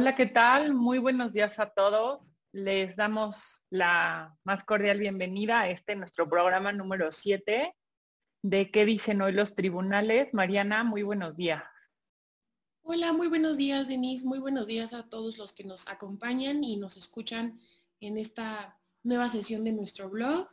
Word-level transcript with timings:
Hola, 0.00 0.14
¿qué 0.14 0.26
tal? 0.26 0.74
Muy 0.74 1.00
buenos 1.00 1.32
días 1.32 1.58
a 1.58 1.70
todos. 1.70 2.32
Les 2.52 2.94
damos 2.94 3.64
la 3.68 4.38
más 4.44 4.62
cordial 4.62 5.00
bienvenida 5.00 5.62
a 5.62 5.70
este 5.70 5.96
nuestro 5.96 6.28
programa 6.28 6.72
número 6.72 7.10
7 7.10 7.74
de 8.42 8.70
qué 8.70 8.84
dicen 8.84 9.20
hoy 9.22 9.32
los 9.32 9.56
tribunales. 9.56 10.34
Mariana, 10.34 10.84
muy 10.84 11.02
buenos 11.02 11.36
días. 11.36 11.64
Hola, 12.82 13.12
muy 13.12 13.26
buenos 13.26 13.56
días, 13.56 13.88
Denise. 13.88 14.24
Muy 14.24 14.38
buenos 14.38 14.68
días 14.68 14.94
a 14.94 15.08
todos 15.08 15.36
los 15.36 15.52
que 15.52 15.64
nos 15.64 15.88
acompañan 15.88 16.62
y 16.62 16.76
nos 16.76 16.96
escuchan 16.96 17.58
en 17.98 18.18
esta 18.18 18.78
nueva 19.02 19.28
sesión 19.28 19.64
de 19.64 19.72
nuestro 19.72 20.08
blog. 20.08 20.48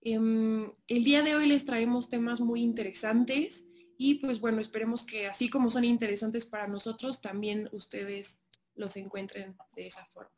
Em, 0.00 0.72
el 0.88 1.04
día 1.04 1.22
de 1.22 1.36
hoy 1.36 1.46
les 1.46 1.64
traemos 1.64 2.08
temas 2.08 2.40
muy 2.40 2.62
interesantes 2.62 3.64
y 3.96 4.16
pues 4.16 4.40
bueno, 4.40 4.60
esperemos 4.60 5.06
que 5.06 5.28
así 5.28 5.48
como 5.48 5.70
son 5.70 5.84
interesantes 5.84 6.46
para 6.46 6.66
nosotros, 6.66 7.20
también 7.20 7.68
ustedes 7.70 8.40
los 8.78 8.96
encuentren 8.96 9.56
de 9.74 9.88
esa 9.88 10.06
forma. 10.06 10.32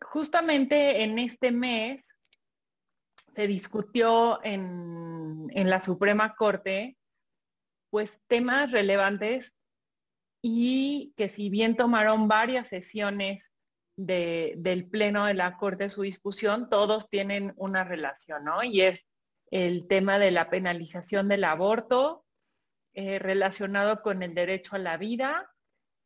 Justamente 0.00 1.02
en 1.02 1.18
este 1.18 1.50
mes 1.50 2.14
se 3.34 3.46
discutió 3.46 4.40
en, 4.44 5.48
la 5.52 5.80
Suprema 5.80 6.34
Corte 6.34 6.96
pues 7.90 8.20
temas 8.26 8.70
relevantes 8.70 9.54
y 10.42 11.12
que 11.16 11.28
si 11.28 11.50
bien 11.50 11.76
tomaron 11.76 12.28
varias 12.28 12.68
sesiones 12.68 13.52
del 13.96 14.88
Pleno 14.90 15.26
de 15.26 15.34
la 15.34 15.56
Corte 15.56 15.88
su 15.88 16.02
discusión, 16.02 16.68
todos 16.68 17.08
tienen 17.08 17.52
una 17.56 17.84
relación, 17.84 18.44
¿no? 18.44 18.62
Y 18.62 18.82
es 18.82 19.06
el 19.50 19.88
tema 19.88 20.18
de 20.18 20.30
la 20.30 20.50
penalización 20.50 21.28
del 21.28 21.44
aborto 21.44 22.24
eh, 22.94 23.18
relacionado 23.18 24.02
con 24.02 24.22
el 24.22 24.34
derecho 24.34 24.76
a 24.76 24.78
la 24.78 24.98
vida 24.98 25.50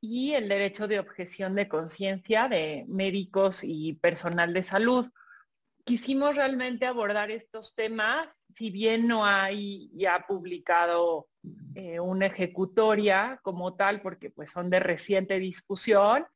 y 0.01 0.33
el 0.33 0.48
derecho 0.48 0.89
de 0.89 0.98
objeción 0.98 1.55
de 1.55 1.69
conciencia 1.69 2.48
de 2.48 2.84
médicos 2.89 3.61
y 3.62 3.95
personal 3.95 4.55
de 4.55 4.62
salud. 4.62 5.06
Quisimos 5.84 6.37
realmente 6.37 6.87
abordar 6.87 7.31
estos 7.31 7.75
temas, 7.75 8.43
si 8.55 8.71
bien 8.71 9.06
no 9.06 9.25
hay 9.25 9.91
ya 9.95 10.25
publicado 10.27 11.28
eh, 11.75 12.01
una 12.01 12.27
ejecutoria 12.27 13.41
como 13.43 13.75
tal, 13.75 14.01
porque 14.01 14.31
pues 14.31 14.51
son 14.51 14.71
de 14.71 14.81
reciente 14.81 15.39
discusión. 15.39 16.27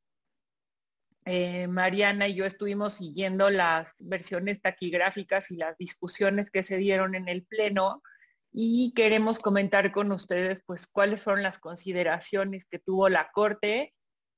Eh, 1.27 1.67
Mariana 1.69 2.29
y 2.29 2.35
yo 2.35 2.45
estuvimos 2.45 2.95
siguiendo 2.95 3.49
las 3.49 3.95
versiones 4.01 4.61
taquigráficas 4.61 5.51
y 5.51 5.57
las 5.57 5.77
discusiones 5.79 6.51
que 6.51 6.63
se 6.63 6.77
dieron 6.77 7.15
en 7.15 7.29
el 7.29 7.45
Pleno 7.45 8.03
y 8.57 8.93
queremos 8.95 9.41
comentar 9.41 9.91
con 9.91 10.13
ustedes 10.13 10.63
pues 10.65 10.87
cuáles 10.87 11.25
fueron 11.25 11.43
las 11.43 11.59
consideraciones 11.59 12.67
que 12.67 12.79
tuvo 12.79 13.09
la 13.09 13.33
Corte 13.33 13.93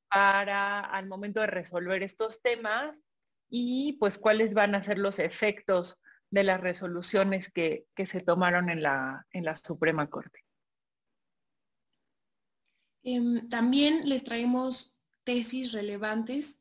para 0.08 0.80
al 0.80 1.06
momento 1.06 1.40
de 1.40 1.48
resolver 1.48 2.02
estos 2.02 2.40
temas 2.40 3.02
y 3.50 3.92
pues 4.00 4.16
cuáles 4.16 4.54
van 4.54 4.74
a 4.74 4.82
ser 4.82 4.96
los 4.96 5.18
efectos 5.18 5.98
de 6.30 6.44
las 6.44 6.62
resoluciones 6.62 7.52
que, 7.52 7.84
se 8.06 8.20
tomaron 8.20 8.70
en 8.70 8.82
la, 8.82 9.26
en 9.32 9.44
la 9.44 9.54
Suprema 9.54 10.08
Corte. 10.08 10.40
Em, 13.02 13.46
también 13.50 14.08
les 14.08 14.24
traemos 14.24 14.94
tesis 15.24 15.72
relevantes. 15.72 16.58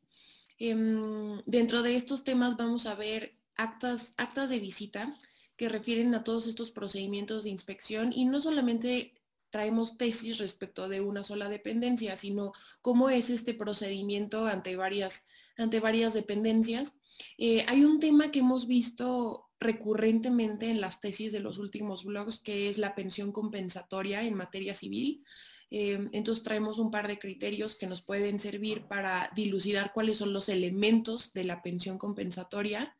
Em, 0.58 1.40
dentro 1.46 1.82
de 1.82 1.96
estos 1.96 2.22
temas 2.22 2.58
vamos 2.58 2.84
a 2.84 2.94
ver 2.94 3.38
actas, 3.56 4.12
actas 4.18 4.50
de 4.50 4.60
visita, 4.60 5.10
que 5.56 5.68
refieren 5.68 6.14
a 6.14 6.24
todos 6.24 6.46
estos 6.46 6.70
procedimientos 6.70 7.44
de 7.44 7.50
inspección 7.50 8.12
y 8.12 8.26
no 8.26 8.40
solamente 8.40 9.14
traemos 9.50 9.96
tesis 9.96 10.38
respecto 10.38 10.88
de 10.88 11.00
una 11.00 11.24
sola 11.24 11.48
dependencia, 11.48 12.16
sino 12.16 12.52
cómo 12.82 13.08
es 13.08 13.30
este 13.30 13.54
procedimiento 13.54 14.46
ante 14.46 14.76
varias, 14.76 15.28
ante 15.56 15.80
varias 15.80 16.14
dependencias. 16.14 17.00
Eh, 17.38 17.64
hay 17.68 17.84
un 17.84 17.98
tema 17.98 18.30
que 18.30 18.40
hemos 18.40 18.66
visto 18.66 19.46
recurrentemente 19.58 20.66
en 20.66 20.80
las 20.80 21.00
tesis 21.00 21.32
de 21.32 21.40
los 21.40 21.58
últimos 21.58 22.04
blogs, 22.04 22.38
que 22.40 22.68
es 22.68 22.76
la 22.76 22.94
pensión 22.94 23.32
compensatoria 23.32 24.22
en 24.22 24.34
materia 24.34 24.74
civil. 24.74 25.24
Eh, 25.70 26.08
entonces 26.12 26.44
traemos 26.44 26.78
un 26.78 26.90
par 26.90 27.08
de 27.08 27.18
criterios 27.18 27.76
que 27.76 27.86
nos 27.86 28.02
pueden 28.02 28.38
servir 28.38 28.82
para 28.82 29.30
dilucidar 29.34 29.92
cuáles 29.94 30.18
son 30.18 30.32
los 30.32 30.48
elementos 30.48 31.32
de 31.32 31.44
la 31.44 31.62
pensión 31.62 31.98
compensatoria 31.98 32.94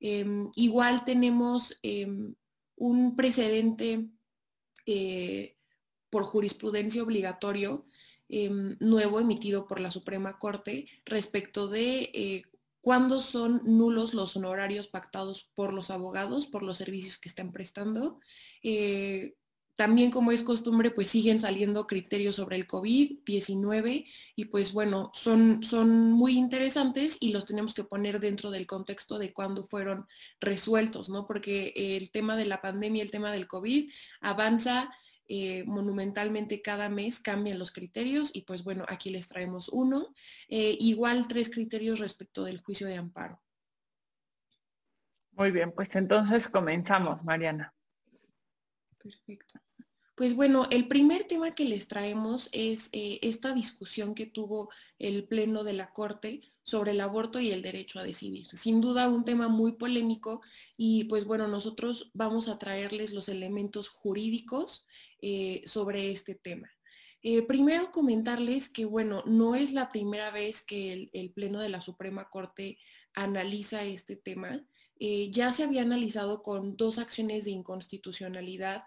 Em, 0.00 0.50
igual 0.54 1.04
tenemos 1.04 1.78
em, 1.82 2.34
un 2.76 3.16
precedente 3.16 4.08
eh, 4.86 5.56
por 6.10 6.24
jurisprudencia 6.24 7.02
obligatorio 7.02 7.84
em, 8.28 8.76
nuevo 8.80 9.20
emitido 9.20 9.66
por 9.66 9.80
la 9.80 9.90
Suprema 9.90 10.38
Corte 10.38 10.86
respecto 11.04 11.68
de 11.68 12.10
eh, 12.14 12.42
cuándo 12.80 13.20
son 13.22 13.60
nulos 13.64 14.14
los 14.14 14.36
honorarios 14.36 14.88
pactados 14.88 15.50
por 15.54 15.72
los 15.72 15.90
abogados 15.90 16.46
por 16.46 16.62
los 16.62 16.78
servicios 16.78 17.18
que 17.18 17.28
están 17.28 17.52
prestando. 17.52 18.20
Eh, 18.62 19.34
también 19.78 20.10
como 20.10 20.32
es 20.32 20.42
costumbre, 20.42 20.90
pues 20.90 21.06
siguen 21.06 21.38
saliendo 21.38 21.86
criterios 21.86 22.34
sobre 22.34 22.56
el 22.56 22.66
COVID-19 22.66 24.06
y 24.34 24.44
pues 24.46 24.72
bueno, 24.72 25.12
son, 25.14 25.62
son 25.62 26.10
muy 26.10 26.36
interesantes 26.36 27.16
y 27.20 27.30
los 27.30 27.46
tenemos 27.46 27.74
que 27.74 27.84
poner 27.84 28.18
dentro 28.18 28.50
del 28.50 28.66
contexto 28.66 29.20
de 29.20 29.32
cuándo 29.32 29.62
fueron 29.62 30.08
resueltos, 30.40 31.08
¿no? 31.10 31.28
Porque 31.28 31.72
el 31.76 32.10
tema 32.10 32.34
de 32.34 32.46
la 32.46 32.60
pandemia, 32.60 33.04
el 33.04 33.12
tema 33.12 33.30
del 33.30 33.46
COVID 33.46 33.88
avanza 34.20 34.90
eh, 35.28 35.62
monumentalmente 35.62 36.60
cada 36.60 36.88
mes, 36.88 37.20
cambian 37.20 37.60
los 37.60 37.70
criterios 37.70 38.32
y 38.34 38.42
pues 38.42 38.64
bueno, 38.64 38.84
aquí 38.88 39.10
les 39.10 39.28
traemos 39.28 39.68
uno. 39.68 40.12
Eh, 40.48 40.76
igual 40.80 41.28
tres 41.28 41.50
criterios 41.50 42.00
respecto 42.00 42.42
del 42.42 42.60
juicio 42.60 42.88
de 42.88 42.96
amparo. 42.96 43.40
Muy 45.34 45.52
bien, 45.52 45.70
pues 45.70 45.94
entonces 45.94 46.48
comenzamos, 46.48 47.22
Mariana. 47.22 47.72
Perfecto. 49.00 49.60
Pues 50.18 50.34
bueno, 50.34 50.66
el 50.72 50.88
primer 50.88 51.22
tema 51.22 51.54
que 51.54 51.64
les 51.64 51.86
traemos 51.86 52.48
es 52.50 52.88
eh, 52.90 53.20
esta 53.22 53.52
discusión 53.54 54.16
que 54.16 54.26
tuvo 54.26 54.68
el 54.98 55.22
Pleno 55.22 55.62
de 55.62 55.74
la 55.74 55.92
Corte 55.92 56.40
sobre 56.64 56.90
el 56.90 57.00
aborto 57.00 57.38
y 57.38 57.52
el 57.52 57.62
derecho 57.62 58.00
a 58.00 58.02
decidir. 58.02 58.48
Sin 58.48 58.80
duda 58.80 59.08
un 59.08 59.24
tema 59.24 59.46
muy 59.46 59.74
polémico 59.76 60.40
y 60.76 61.04
pues 61.04 61.24
bueno, 61.24 61.46
nosotros 61.46 62.10
vamos 62.14 62.48
a 62.48 62.58
traerles 62.58 63.12
los 63.12 63.28
elementos 63.28 63.88
jurídicos 63.90 64.88
eh, 65.22 65.62
sobre 65.66 66.10
este 66.10 66.34
tema. 66.34 66.68
Eh, 67.22 67.42
primero 67.42 67.92
comentarles 67.92 68.68
que 68.70 68.86
bueno, 68.86 69.22
no 69.24 69.54
es 69.54 69.72
la 69.72 69.92
primera 69.92 70.32
vez 70.32 70.64
que 70.64 71.08
el, 71.12 71.30
Pleno 71.30 71.60
de 71.60 71.68
la 71.68 71.80
Suprema 71.80 72.28
Corte 72.28 72.78
analiza 73.14 73.84
este 73.84 74.16
tema. 74.16 74.64
ya 74.98 75.52
se 75.52 75.62
había 75.62 75.82
analizado 75.82 76.42
con 76.42 76.76
dos 76.76 76.98
acciones 76.98 77.44
de 77.44 77.52
inconstitucionalidad 77.52 78.82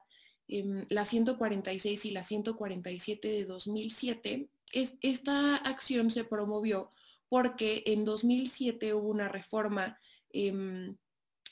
Em, 0.51 0.85
la 0.89 1.06
146 1.06 2.06
y 2.06 2.12
la 2.12 2.23
147 2.23 3.29
de 3.29 3.45
2007, 3.45 4.50
es, 4.73 4.95
esta 5.01 5.56
acción 5.56 6.12
se 6.12 6.25
promovió 6.25 6.91
porque 7.29 7.84
en 7.85 8.03
2007 8.03 8.94
hubo 8.94 9.07
una 9.07 9.29
reforma 9.29 9.97
em, 10.34 10.97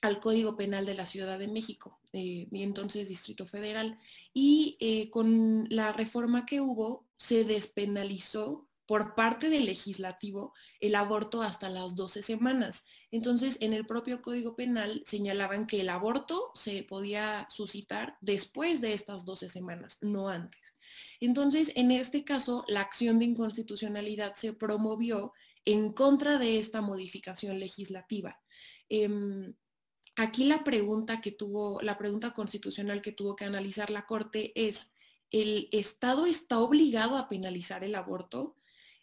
al 0.01 0.19
Código 0.19 0.57
Penal 0.57 0.85
de 0.85 0.95
la 0.95 1.05
Ciudad 1.05 1.39
de 1.39 1.47
México, 1.47 1.97
eh, 2.11 2.47
y 2.51 2.63
entonces 2.63 3.07
Distrito 3.07 3.45
Federal, 3.45 3.97
y 4.33 4.75
eh, 4.81 5.09
con 5.09 5.67
la 5.69 5.93
reforma 5.93 6.45
que 6.45 6.59
hubo 6.59 7.05
se 7.15 7.45
despenalizó 7.45 8.67
por 8.89 9.13
parte 9.13 9.51
del 9.51 9.67
legislativo 9.67 10.55
el 10.79 10.95
aborto 10.95 11.43
hasta 11.43 11.69
las 11.69 11.93
12 11.93 12.23
semanas. 12.23 12.87
Entonces, 13.11 13.59
en 13.61 13.73
el 13.73 13.85
propio 13.85 14.23
Código 14.23 14.55
Penal 14.55 15.03
señalaban 15.05 15.67
que 15.67 15.81
el 15.81 15.89
aborto 15.89 16.49
se 16.55 16.81
podía 16.81 17.45
suscitar 17.51 18.17
después 18.19 18.81
de 18.81 18.95
estas 18.95 19.25
12 19.25 19.51
semanas, 19.51 19.99
no 20.01 20.27
antes. 20.27 20.73
Entonces, 21.19 21.71
en 21.75 21.91
este 21.91 22.23
caso, 22.23 22.65
la 22.67 22.81
acción 22.81 23.19
de 23.19 23.25
inconstitucionalidad 23.25 24.33
se 24.33 24.53
promovió 24.53 25.33
en 25.65 25.93
contra 25.93 26.39
de 26.39 26.57
esta 26.57 26.81
modificación 26.81 27.59
legislativa. 27.59 28.41
Em, 28.89 29.53
aquí 30.15 30.45
la 30.45 30.63
pregunta 30.63 31.21
que 31.21 31.31
tuvo, 31.31 31.79
la 31.83 31.95
pregunta 31.99 32.33
constitucional 32.33 33.03
que 33.03 33.11
tuvo 33.11 33.35
que 33.35 33.45
analizar 33.45 33.91
la 33.91 34.07
Corte 34.07 34.51
es, 34.55 34.93
¿el 35.29 35.69
Estado 35.71 36.25
está 36.25 36.57
obligado 36.57 37.17
a 37.17 37.29
penalizar 37.29 37.83
el 37.83 37.93
aborto? 37.93 38.55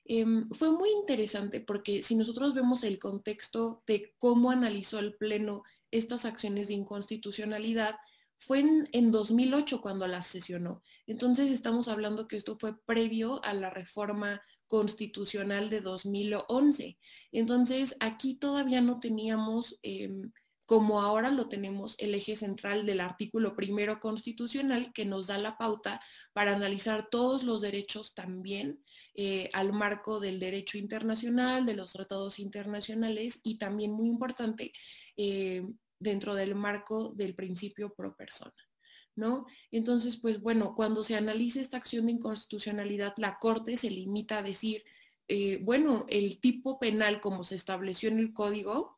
Em, 0.08 0.49
fue 0.50 0.70
muy 0.70 0.88
interesante 0.91 1.61
porque 1.61 2.03
si 2.03 2.14
nosotros 2.14 2.55
vemos 2.55 2.85
el 2.85 2.99
contexto 2.99 3.82
de 3.87 4.14
cómo 4.19 4.50
analizó 4.50 5.00
el 5.00 5.14
Pleno 5.14 5.64
estas 5.91 6.25
acciones 6.25 6.69
de 6.69 6.75
inconstitucionalidad, 6.75 7.97
fue 8.38 8.64
en, 8.93 9.11
2008 9.11 9.81
cuando 9.81 10.06
las 10.06 10.26
sesionó. 10.26 10.82
Entonces 11.06 11.50
estamos 11.50 11.88
hablando 11.88 12.29
que 12.29 12.37
esto 12.37 12.56
fue 12.58 12.79
previo 12.85 13.43
a 13.44 13.55
la 13.55 13.70
reforma 13.70 14.43
constitucional 14.69 15.70
de 15.70 15.81
2011. 15.81 16.99
Entonces 17.32 17.97
aquí 18.00 18.37
todavía 18.37 18.81
no 18.82 19.00
teníamos 19.00 19.79
em, 19.82 20.31
como 20.67 21.01
ahora 21.01 21.31
lo 21.31 21.49
tenemos 21.49 21.95
el 21.99 22.15
eje 22.15 22.35
central 22.35 22.85
del 22.85 23.01
artículo 23.01 23.55
primero 23.55 24.01
constitucional 24.01 24.93
que 24.93 25.05
nos 25.05 25.29
da 25.29 25.39
la 25.39 25.57
pauta 25.57 26.01
para 26.33 26.53
analizar 26.55 27.09
todos 27.09 27.45
los 27.45 27.63
derechos 27.63 28.15
también 28.15 28.83
eh, 29.15 29.49
al 29.53 29.73
marco 29.73 30.19
del 30.19 30.41
derecho 30.41 30.77
internacional, 30.77 31.65
de 31.65 31.75
los 31.75 31.93
tratados 31.93 32.41
internacionales 32.41 33.41
y 33.45 33.59
también 33.59 33.93
muy 33.93 34.09
importante 34.09 34.73
eh, 35.17 35.65
dentro 36.01 36.35
del 36.35 36.57
marco 36.57 37.12
del 37.15 37.35
principio 37.35 37.95
pro 37.95 38.17
persona. 38.17 38.53
¿No? 39.15 39.47
Entonces, 39.71 40.19
pues 40.19 40.43
bueno, 40.43 40.75
cuando 40.75 41.03
se 41.03 41.17
analiza 41.17 41.62
esta 41.62 41.79
acción 41.79 42.05
de 42.05 42.12
inconstitucionalidad, 42.12 43.15
la 43.17 43.39
Corte 43.39 43.79
se 43.79 43.91
limita 43.91 44.39
a 44.39 44.43
decir, 44.43 44.85
eh, 45.29 45.59
bueno, 45.62 46.05
el 46.11 46.39
tipo 46.39 46.79
penal 46.79 47.23
como 47.23 47.43
se 47.43 47.57
estableció 47.57 48.11
en 48.11 48.19
el 48.19 48.35
código 48.35 48.96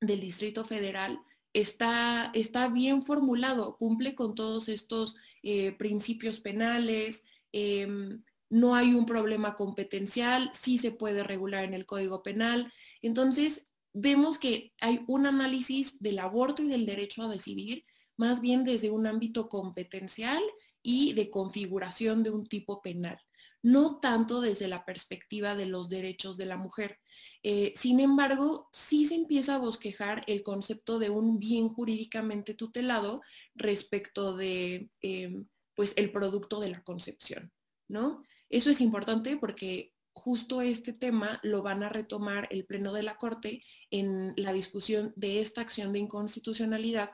del 0.00 0.20
Distrito 0.20 0.64
Federal 0.64 1.20
está, 1.52 2.30
está 2.34 2.68
bien 2.68 3.02
formulado, 3.02 3.76
cumple 3.76 4.14
con 4.14 4.34
todos 4.34 4.68
estos 4.68 5.16
eh, 5.42 5.72
principios 5.72 6.40
penales, 6.40 7.24
em, 7.52 8.22
no 8.50 8.74
hay 8.74 8.94
un 8.94 9.06
problema 9.06 9.54
competencial, 9.54 10.50
sí 10.54 10.78
se 10.78 10.90
puede 10.90 11.22
regular 11.22 11.64
en 11.64 11.74
el 11.74 11.86
Código 11.86 12.22
Penal. 12.22 12.72
Entonces, 13.02 13.70
vemos 13.92 14.38
que 14.38 14.72
hay 14.80 15.04
un 15.06 15.26
análisis 15.26 16.00
del 16.00 16.18
aborto 16.18 16.62
y 16.62 16.68
del 16.68 16.86
derecho 16.86 17.22
a 17.22 17.28
decidir, 17.28 17.84
más 18.16 18.40
bien 18.40 18.64
desde 18.64 18.90
un 18.90 19.06
ámbito 19.06 19.48
competencial 19.48 20.42
y 20.82 21.12
de 21.12 21.30
configuración 21.30 22.22
de 22.22 22.30
un 22.30 22.46
tipo 22.46 22.80
penal 22.80 23.18
no 23.62 23.98
tanto 24.00 24.40
desde 24.40 24.68
la 24.68 24.84
perspectiva 24.84 25.56
de 25.56 25.66
los 25.66 25.88
derechos 25.88 26.36
de 26.36 26.46
la 26.46 26.56
mujer. 26.56 26.98
Eh, 27.42 27.72
sin 27.76 28.00
embargo, 28.00 28.68
sí 28.72 29.04
se 29.04 29.14
empieza 29.14 29.54
a 29.54 29.58
bosquejar 29.58 30.24
el 30.26 30.42
concepto 30.42 30.98
de 30.98 31.10
un 31.10 31.38
bien 31.38 31.68
jurídicamente 31.68 32.54
tutelado 32.54 33.22
respecto 33.54 34.36
de 34.36 34.90
em, 35.00 35.46
pues 35.74 35.94
el 35.96 36.10
producto 36.10 36.60
de 36.60 36.70
la 36.70 36.82
concepción, 36.82 37.52
¿no? 37.88 38.24
Eso 38.48 38.70
es 38.70 38.80
importante 38.80 39.36
porque 39.36 39.92
justo 40.12 40.60
este 40.60 40.92
tema 40.92 41.38
lo 41.42 41.62
van 41.62 41.82
a 41.82 41.88
retomar 41.88 42.48
el 42.50 42.64
Pleno 42.64 42.92
de 42.92 43.04
la 43.04 43.16
Corte 43.16 43.62
en 43.90 44.34
la 44.36 44.52
discusión 44.52 45.12
de 45.16 45.40
esta 45.40 45.60
acción 45.60 45.92
de 45.92 46.00
inconstitucionalidad 46.00 47.12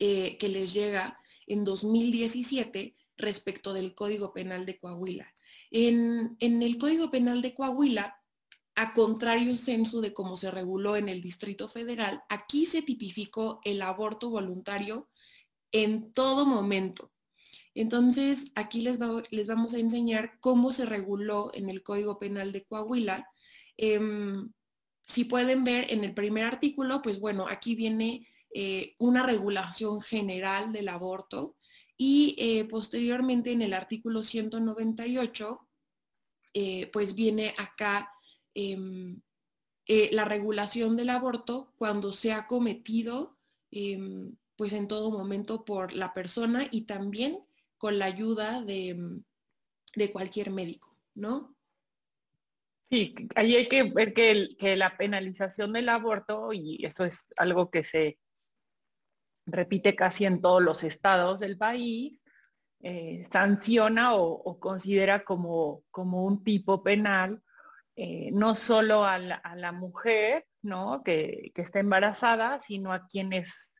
eh, 0.00 0.36
que 0.38 0.48
les 0.48 0.72
llega 0.72 1.18
en 1.46 1.62
2017 1.62 2.96
respecto 3.16 3.72
del 3.72 3.94
Código 3.94 4.32
Penal 4.32 4.66
de 4.66 4.78
Coahuila. 4.78 5.32
En, 5.70 6.36
el 6.40 6.78
Código 6.78 7.10
Penal 7.10 7.42
de 7.42 7.54
Coahuila, 7.54 8.16
a 8.74 8.92
contrario 8.92 9.56
censo 9.56 10.00
de 10.00 10.12
cómo 10.12 10.36
se 10.36 10.50
reguló 10.50 10.96
en 10.96 11.08
el 11.08 11.20
Distrito 11.20 11.68
Federal, 11.68 12.22
aquí 12.28 12.66
se 12.66 12.82
tipificó 12.82 13.60
el 13.64 13.82
aborto 13.82 14.30
voluntario 14.30 15.08
en 15.72 16.12
todo 16.12 16.46
momento. 16.46 17.12
Entonces, 17.74 18.52
aquí 18.56 18.80
les, 18.80 18.98
vamos 18.98 19.74
a 19.74 19.78
enseñar 19.78 20.40
cómo 20.40 20.72
se 20.72 20.86
reguló 20.86 21.52
en 21.54 21.70
el 21.70 21.82
Código 21.82 22.18
Penal 22.18 22.52
de 22.52 22.64
Coahuila. 22.64 23.28
Em, 23.76 24.50
si 25.06 25.24
pueden 25.24 25.62
ver 25.62 25.86
en 25.90 26.02
el 26.02 26.14
primer 26.14 26.44
artículo, 26.44 27.00
pues 27.02 27.20
bueno, 27.20 27.46
aquí 27.48 27.76
viene 27.76 28.26
eh, 28.52 28.94
una 28.98 29.24
regulación 29.24 30.00
general 30.00 30.72
del 30.72 30.88
aborto 30.88 31.56
y 32.02 32.34
eh, 32.38 32.64
posteriormente 32.64 33.52
en 33.52 33.60
el 33.60 33.74
artículo 33.74 34.22
198, 34.22 35.68
eh, 36.54 36.86
pues 36.94 37.14
viene 37.14 37.54
acá 37.58 38.10
em, 38.54 39.20
eh, 39.86 40.08
la 40.10 40.24
regulación 40.24 40.96
del 40.96 41.10
aborto 41.10 41.74
cuando 41.76 42.12
se 42.12 42.32
ha 42.32 42.46
cometido 42.46 43.36
em, 43.70 44.34
pues 44.56 44.72
en 44.72 44.88
todo 44.88 45.10
momento 45.10 45.66
por 45.66 45.92
la 45.92 46.14
persona 46.14 46.66
y 46.70 46.86
también 46.86 47.40
con 47.76 47.98
la 47.98 48.06
ayuda 48.06 48.62
de, 48.62 48.88
em, 48.88 49.22
de 49.94 50.10
cualquier 50.10 50.50
médico, 50.50 50.96
¿no? 51.14 51.54
Sí, 52.88 53.14
ahí 53.34 53.56
hay 53.56 53.68
que 53.68 53.82
ver 53.82 54.14
que, 54.14 54.56
que, 54.58 54.74
la 54.74 54.96
penalización 54.96 55.74
del 55.74 55.90
aborto, 55.90 56.54
y 56.54 56.82
eso 56.82 57.04
es 57.04 57.28
algo 57.36 57.70
que 57.70 57.84
se 57.84 58.18
repite 59.52 59.94
casi 59.94 60.24
en 60.24 60.40
todos 60.40 60.62
los 60.62 60.84
estados 60.84 61.40
del 61.40 61.56
país, 61.58 62.22
eh, 62.82 63.22
sanciona 63.30 64.14
o, 64.14 64.58
considera 64.58 65.24
como, 65.24 65.82
como, 65.90 66.24
un 66.24 66.42
tipo 66.42 66.82
penal 66.82 67.42
eh, 67.96 68.30
no 68.32 68.54
solo 68.54 69.04
a 69.04 69.18
la, 69.18 69.72
mujer 69.72 70.46
¿no? 70.62 71.02
que, 71.04 71.52
está 71.54 71.80
embarazada, 71.80 72.62
sino 72.62 72.92
a 72.94 73.06
quienes 73.06 73.74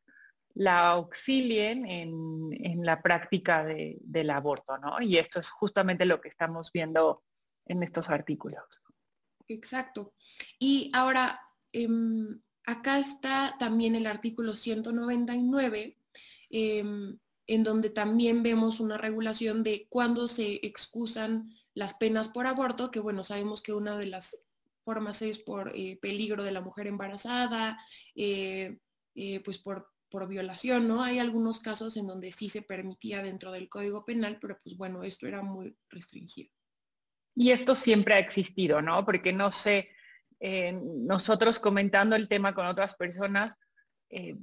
la 0.53 0.91
auxilien 0.91 1.87
en, 1.87 2.85
la 2.85 3.01
práctica 3.01 3.65
del 3.65 4.31
aborto, 4.31 4.77
¿no? 4.77 5.01
Y 5.01 5.17
esto 5.17 5.41
es 5.41 5.49
justamente 5.49 6.05
lo 6.05 6.21
que 6.21 6.29
estamos 6.29 6.71
viendo 6.73 7.23
en 7.67 7.83
estos 7.83 8.11
artículos. 8.11 8.63
Exacto. 9.49 10.13
Y 10.59 10.91
ahora, 10.93 11.41
em, 11.73 12.41
acá 12.71 12.99
está 12.99 13.57
también 13.59 13.95
el 13.95 14.07
artículo 14.07 14.57
199, 14.57 15.97
em, 16.51 17.19
en 17.47 17.63
donde 17.65 17.91
también 17.91 18.43
vemos 18.43 18.81
una 18.81 18.97
regulación 18.97 19.63
de 19.63 19.87
cuándo 19.89 20.29
se 20.29 20.61
excusan 20.63 21.55
las 21.75 21.95
penas 21.95 22.29
por 22.29 22.47
aborto, 22.47 22.91
que 22.91 23.01
bueno, 23.01 23.25
sabemos 23.25 23.63
que 23.63 23.73
una 23.73 23.97
de 23.99 24.07
las 24.07 24.39
formas 24.85 25.23
es 25.23 25.39
por 25.39 25.73
eh, 25.75 25.99
peligro 26.01 26.43
de 26.45 26.53
la 26.53 26.61
mujer 26.61 26.87
embarazada, 26.87 27.79
eh, 28.15 28.79
eh, 29.15 29.41
pues 29.41 29.59
por, 29.59 29.89
por 30.09 30.29
violación, 30.29 30.89
¿no? 30.89 31.03
Hay 31.03 31.19
algunos 31.19 31.61
casos 31.61 31.97
en 31.97 32.07
donde 32.07 32.33
sí 32.33 32.49
se 32.49 32.63
permitía 32.63 33.23
dentro 33.23 33.53
del 33.53 33.69
Código 33.69 34.05
Penal, 34.05 34.39
pero 34.41 34.59
pues 34.63 34.77
bueno, 34.77 35.03
esto 35.03 35.27
era 35.27 35.43
muy 35.43 35.77
restringido. 35.89 36.51
Y 37.35 37.51
esto 37.53 37.75
siempre 37.75 38.15
ha 38.15 38.19
existido, 38.19 38.83
¿no? 38.83 39.05
Porque 39.05 39.33
no 39.33 39.51
sé, 39.51 39.89
nosotros 40.41 41.59
comentando 41.59 42.17
el 42.17 42.29
tema 42.29 42.55
con 42.55 42.67
otras 42.67 42.95
personas, 42.95 43.57
eh, 44.11 44.37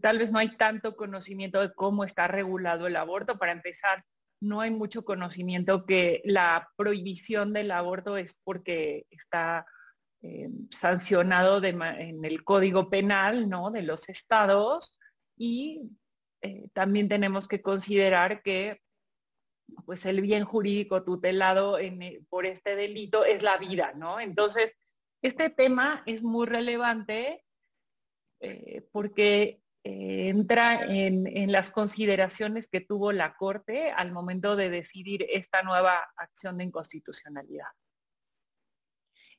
tal 0.00 0.18
vez 0.18 0.30
no 0.30 0.38
hay 0.38 0.56
tanto 0.56 0.94
conocimiento 0.94 1.60
de 1.60 1.74
cómo 1.74 2.04
está 2.04 2.28
regulado 2.28 2.86
el 2.86 2.96
aborto. 2.96 3.38
Para 3.38 3.52
empezar, 3.52 4.04
no 4.40 4.60
hay 4.60 4.70
mucho 4.70 5.04
conocimiento 5.04 5.84
que 5.84 6.22
la 6.24 6.68
prohibición 6.76 7.52
del 7.52 7.72
aborto 7.72 8.16
es 8.16 8.40
porque 8.44 9.06
está 9.10 9.66
eh, 10.22 10.48
sancionado 10.70 11.62
en 11.62 12.24
el 12.24 12.44
Código 12.44 12.88
Penal 12.88 13.48
¿no? 13.48 13.70
de 13.70 13.82
los 13.82 14.08
estados 14.08 14.96
y 15.36 15.90
eh, 16.40 16.68
también 16.72 17.08
tenemos 17.08 17.48
que 17.48 17.62
considerar 17.62 18.42
que 18.42 18.80
pues 19.86 20.04
el 20.06 20.20
bien 20.20 20.44
jurídico 20.44 21.02
tutelado 21.02 21.78
por 22.28 22.46
este 22.46 22.76
delito 22.76 23.24
es 23.24 23.42
la 23.42 23.56
vida, 23.56 23.92
¿no? 23.96 24.20
Entonces, 24.20 24.76
este 25.24 25.48
tema 25.48 26.02
es 26.04 26.22
muy 26.22 26.46
relevante 26.46 27.42
eh, 28.40 28.86
porque 28.92 29.62
eh, 29.82 30.28
entra 30.28 30.84
en, 30.84 31.50
las 31.50 31.70
consideraciones 31.70 32.68
que 32.68 32.82
tuvo 32.82 33.10
la 33.10 33.34
Corte 33.34 33.90
al 33.90 34.12
momento 34.12 34.54
de 34.54 34.68
decidir 34.68 35.24
esta 35.30 35.62
nueva 35.62 35.98
acción 36.18 36.58
de 36.58 36.64
inconstitucionalidad. 36.64 37.68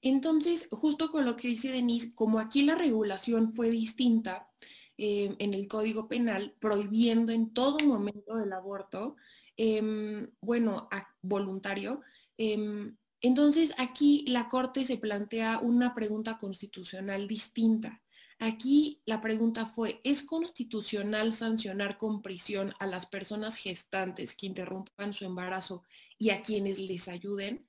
Entonces, 0.01 0.67
justo 0.71 1.11
con 1.11 1.23
lo 1.23 1.35
que 1.35 1.49
dice 1.49 1.71
Denise, 1.71 2.15
como 2.15 2.39
aquí 2.39 2.63
la 2.63 2.73
regulación 2.73 3.53
fue 3.53 3.69
distinta 3.69 4.49
eh, 4.97 5.35
en 5.37 5.53
el 5.53 5.67
Código 5.67 6.07
Penal, 6.07 6.55
prohibiendo 6.59 7.31
en 7.31 7.53
todo 7.53 7.77
momento 7.85 8.39
el 8.39 8.51
aborto, 8.53 9.17
em, 9.55 10.31
bueno, 10.41 10.89
voluntario, 11.21 12.01
em, 12.37 12.97
entonces 13.25 13.73
aquí 13.77 14.25
la 14.27 14.49
Corte 14.49 14.85
se 14.85 14.97
plantea 14.97 15.59
una 15.59 15.93
pregunta 15.93 16.37
constitucional 16.37 17.27
distinta. 17.27 18.01
Aquí 18.39 19.01
la 19.05 19.21
pregunta 19.21 19.65
fue, 19.65 20.01
¿es 20.03 20.23
constitucional 20.23 21.31
sancionar 21.31 21.97
con 21.97 22.21
prisión 22.21 22.73
a 22.79 22.85
las 22.85 23.05
personas 23.05 23.55
gestantes 23.55 24.35
que 24.35 24.47
interrumpan 24.47 25.13
su 25.13 25.23
embarazo 25.23 25.83
y 26.17 26.31
a 26.31 26.41
quienes 26.41 26.79
les 26.79 27.07
ayuden? 27.07 27.65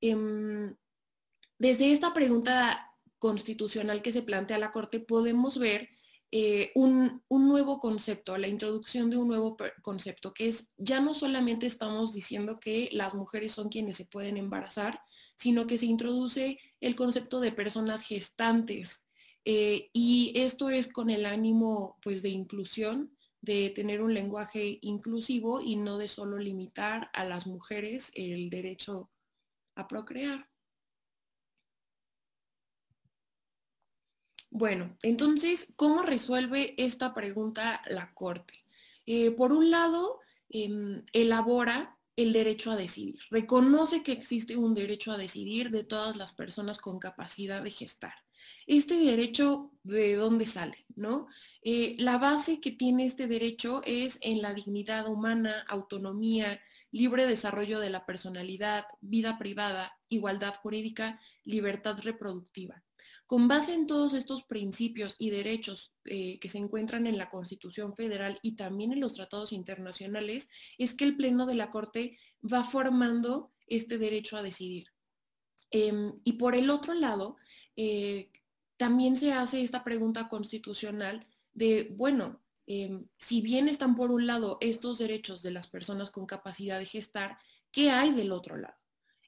Em, 0.00 0.76
desde 1.58 1.90
esta 1.90 2.12
pregunta 2.12 2.94
constitucional 3.18 4.02
que 4.02 4.12
se 4.12 4.22
plantea 4.22 4.58
la 4.58 4.72
Corte 4.72 5.00
podemos 5.00 5.58
ver 5.58 5.88
eh, 6.36 6.72
un, 6.74 7.22
un, 7.28 7.48
nuevo 7.48 7.78
concepto, 7.78 8.36
la 8.36 8.48
introducción 8.48 9.08
de 9.08 9.16
un 9.16 9.28
nuevo 9.28 9.56
concepto, 9.82 10.34
que 10.34 10.48
es 10.48 10.68
ya 10.76 10.98
no 10.98 11.14
solamente 11.14 11.66
estamos 11.66 12.12
diciendo 12.12 12.58
que 12.58 12.88
las 12.90 13.14
mujeres 13.14 13.52
son 13.52 13.68
quienes 13.68 13.98
se 13.98 14.06
pueden 14.06 14.36
embarazar, 14.36 15.00
sino 15.36 15.68
que 15.68 15.78
se 15.78 15.86
introduce 15.86 16.58
el 16.80 16.96
concepto 16.96 17.38
de 17.38 17.52
personas 17.52 18.02
gestantes 18.02 19.06
eh, 19.44 19.90
y 19.92 20.32
esto 20.34 20.70
es 20.70 20.88
con 20.88 21.08
el 21.08 21.24
ánimo 21.24 21.98
pues 22.02 22.20
de 22.20 22.30
inclusión, 22.30 23.16
de 23.40 23.70
tener 23.70 24.02
un 24.02 24.12
lenguaje 24.12 24.80
inclusivo 24.82 25.60
y 25.60 25.76
no 25.76 25.98
de 25.98 26.08
solo 26.08 26.38
limitar 26.38 27.10
a 27.12 27.24
las 27.24 27.46
mujeres 27.46 28.10
el 28.16 28.50
derecho 28.50 29.08
a 29.76 29.86
procrear. 29.86 30.48
Bueno, 34.56 34.96
entonces, 35.02 35.66
¿cómo 35.74 36.02
resuelve 36.02 36.76
esta 36.78 37.12
pregunta 37.12 37.82
la 37.90 38.14
Corte? 38.14 38.64
Eh, 39.04 39.32
por 39.32 39.50
un 39.50 39.68
lado, 39.68 40.20
em, 40.48 41.02
elabora 41.12 41.98
el 42.14 42.32
derecho 42.32 42.70
a 42.70 42.76
decidir. 42.76 43.18
Reconoce 43.32 44.04
que 44.04 44.12
existe 44.12 44.56
un 44.56 44.72
derecho 44.72 45.10
a 45.10 45.18
decidir 45.18 45.70
de 45.70 45.82
todas 45.82 46.16
las 46.16 46.34
personas 46.34 46.78
con 46.78 47.00
capacidad 47.00 47.64
de 47.64 47.70
gestar. 47.72 48.14
Este 48.68 48.94
derecho, 48.96 49.72
¿de 49.82 50.14
dónde 50.14 50.46
sale? 50.46 50.86
¿no? 50.94 51.26
Eh, 51.62 51.96
la 51.98 52.18
base 52.18 52.60
que 52.60 52.70
tiene 52.70 53.06
este 53.06 53.26
derecho 53.26 53.82
es 53.84 54.18
en 54.22 54.40
la 54.40 54.54
dignidad 54.54 55.08
humana, 55.08 55.64
autonomía, 55.68 56.60
libre 56.92 57.26
desarrollo 57.26 57.80
de 57.80 57.90
la 57.90 58.06
personalidad, 58.06 58.84
vida 59.00 59.36
privada, 59.36 59.98
igualdad 60.08 60.54
jurídica, 60.54 61.20
libertad 61.42 61.98
reproductiva. 62.04 62.84
Con 63.34 63.48
base 63.48 63.74
en 63.74 63.88
todos 63.88 64.14
estos 64.14 64.44
principios 64.44 65.16
y 65.18 65.30
derechos 65.30 65.92
eh, 66.04 66.38
que 66.38 66.48
se 66.48 66.58
encuentran 66.58 67.08
en 67.08 67.18
la 67.18 67.30
Constitución 67.30 67.96
Federal 67.96 68.38
y 68.42 68.54
también 68.54 68.92
en 68.92 69.00
los 69.00 69.14
tratados 69.14 69.52
internacionales, 69.52 70.48
es 70.78 70.94
que 70.94 71.02
el 71.02 71.16
Pleno 71.16 71.44
de 71.44 71.56
la 71.56 71.72
Corte 71.72 72.16
va 72.44 72.62
formando 72.62 73.50
este 73.66 73.98
derecho 73.98 74.36
a 74.36 74.42
decidir. 74.44 74.86
Em, 75.72 76.12
y 76.22 76.34
por 76.34 76.54
el 76.54 76.70
otro 76.70 76.94
lado, 76.94 77.36
eh, 77.74 78.30
también 78.76 79.16
se 79.16 79.32
hace 79.32 79.62
esta 79.62 79.82
pregunta 79.82 80.28
constitucional 80.28 81.26
de, 81.54 81.92
bueno, 81.96 82.40
em, 82.68 83.08
si 83.18 83.40
bien 83.40 83.68
están 83.68 83.96
por 83.96 84.12
un 84.12 84.28
lado 84.28 84.58
estos 84.60 84.98
derechos 84.98 85.42
de 85.42 85.50
las 85.50 85.66
personas 85.66 86.12
con 86.12 86.24
capacidad 86.26 86.78
de 86.78 86.86
gestar, 86.86 87.36
¿qué 87.72 87.90
hay 87.90 88.12
del 88.12 88.30
otro 88.30 88.56
lado? 88.56 88.78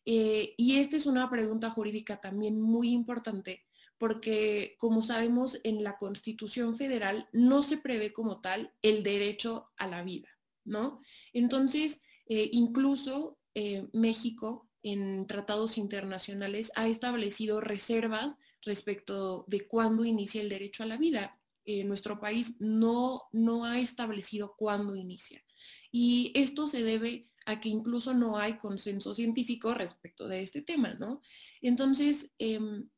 Eh, 0.04 0.54
y 0.56 0.76
esta 0.76 0.96
es 0.96 1.06
una 1.06 1.28
pregunta 1.28 1.70
jurídica 1.70 2.20
también 2.20 2.60
muy 2.60 2.90
importante 2.90 3.65
porque 3.98 4.76
como 4.78 5.02
sabemos 5.02 5.58
en 5.64 5.82
la 5.82 5.96
Constitución 5.96 6.76
Federal 6.76 7.28
no 7.32 7.62
se 7.62 7.78
prevé 7.78 8.12
como 8.12 8.40
tal 8.40 8.72
el 8.82 9.02
derecho 9.02 9.70
a 9.76 9.86
la 9.86 10.02
vida, 10.02 10.28
¿no? 10.64 11.00
Entonces, 11.32 12.02
eh, 12.26 12.48
incluso 12.52 13.38
eh, 13.54 13.88
México 13.92 14.68
en 14.82 15.26
tratados 15.26 15.78
internacionales 15.78 16.70
ha 16.76 16.86
establecido 16.86 17.60
reservas 17.60 18.36
respecto 18.62 19.44
de 19.48 19.66
cuándo 19.66 20.04
inicia 20.04 20.40
el 20.40 20.48
derecho 20.48 20.82
a 20.82 20.86
la 20.86 20.96
vida. 20.96 21.38
nuestro 21.84 22.20
país 22.20 22.54
no, 22.60 23.22
no 23.32 23.64
ha 23.64 23.80
establecido 23.80 24.54
cuándo 24.56 24.94
inicia. 24.94 25.42
Y 25.90 26.30
esto 26.34 26.68
se 26.68 26.84
debe 26.84 27.28
a 27.46 27.60
que 27.60 27.68
incluso 27.68 28.12
no 28.12 28.36
hay 28.36 28.58
consenso 28.58 29.14
científico 29.14 29.72
respecto 29.72 30.28
de 30.28 30.42
este 30.42 30.60
tema, 30.60 30.94
¿no? 30.94 31.22
Entonces, 31.62 32.32
em, 32.38 32.88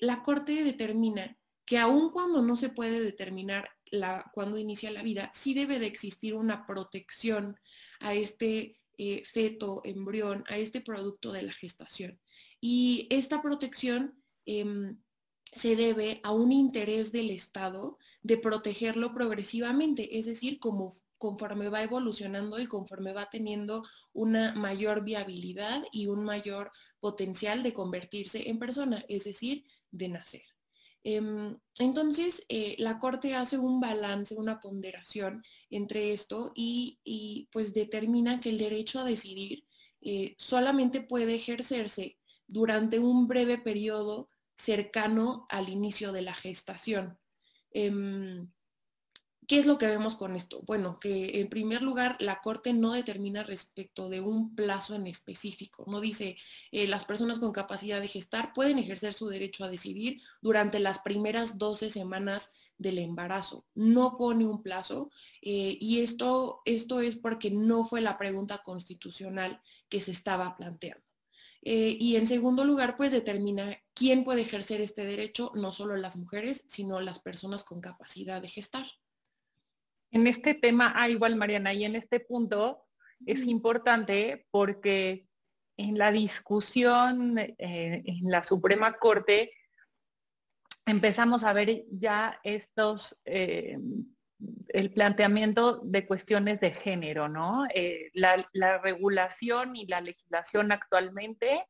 la 0.00 0.22
Corte 0.22 0.64
determina 0.64 1.36
que 1.64 1.78
aun 1.78 2.10
cuando 2.10 2.42
no 2.42 2.56
se 2.56 2.70
puede 2.70 3.00
determinar 3.00 3.70
la, 3.92 4.28
cuándo 4.34 4.58
inicia 4.58 4.90
la 4.90 5.02
vida, 5.02 5.30
sí 5.32 5.54
debe 5.54 5.78
de 5.78 5.86
existir 5.86 6.34
una 6.34 6.66
protección 6.66 7.56
a 8.00 8.14
este 8.14 8.80
eh, 8.98 9.22
feto, 9.24 9.80
embrión, 9.84 10.44
a 10.48 10.58
este 10.58 10.80
producto 10.80 11.32
de 11.32 11.42
la 11.42 11.52
gestación. 11.52 12.20
Y 12.60 13.06
esta 13.10 13.40
protección 13.40 14.20
em, 14.46 14.98
se 15.52 15.76
debe 15.76 16.20
a 16.22 16.32
un 16.32 16.50
interés 16.52 17.12
del 17.12 17.30
Estado 17.30 17.98
de 18.22 18.36
protegerlo 18.36 19.14
progresivamente, 19.14 20.18
es 20.18 20.26
decir, 20.26 20.58
como 20.58 20.96
conforme 21.20 21.68
va 21.68 21.82
evolucionando 21.82 22.58
y 22.58 22.66
conforme 22.66 23.12
va 23.12 23.28
teniendo 23.28 23.82
una 24.14 24.54
mayor 24.54 25.04
viabilidad 25.04 25.82
y 25.92 26.06
un 26.06 26.24
mayor 26.24 26.72
potencial 26.98 27.62
de 27.62 27.74
convertirse 27.74 28.48
en 28.48 28.58
persona, 28.58 29.04
es 29.06 29.24
decir, 29.24 29.64
de 29.90 30.08
nacer. 30.08 30.42
Em, 31.04 31.58
entonces, 31.78 32.42
eh, 32.48 32.74
la 32.78 32.98
Corte 32.98 33.34
hace 33.34 33.58
un 33.58 33.80
balance, 33.80 34.34
una 34.34 34.60
ponderación 34.60 35.42
entre 35.68 36.14
esto 36.14 36.52
y, 36.54 37.48
pues 37.52 37.74
determina 37.74 38.40
que 38.40 38.48
el 38.48 38.56
derecho 38.58 39.00
a 39.00 39.04
decidir 39.04 39.64
eh, 40.00 40.34
solamente 40.38 41.02
puede 41.02 41.34
ejercerse 41.34 42.16
durante 42.46 42.98
un 42.98 43.28
breve 43.28 43.58
periodo 43.58 44.28
cercano 44.56 45.46
al 45.50 45.68
inicio 45.68 46.12
de 46.12 46.22
la 46.22 46.34
gestación. 46.34 47.18
Em, 47.72 48.50
¿Qué 49.50 49.58
es 49.58 49.66
lo 49.66 49.78
que 49.78 49.88
vemos 49.88 50.14
con 50.14 50.36
esto? 50.36 50.62
Bueno, 50.64 51.00
que 51.00 51.40
en 51.40 51.48
primer 51.48 51.82
lugar 51.82 52.16
la 52.20 52.40
Corte 52.40 52.72
no 52.72 52.92
determina 52.92 53.42
respecto 53.42 54.08
de 54.08 54.20
un 54.20 54.54
plazo 54.54 54.94
en 54.94 55.08
específico. 55.08 55.84
No 55.88 56.00
dice 56.00 56.36
eh, 56.70 56.86
las 56.86 57.04
personas 57.04 57.40
con 57.40 57.50
capacidad 57.50 58.00
de 58.00 58.06
gestar 58.06 58.52
pueden 58.52 58.78
ejercer 58.78 59.12
su 59.12 59.26
derecho 59.26 59.64
a 59.64 59.68
decidir 59.68 60.22
durante 60.40 60.78
las 60.78 61.00
primeras 61.00 61.58
12 61.58 61.90
semanas 61.90 62.52
del 62.78 62.98
embarazo. 62.98 63.66
No 63.74 64.16
pone 64.16 64.46
un 64.46 64.62
plazo 64.62 65.10
eh, 65.42 65.76
y 65.80 65.98
esto, 65.98 66.62
esto 66.64 67.00
es 67.00 67.16
porque 67.16 67.50
no 67.50 67.84
fue 67.84 68.02
la 68.02 68.18
pregunta 68.18 68.58
constitucional 68.58 69.60
que 69.88 70.00
se 70.00 70.12
estaba 70.12 70.56
planteando. 70.56 71.04
Eh, 71.62 71.96
y 71.98 72.14
en 72.14 72.28
segundo 72.28 72.64
lugar, 72.64 72.96
pues 72.96 73.10
determina 73.10 73.76
quién 73.94 74.22
puede 74.22 74.42
ejercer 74.42 74.80
este 74.80 75.04
derecho, 75.04 75.50
no 75.56 75.72
solo 75.72 75.96
las 75.96 76.16
mujeres, 76.16 76.64
sino 76.68 77.00
las 77.00 77.18
personas 77.18 77.64
con 77.64 77.80
capacidad 77.80 78.40
de 78.40 78.46
gestar. 78.46 78.86
En 80.10 80.26
este 80.26 80.54
tema, 80.54 80.92
ah, 80.96 81.08
igual 81.08 81.36
Mariana, 81.36 81.72
y 81.72 81.84
en 81.84 81.94
este 81.94 82.20
punto 82.20 82.84
es 83.26 83.46
importante 83.46 84.46
porque 84.50 85.28
en 85.76 85.96
la 85.96 86.10
discusión 86.10 87.38
eh, 87.38 87.56
en 87.58 88.30
la 88.30 88.42
Suprema 88.42 88.94
Corte 88.94 89.52
empezamos 90.84 91.44
a 91.44 91.52
ver 91.52 91.84
ya 91.90 92.40
estos, 92.42 93.22
eh, 93.24 93.78
el 94.68 94.92
planteamiento 94.92 95.80
de 95.84 96.06
cuestiones 96.06 96.60
de 96.60 96.72
género, 96.72 97.28
¿no? 97.28 97.66
Eh, 97.74 98.10
la, 98.14 98.48
la, 98.52 98.78
regulación 98.78 99.76
y 99.76 99.86
la 99.86 100.00
legislación 100.00 100.72
actualmente, 100.72 101.66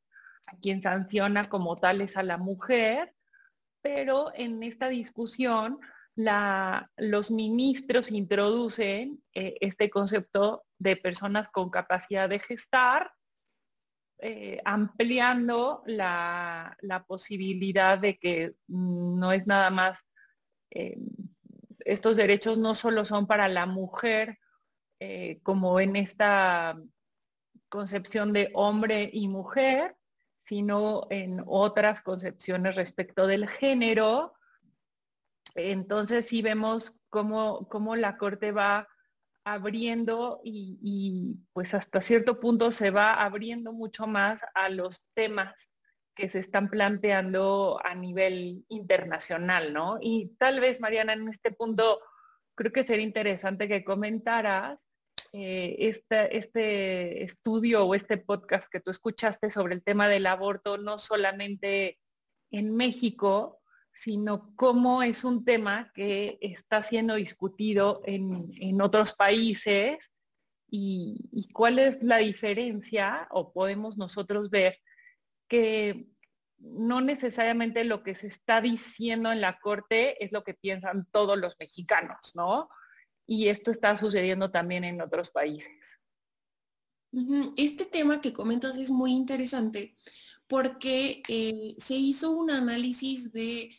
a 0.46 0.56
quien 0.56 0.82
sanciona 0.82 1.48
como 1.48 1.78
tal 1.78 2.00
es 2.00 2.16
a 2.16 2.22
la 2.22 2.38
mujer, 2.38 3.14
pero 3.82 4.32
en 4.34 4.62
esta 4.62 4.88
discusión 4.88 5.78
los 6.16 7.30
ministros 7.30 8.10
introducen 8.10 9.22
eh, 9.34 9.56
este 9.60 9.90
concepto 9.90 10.64
de 10.78 10.96
personas 10.96 11.48
con 11.48 11.70
capacidad 11.70 12.28
de 12.28 12.40
gestar, 12.40 13.12
eh, 14.18 14.60
ampliando 14.64 15.82
la, 15.86 16.76
posibilidad 17.06 17.98
de 17.98 18.18
que 18.18 18.50
no 18.68 19.32
es 19.32 19.46
nada 19.46 19.70
más, 19.70 20.06
eh, 20.70 20.98
estos 21.84 22.16
derechos 22.16 22.58
no 22.58 22.74
solo 22.74 23.04
son 23.04 23.26
para 23.26 23.48
la 23.48 23.66
mujer, 23.66 24.38
como 25.42 25.80
en 25.80 25.96
esta 25.96 26.78
concepción 27.70 28.34
de 28.34 28.50
hombre 28.52 29.08
y 29.10 29.28
mujer, 29.28 29.96
sino 30.44 31.06
en 31.08 31.42
otras 31.46 32.02
concepciones 32.02 32.74
respecto 32.74 33.26
del 33.26 33.48
género, 33.48 34.34
entonces 35.54 36.26
sí 36.26 36.42
vemos 36.42 37.00
cómo, 37.08 37.96
la 37.96 38.16
Corte 38.16 38.52
va 38.52 38.88
abriendo 39.44 40.40
y, 40.44 41.36
pues 41.52 41.74
hasta 41.74 42.00
cierto 42.00 42.40
punto 42.40 42.72
se 42.72 42.90
va 42.90 43.14
abriendo 43.14 43.72
mucho 43.72 44.06
más 44.06 44.42
a 44.54 44.68
los 44.68 45.06
temas 45.14 45.70
que 46.14 46.28
se 46.28 46.40
están 46.40 46.68
planteando 46.68 47.80
a 47.82 47.94
nivel 47.94 48.64
internacional, 48.68 49.72
¿no? 49.72 49.98
Y 50.00 50.34
tal 50.38 50.60
vez, 50.60 50.80
Mariana, 50.80 51.14
en 51.14 51.28
este 51.28 51.50
punto 51.52 52.00
creo 52.54 52.72
que 52.72 52.84
sería 52.84 53.04
interesante 53.04 53.68
que 53.68 53.84
comentaras 53.84 54.90
este, 55.32 56.36
este 56.36 57.22
estudio 57.22 57.86
o 57.86 57.94
este 57.94 58.18
podcast 58.18 58.68
que 58.70 58.80
tú 58.80 58.90
escuchaste 58.90 59.50
sobre 59.50 59.74
el 59.74 59.82
tema 59.82 60.08
del 60.08 60.26
aborto, 60.26 60.76
no 60.76 60.98
solamente 60.98 61.98
en 62.50 62.74
México, 62.74 63.59
sino 63.94 64.54
cómo 64.56 65.02
es 65.02 65.24
un 65.24 65.44
tema 65.44 65.90
que 65.94 66.38
está 66.40 66.82
siendo 66.82 67.14
discutido 67.14 68.02
en, 68.04 68.80
otros 68.80 69.12
países 69.14 70.12
y, 70.70 71.48
cuál 71.52 71.78
es 71.78 72.02
la 72.02 72.18
diferencia 72.18 73.28
o 73.30 73.52
podemos 73.52 73.98
nosotros 73.98 74.50
ver 74.50 74.78
que 75.48 76.06
no 76.58 77.00
necesariamente 77.00 77.84
lo 77.84 78.02
que 78.02 78.14
se 78.14 78.28
está 78.28 78.60
diciendo 78.60 79.32
en 79.32 79.40
la 79.40 79.58
corte 79.58 80.22
es 80.24 80.32
lo 80.32 80.44
que 80.44 80.54
piensan 80.54 81.06
todos 81.10 81.38
los 81.38 81.56
mexicanos, 81.58 82.32
¿no? 82.34 82.68
Y 83.26 83.48
esto 83.48 83.70
está 83.70 83.96
sucediendo 83.96 84.50
también 84.50 84.84
en 84.84 85.00
otros 85.00 85.30
países. 85.30 85.98
Este 87.56 87.86
tema 87.86 88.20
que 88.20 88.32
comentas 88.32 88.78
es 88.78 88.90
muy 88.90 89.12
interesante 89.12 89.96
porque 90.50 91.22
eh, 91.28 91.76
se 91.78 91.94
hizo 91.94 92.32
un 92.32 92.50
análisis 92.50 93.30
de 93.30 93.70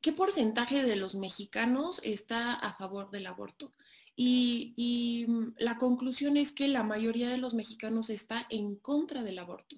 ¿qué 0.00 0.10
porcentaje 0.12 0.82
de 0.82 0.96
los 0.96 1.14
mexicanos 1.14 2.00
está 2.02 2.54
a 2.54 2.74
favor 2.74 3.12
del 3.12 3.28
aborto? 3.28 3.72
Y, 4.16 5.24
mm, 5.28 5.54
la 5.58 5.78
conclusión 5.78 6.36
es 6.36 6.50
que 6.50 6.66
la 6.66 6.82
mayoría 6.82 7.30
de 7.30 7.38
los 7.38 7.54
mexicanos 7.54 8.10
está 8.10 8.48
en 8.50 8.74
contra 8.74 9.22
del 9.22 9.38
aborto. 9.38 9.76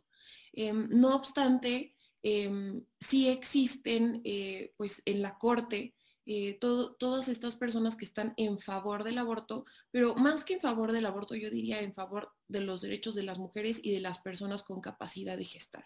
Em, 0.54 0.88
no 0.88 1.14
obstante, 1.14 1.94
em, 2.22 2.82
sí 2.98 3.28
existen 3.28 4.22
eh, 4.24 4.72
pues 4.78 5.02
en 5.04 5.20
la 5.20 5.36
corte 5.36 5.94
eh, 6.24 6.58
todas 6.58 7.28
estas 7.28 7.56
personas 7.56 7.96
que 7.96 8.06
están 8.06 8.32
en 8.38 8.58
favor 8.58 9.04
del 9.04 9.18
aborto, 9.18 9.66
pero 9.90 10.14
más 10.14 10.42
que 10.42 10.54
en 10.54 10.60
favor 10.62 10.92
del 10.92 11.04
aborto, 11.04 11.34
yo 11.34 11.50
diría 11.50 11.80
en 11.80 11.92
favor 11.92 12.32
de 12.48 12.60
los 12.62 12.80
derechos 12.80 13.14
de 13.14 13.24
las 13.24 13.38
mujeres 13.38 13.78
y 13.82 13.92
de 13.92 14.00
las 14.00 14.20
personas 14.20 14.62
con 14.62 14.80
capacidad 14.80 15.36
de 15.36 15.44
gestar. 15.44 15.84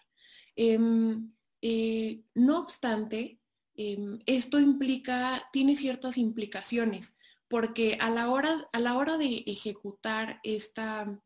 Em, 0.55 1.31
eh, 1.61 2.23
no 2.35 2.59
obstante, 2.59 3.39
em, 3.75 4.19
esto 4.25 4.59
implica, 4.59 5.49
tiene 5.51 5.75
ciertas 5.75 6.17
implicaciones, 6.17 7.17
porque 7.47 7.97
a 7.99 8.09
la 8.09 8.29
hora, 8.29 8.67
a 8.71 8.79
la 8.79 8.97
hora 8.97 9.17
de 9.17 9.43
ejecutar 9.47 10.39
esta, 10.43 11.21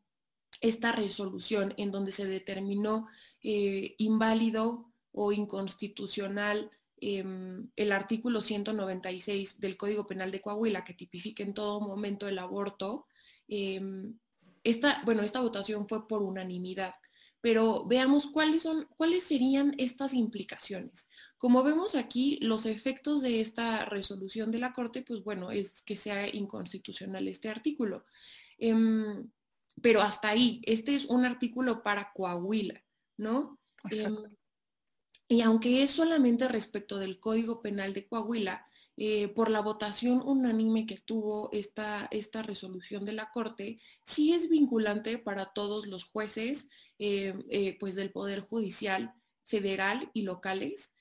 esta 0.61 0.91
resolución 0.91 1.73
en 1.77 1.91
donde 1.91 2.11
se 2.11 2.25
determinó 2.25 3.07
eh, 3.41 3.95
inválido 3.97 4.93
o 5.11 5.31
inconstitucional 5.31 6.71
Em, 7.05 7.69
el 7.75 7.91
artículo 7.91 8.41
196 8.41 9.59
del 9.59 9.75
Código 9.75 10.07
Penal 10.07 10.31
de 10.31 10.39
Coahuila, 10.39 10.85
que 10.85 10.93
tipifica 10.93 11.43
en 11.43 11.53
todo 11.53 11.81
momento 11.81 12.29
el 12.29 12.39
aborto, 12.39 13.07
esta, 14.63 15.01
bueno, 15.03 15.21
esta 15.21 15.41
votación 15.41 15.85
fue 15.89 16.07
por 16.07 16.23
unanimidad, 16.23 16.95
pero 17.43 17.83
veamos 17.85 18.27
cuáles, 18.27 18.61
son, 18.61 18.87
cuáles 18.95 19.25
serían 19.25 19.75
estas 19.77 20.13
implicaciones. 20.13 21.09
Como 21.37 21.61
vemos 21.61 21.93
aquí, 21.93 22.39
los 22.39 22.65
efectos 22.65 23.21
de 23.21 23.41
esta 23.41 23.83
resolución 23.83 24.49
de 24.49 24.59
la 24.59 24.71
Corte, 24.71 25.01
pues 25.01 25.25
bueno, 25.25 25.51
es 25.51 25.81
que 25.81 25.97
sea 25.97 26.33
inconstitucional 26.33 27.27
este 27.27 27.49
artículo. 27.49 28.05
Em, 28.57 29.29
pero 29.81 30.01
hasta 30.01 30.29
ahí, 30.29 30.61
este 30.63 30.95
es 30.95 31.03
un 31.03 31.25
artículo 31.25 31.83
para 31.83 32.13
Coahuila, 32.13 32.81
¿no? 33.17 33.59
Y 35.27 35.41
aunque 35.41 35.83
es 35.83 35.91
solamente 35.91 36.47
respecto 36.47 36.97
del 36.97 37.19
Código 37.19 37.61
Penal 37.61 37.93
de 37.93 38.07
Coahuila, 38.07 38.65
eh, 38.95 39.27
por 39.29 39.49
la 39.49 39.61
votación 39.61 40.21
unánime 40.23 40.85
que 40.85 40.99
tuvo 40.99 41.49
esta, 41.51 42.07
esta, 42.11 42.43
resolución 42.43 43.05
de 43.05 43.13
la 43.13 43.31
Corte, 43.31 43.79
sí 44.03 44.33
es 44.33 44.49
vinculante 44.49 45.17
para 45.17 45.47
todos 45.47 45.87
los 45.87 46.05
jueces 46.05 46.69
eh, 46.99 47.33
eh, 47.49 47.75
pues 47.79 47.95
del 47.95 48.11
Poder 48.11 48.41
Judicial 48.41 49.13
federal 49.45 50.09
y 50.13 50.21
locales. 50.21 50.95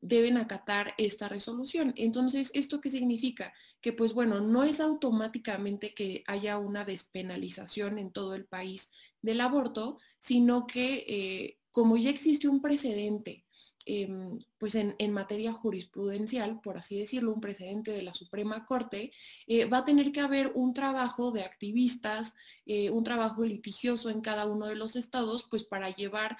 deben 0.00 0.36
acatar 0.36 0.94
esta 0.98 1.26
resolución. 1.28 1.94
Entonces, 1.96 2.50
¿esto 2.54 2.80
qué 2.80 2.90
significa? 2.90 3.52
Que 3.80 3.92
pues 3.92 4.12
bueno, 4.12 4.40
no 4.40 4.62
es 4.62 4.78
automáticamente 4.78 5.94
que 5.94 6.22
haya 6.26 6.58
una 6.58 6.84
despenalización 6.84 7.98
en 7.98 8.12
todo 8.12 8.34
el 8.34 8.44
país 8.44 8.90
del 9.22 9.40
aborto, 9.40 9.98
sino 10.18 10.66
que 10.66 11.56
como 11.70 11.96
ya 11.96 12.10
existe 12.10 12.46
un 12.46 12.60
precedente, 12.60 13.44
em, 13.86 14.38
pues 14.58 14.74
en, 14.74 15.12
materia 15.12 15.52
jurisprudencial, 15.52 16.60
por 16.60 16.78
así 16.78 16.98
decirlo, 16.98 17.32
un 17.32 17.40
precedente 17.40 17.90
de 17.90 18.02
la 18.02 18.14
Suprema 18.14 18.64
Corte, 18.64 19.12
eh, 19.46 19.64
va 19.66 19.78
a 19.78 19.84
tener 19.84 20.12
que 20.12 20.20
haber 20.20 20.52
un 20.54 20.74
trabajo 20.74 21.30
de 21.30 21.42
activistas, 21.42 22.34
eh, 22.66 22.90
un 22.90 23.04
trabajo 23.04 23.44
litigioso 23.44 24.10
en 24.10 24.20
cada 24.20 24.46
uno 24.46 24.66
de 24.66 24.76
los 24.76 24.96
estados, 24.96 25.46
pues 25.50 25.64
para 25.64 25.90
llevar 25.90 26.36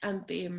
ante 0.00 0.50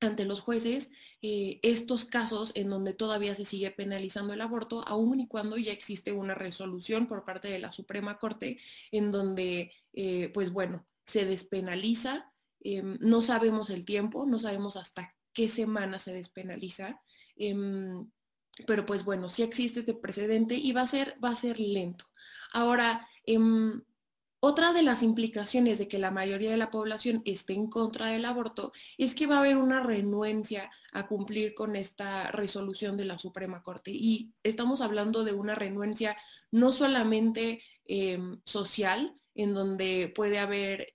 ante 0.00 0.24
los 0.24 0.40
jueces 0.40 0.90
eh, 1.22 1.60
estos 1.62 2.04
casos 2.04 2.50
en 2.56 2.68
donde 2.68 2.92
todavía 2.92 3.36
se 3.36 3.44
sigue 3.44 3.70
penalizando 3.70 4.34
el 4.34 4.40
aborto, 4.40 4.82
aun 4.86 5.20
y 5.20 5.28
cuando 5.28 5.56
ya 5.56 5.72
existe 5.72 6.10
una 6.10 6.34
resolución 6.34 7.06
por 7.06 7.24
parte 7.24 7.48
de 7.48 7.60
la 7.60 7.70
Suprema 7.70 8.18
Corte 8.18 8.58
en 8.90 9.12
donde, 9.12 9.72
pues 10.34 10.50
bueno, 10.52 10.84
se 11.04 11.24
despenaliza 11.24 12.31
Em, 12.64 12.96
no 13.00 13.20
sabemos 13.20 13.70
el 13.70 13.84
tiempo, 13.84 14.24
no 14.26 14.38
sabemos 14.38 14.76
hasta 14.76 15.14
qué 15.32 15.48
semana 15.48 15.98
se 15.98 16.12
despenaliza, 16.12 17.00
em, 17.36 18.08
pero 18.66 18.86
pues 18.86 19.04
bueno, 19.04 19.28
sí 19.28 19.42
existe 19.42 19.80
este 19.80 19.94
precedente 19.94 20.54
y 20.54 20.72
va 20.72 20.82
a 20.82 20.86
ser, 20.86 21.16
va 21.22 21.30
a 21.30 21.34
ser 21.34 21.58
lento. 21.58 22.04
Ahora, 22.52 23.04
em, 23.26 23.82
otra 24.40 24.72
de 24.72 24.82
las 24.82 25.02
implicaciones 25.02 25.78
de 25.78 25.88
que 25.88 25.98
la 25.98 26.10
mayoría 26.10 26.50
de 26.50 26.56
la 26.56 26.70
población 26.70 27.22
esté 27.24 27.54
en 27.54 27.68
contra 27.68 28.06
del 28.08 28.24
aborto 28.24 28.72
es 28.98 29.14
que 29.14 29.26
va 29.26 29.36
a 29.36 29.40
haber 29.40 29.56
una 29.56 29.82
renuencia 29.82 30.70
a 30.92 31.06
cumplir 31.06 31.54
con 31.54 31.76
esta 31.76 32.30
resolución 32.32 32.96
de 32.96 33.04
la 33.04 33.18
Suprema 33.18 33.62
Corte. 33.62 33.92
Y 33.92 34.32
estamos 34.42 34.80
hablando 34.80 35.24
de 35.24 35.32
una 35.32 35.54
renuencia 35.54 36.16
no 36.50 36.72
solamente 36.72 37.62
social, 38.44 39.16
en 39.34 39.54
donde 39.54 40.12
puede 40.14 40.38
haber 40.38 40.88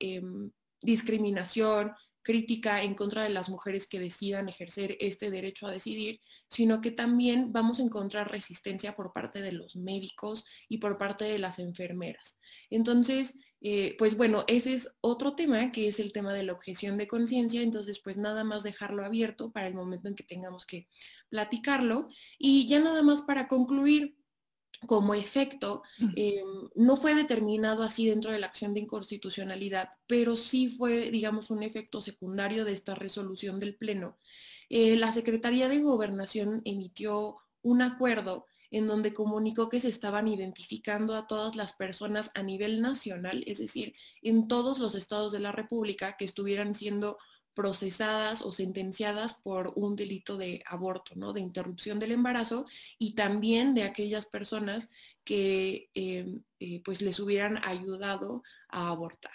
discriminación, 0.81 1.93
crítica 2.27 2.83
en 2.83 2.93
contra 2.93 3.23
de 3.23 3.29
las 3.29 3.47
mujeres 3.47 3.87
que 3.87 4.01
decidan 4.01 4.49
ejercer 4.49 4.97
este 4.99 5.31
derecho 5.31 5.65
a 5.65 5.71
decidir, 5.71 6.19
sino 6.49 6.81
que 6.81 6.91
también 6.91 7.53
vamos 7.53 7.79
a 7.79 7.83
encontrar 7.83 8.29
resistencia 8.29 8.97
por 8.97 9.13
parte 9.13 9.41
de 9.41 9.53
los 9.53 9.77
médicos 9.77 10.45
y 10.67 10.79
por 10.79 10.97
parte 10.97 11.23
de 11.23 11.39
las 11.39 11.57
enfermeras. 11.57 12.37
Entonces, 12.69 13.37
eh, 13.61 13.95
pues 13.97 14.17
bueno, 14.17 14.43
ese 14.47 14.73
es 14.73 14.93
otro 14.99 15.35
tema 15.35 15.71
que 15.71 15.87
es 15.87 16.01
el 16.01 16.11
tema 16.11 16.33
de 16.33 16.43
la 16.43 16.51
objeción 16.51 16.97
de 16.97 17.07
conciencia, 17.07 17.61
entonces 17.61 18.01
pues 18.03 18.17
nada 18.17 18.43
más 18.43 18.63
dejarlo 18.63 19.05
abierto 19.05 19.51
para 19.53 19.67
el 19.67 19.73
momento 19.73 20.09
en 20.09 20.15
que 20.15 20.23
tengamos 20.23 20.65
que 20.65 20.89
platicarlo. 21.29 22.09
Y 22.37 22.67
ya 22.67 22.81
nada 22.81 23.03
más 23.03 23.21
para 23.21 23.47
concluir, 23.47 24.17
como 24.85 25.13
efecto 25.13 25.81
eh, 26.15 26.43
no 26.75 26.97
fue 26.97 27.15
determinado 27.15 27.83
así 27.83 28.07
dentro 28.07 28.31
de 28.31 28.39
la 28.39 28.47
acción 28.47 28.73
de 28.73 28.81
inconstitucionalidad, 28.81 29.89
pero 30.05 30.37
sí 30.37 30.69
fue, 30.69 31.09
digamos, 31.09 31.49
un 31.49 31.63
efecto 31.63 32.01
secundario 32.01 32.63
de 32.63 32.73
esta 32.73 32.93
resolución 32.93 33.59
del 33.59 33.75
Pleno. 33.75 34.17
Eh, 34.69 34.95
la 34.97 35.11
Secretaría 35.11 35.69
de 35.69 35.79
Gobernación 35.79 36.61
emitió 36.65 37.37
un 37.61 37.81
acuerdo 37.81 38.45
en 38.69 38.87
donde 38.87 39.13
comunicó 39.13 39.69
que 39.69 39.79
se 39.79 39.89
estaban 39.89 40.27
identificando 40.27 41.15
a 41.15 41.25
todas 41.25 41.55
las 41.55 41.73
personas 41.73 42.31
a 42.35 42.43
nivel 42.43 42.81
nacional, 42.81 43.43
es 43.47 43.59
decir, 43.59 43.95
en 44.21 44.47
todos 44.47 44.79
los 44.79 44.93
estados 44.93 45.31
de 45.31 45.39
la 45.39 45.53
República 45.53 46.17
que 46.17 46.25
estuvieran 46.25 46.75
siendo 46.75 47.17
procesadas 47.57 48.43
o 48.43 48.51
sentenciadas 48.51 49.33
por 49.33 49.73
un 49.75 49.95
delito 49.95 50.37
de 50.37 50.61
aborto, 50.67 51.15
¿no? 51.15 51.33
de 51.33 51.41
interrupción 51.41 51.97
del 51.97 52.11
embarazo 52.11 52.67
y 52.99 53.15
también 53.15 53.73
de 53.73 53.81
aquellas 53.81 54.27
personas 54.27 54.91
que 55.23 55.89
em, 55.95 56.43
eh, 56.59 56.83
pues 56.85 57.01
les 57.01 57.19
hubieran 57.19 57.57
ayudado 57.65 58.43
a 58.69 58.89
abortar. 58.89 59.33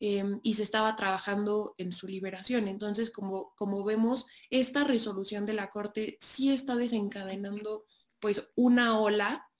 Em, 0.00 0.40
y 0.42 0.54
se 0.54 0.62
estaba 0.62 0.96
trabajando 0.96 1.74
en 1.76 1.92
su 1.92 2.06
liberación. 2.06 2.68
Entonces, 2.68 3.10
como, 3.10 3.52
como 3.54 3.84
vemos, 3.84 4.26
esta 4.48 4.84
resolución 4.84 5.44
de 5.44 5.52
la 5.52 5.68
Corte 5.68 6.16
sí 6.20 6.50
está 6.50 6.74
desencadenando 6.74 7.84
pues 8.18 8.50
una 8.56 8.98
ola, 8.98 9.50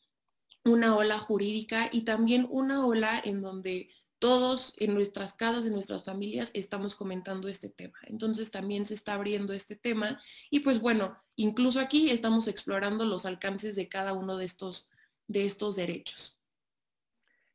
una 0.65 0.97
ola 0.97 1.19
jurídica 1.19 1.91
y 1.93 2.03
también 2.03 2.47
una 2.49 2.87
ola 2.87 3.21
en 3.23 3.43
donde 3.43 3.91
todos 4.19 4.75
en 4.79 4.95
nuestras 4.95 5.35
casas, 5.35 5.65
en 5.67 5.73
nuestras 5.73 6.05
familias, 6.05 6.51
estamos 6.55 6.95
comentando 6.95 7.49
este 7.49 7.69
tema. 7.69 7.99
Entonces 8.05 8.51
también 8.51 8.87
se 8.87 8.95
está 8.95 9.15
abriendo 9.15 9.53
este 9.53 9.77
tema 9.77 10.21
y 10.51 10.61
pues 10.61 10.81
bueno, 10.81 11.17
incluso 11.37 11.81
aquí 11.81 12.11
estamos 12.11 12.49
explorando 12.49 13.05
los 13.05 13.27
alcances 13.27 13.77
de 13.77 13.89
cada 13.89 14.13
uno 14.13 14.37
de 14.37 14.45
estos, 14.45 14.91
de 15.27 15.47
estos 15.47 15.77
derechos. 15.77 16.41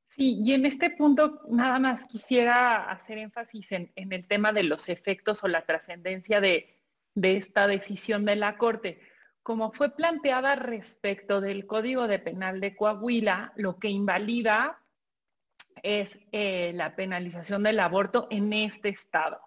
Sí, 0.07 0.39
y 0.43 0.53
en 0.53 0.65
este 0.65 0.91
punto 0.91 1.41
nada 1.49 1.79
más 1.79 2.05
quisiera 2.05 2.89
hacer 2.89 3.17
énfasis 3.17 3.71
en, 3.71 3.91
el 3.95 4.27
tema 4.27 4.53
de 4.53 4.63
los 4.63 4.87
efectos 4.87 5.43
o 5.43 5.47
la 5.47 5.65
trascendencia 5.65 6.39
de, 6.39 6.79
de 7.15 7.37
esta 7.37 7.67
decisión 7.67 8.23
de 8.25 8.35
la 8.35 8.57
Corte. 8.57 9.01
Como 9.41 9.71
fue 9.73 9.95
planteada 9.95 10.55
respecto 10.55 11.41
del 11.41 11.65
Código 11.65 12.07
de 12.07 12.19
Penal 12.19 12.61
de 12.61 12.75
Coahuila, 12.75 13.53
lo 13.55 13.79
que 13.79 13.89
invalida 13.89 14.82
es 15.81 16.19
eh, 16.31 16.71
la 16.75 16.95
penalización 16.95 17.63
del 17.63 17.79
aborto 17.79 18.27
en 18.29 18.53
este 18.53 18.89
estado. 18.89 19.39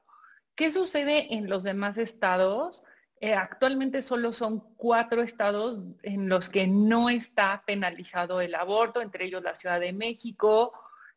¿Qué 0.55 0.71
sucede 0.71 1.35
en 1.35 1.49
los 1.49 1.63
demás 1.63 1.99
estados? 1.99 2.83
Eh, 3.21 3.35
actualmente 3.35 4.03
solo 4.03 4.33
son 4.33 4.61
cuatro 4.77 5.23
estados 5.23 5.81
en 6.03 6.29
los 6.29 6.51
que 6.51 6.67
no 6.67 7.09
está 7.09 7.63
penalizado 7.67 8.41
el 8.41 8.55
aborto, 8.55 9.01
entre 9.01 9.25
ellos 9.25 9.43
la 9.43 9.55
Ciudad 9.55 9.81
de 9.81 9.93
México, 9.93 10.73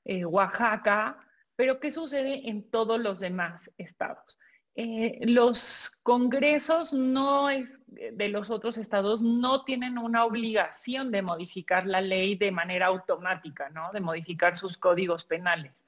eh, 0.05 0.23
Oaxaca, 0.23 1.17
pero 1.55 1.79
¿qué 1.81 1.91
sucede 1.91 2.49
en 2.49 2.69
todos 2.69 2.99
los 2.99 3.19
demás 3.19 3.71
estados? 3.77 4.38
Eh, 4.81 5.19
los 5.23 5.91
congresos 6.03 6.93
no 6.93 7.49
es, 7.49 7.81
de 7.87 8.29
los 8.29 8.49
otros 8.49 8.77
estados 8.77 9.21
no 9.21 9.65
tienen 9.65 9.97
una 9.97 10.23
obligación 10.23 11.11
de 11.11 11.21
modificar 11.21 11.85
la 11.85 11.99
ley 11.99 12.35
de 12.35 12.53
manera 12.53 12.85
automática, 12.85 13.69
¿no? 13.71 13.91
De 13.91 13.99
modificar 13.99 14.55
sus 14.55 14.77
códigos 14.77 15.25
penales. 15.25 15.83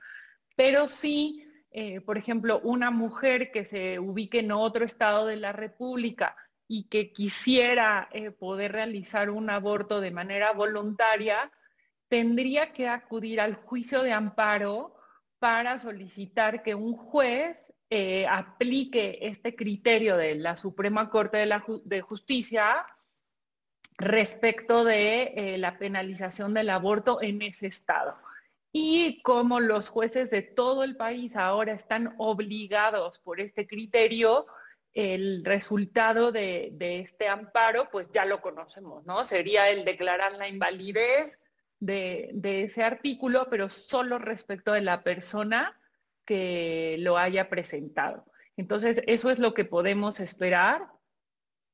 Pero 0.58 0.88
sí, 0.88 1.47
eh, 1.71 2.01
por 2.01 2.17
ejemplo, 2.17 2.60
una 2.65 2.91
mujer 2.91 3.49
que 3.49 3.63
se 3.63 3.97
ubique 3.97 4.39
en 4.39 4.51
otro 4.51 4.84
estado 4.84 5.25
de 5.25 5.38
la 5.38 5.54
República 5.54 6.36
y 6.67 6.89
que 6.89 7.13
quisiera 7.13 8.10
eh, 8.12 8.32
poder 8.32 8.73
realizar 8.73 9.30
un 9.30 9.49
aborto 9.49 10.01
de 10.01 10.12
manera 10.12 10.51
voluntaria, 10.51 11.49
tendría 12.10 12.73
que 12.73 12.89
acudir 12.89 13.39
al 13.39 13.56
juicio 13.56 14.04
de 14.04 14.12
amparo 14.12 14.97
para 15.39 15.80
solicitar 15.80 16.62
que 16.62 16.75
un 16.75 16.93
juez 16.93 17.73
eh, 17.93 18.25
aplique 18.25 19.19
este 19.21 19.54
criterio 19.54 20.15
de 20.15 20.36
la 20.36 20.56
Suprema 20.56 21.10
Corte 21.10 21.45
de, 21.84 22.01
Justicia 22.01 22.86
respecto 23.97 24.86
de 24.86 25.34
eh, 25.36 25.58
la 25.58 25.77
penalización 25.77 26.54
del 26.54 26.69
aborto 26.69 27.21
en 27.21 27.41
ese 27.41 27.67
estado. 27.67 28.15
Y 28.71 29.21
como 29.23 29.60
los 29.60 29.89
jueces 29.89 30.30
de 30.30 30.41
todo 30.41 30.86
el 30.86 30.95
país 30.95 31.36
ahora 31.36 31.73
están 31.73 32.15
obligados 32.17 33.19
por 33.19 33.41
este 33.41 33.67
criterio, 33.67 34.47
el 34.93 35.43
resultado 35.43 36.32
de, 36.32 36.73
este 36.80 37.27
amparo, 37.27 37.89
pues 37.91 38.10
ya 38.13 38.23
lo 38.23 38.41
conocemos, 38.41 39.06
¿no? 39.06 39.25
Sería 39.25 39.69
el 39.69 39.84
declarar 39.84 40.38
la 40.38 40.47
invalidez 40.47 41.39
de, 41.82 42.32
ese 42.41 42.86
artículo, 42.86 43.47
pero 43.49 43.69
solo 43.69 44.17
respecto 44.17 44.71
de 44.71 44.82
la 44.82 45.04
persona 45.04 45.77
que 46.25 46.97
lo 46.99 47.17
haya 47.17 47.49
presentado. 47.49 48.25
Entonces, 48.57 49.01
eso 49.07 49.29
es 49.29 49.39
lo 49.39 49.53
que 49.53 49.65
podemos 49.65 50.19
esperar. 50.19 50.88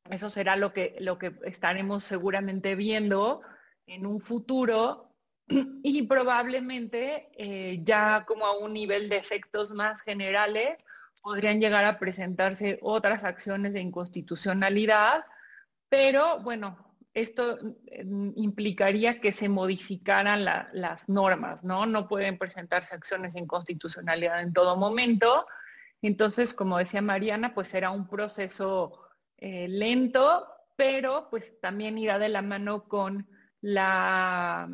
Eso 0.10 0.30
será 0.30 0.56
lo 0.56 0.74
que, 0.74 0.96
lo 1.00 1.18
que 1.18 1.34
estaremos 1.46 2.04
seguramente 2.04 2.76
viendo 2.76 3.42
en 3.88 4.06
un 4.06 4.22
futuro 4.22 5.14
y 5.84 6.04
probablemente 6.04 7.30
eh, 7.38 7.80
ya 7.84 8.26
como 8.26 8.46
a 8.46 8.58
un 8.58 8.74
nivel 8.74 9.10
de 9.10 9.18
efectos 9.18 9.72
más 9.72 10.02
generales 10.02 10.84
podrían 11.22 11.60
llegar 11.60 11.84
a 11.84 12.00
presentarse 12.00 12.80
otras 12.82 13.24
acciones 13.24 13.74
de 13.74 13.82
inconstitucionalidad, 13.82 15.26
pero 15.90 16.40
bueno, 16.40 16.87
esto 17.22 17.58
mm, 17.62 18.32
implicaría 18.36 19.20
que 19.20 19.34
se 19.34 19.50
modificaran 19.50 20.46
las 20.46 21.10
normas, 21.10 21.64
¿no? 21.64 21.86
No 21.88 22.08
pueden 22.08 22.38
presentarse 22.38 22.94
acciones 22.94 23.34
de 23.34 23.40
inconstitucionalidad 23.40 24.42
en 24.42 24.54
todo 24.54 24.78
momento. 24.78 25.48
Entonces, 26.04 26.54
como 26.54 26.78
decía 26.78 27.02
Mariana, 27.02 27.56
pues 27.56 27.70
será 27.70 27.90
un 27.90 28.08
proceso 28.08 29.02
eh, 29.38 29.68
lento, 29.68 30.48
pero 30.76 31.28
pues 31.32 31.60
también 31.60 31.98
irá 31.98 32.20
de 32.20 32.30
la 32.30 32.44
mano 32.44 32.84
con 32.84 33.28
la, 33.62 34.70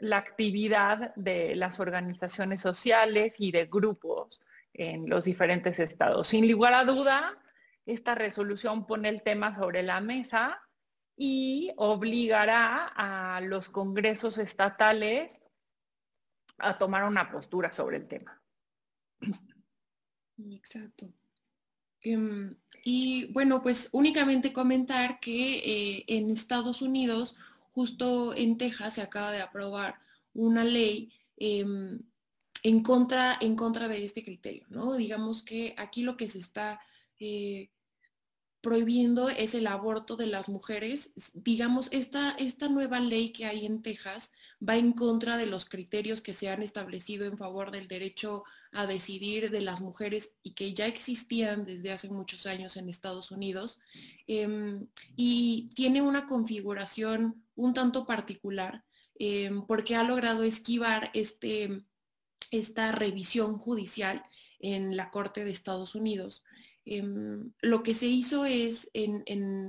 la 0.00 0.16
actividad 0.16 1.14
de 1.14 1.54
las 1.54 1.78
organizaciones 1.78 2.60
sociales 2.60 3.36
y 3.38 3.52
de 3.52 3.66
grupos 3.66 4.40
en 4.74 5.08
los 5.08 5.24
diferentes 5.24 5.78
estados. 5.78 6.26
Sin 6.26 6.50
lugar 6.50 6.74
a 6.74 6.84
duda, 6.84 7.38
esta 7.86 8.16
resolución 8.16 8.88
pone 8.88 9.08
el 9.08 9.22
tema 9.22 9.54
sobre 9.54 9.84
la 9.84 10.00
mesa 10.00 10.65
y 11.16 11.72
obligará 11.76 12.92
a 12.94 13.40
los 13.40 13.68
congresos 13.68 14.38
estatales 14.38 15.40
a 16.58 16.76
tomar 16.76 17.04
una 17.04 17.30
postura 17.30 17.72
sobre 17.72 17.96
el 17.96 18.08
tema. 18.08 18.40
Exacto. 20.50 21.12
Em, 22.02 22.54
y 22.84 23.32
bueno, 23.32 23.62
pues 23.62 23.88
únicamente 23.92 24.52
comentar 24.52 25.18
que 25.18 25.58
eh, 25.58 26.04
en 26.06 26.30
Estados 26.30 26.82
Unidos, 26.82 27.36
justo 27.70 28.34
en 28.34 28.58
Texas, 28.58 28.94
se 28.94 29.02
acaba 29.02 29.32
de 29.32 29.40
aprobar 29.40 29.98
una 30.34 30.64
ley 30.64 31.12
em, 31.36 32.00
en 32.62 32.82
contra, 32.82 33.36
en 33.40 33.56
contra 33.56 33.88
de 33.88 34.04
este 34.04 34.22
criterio, 34.22 34.66
¿no? 34.68 34.94
Digamos 34.94 35.42
que 35.42 35.74
aquí 35.78 36.02
lo 36.02 36.16
que 36.16 36.28
se 36.28 36.38
está 36.38 36.80
eh, 37.18 37.70
prohibiendo 38.66 39.28
es 39.28 39.54
el 39.54 39.68
aborto 39.68 40.16
de 40.16 40.26
las 40.26 40.48
mujeres. 40.48 41.12
Digamos, 41.34 41.86
esta, 41.92 42.32
esta 42.32 42.68
nueva 42.68 42.98
ley 42.98 43.30
que 43.30 43.46
hay 43.46 43.64
en 43.64 43.80
Texas 43.80 44.32
va 44.60 44.76
en 44.76 44.90
contra 44.90 45.36
de 45.36 45.46
los 45.46 45.68
criterios 45.68 46.20
que 46.20 46.34
se 46.34 46.48
han 46.48 46.64
establecido 46.64 47.26
en 47.26 47.38
favor 47.38 47.70
del 47.70 47.86
derecho 47.86 48.42
a 48.72 48.88
decidir 48.88 49.50
de 49.52 49.60
las 49.60 49.80
mujeres 49.82 50.34
y 50.42 50.54
que 50.54 50.74
ya 50.74 50.88
existían 50.88 51.64
desde 51.64 51.92
hace 51.92 52.08
muchos 52.08 52.44
años 52.44 52.76
en 52.76 52.88
Estados 52.88 53.30
Unidos. 53.30 53.78
Em, 54.26 54.88
y 55.14 55.70
tiene 55.76 56.02
una 56.02 56.26
configuración 56.26 57.44
un 57.54 57.72
tanto 57.72 58.04
particular 58.04 58.82
em, 59.14 59.64
porque 59.64 59.94
ha 59.94 60.02
logrado 60.02 60.42
esquivar 60.42 61.12
este 61.14 61.84
esta 62.50 62.90
revisión 62.92 63.58
judicial 63.58 64.22
en 64.58 64.96
la 64.96 65.10
Corte 65.10 65.44
de 65.44 65.52
Estados 65.52 65.94
Unidos. 65.94 66.42
Em, 66.88 67.52
lo 67.62 67.82
que 67.82 67.94
se 67.94 68.06
hizo 68.06 68.44
es, 68.44 68.88
en, 68.94 69.24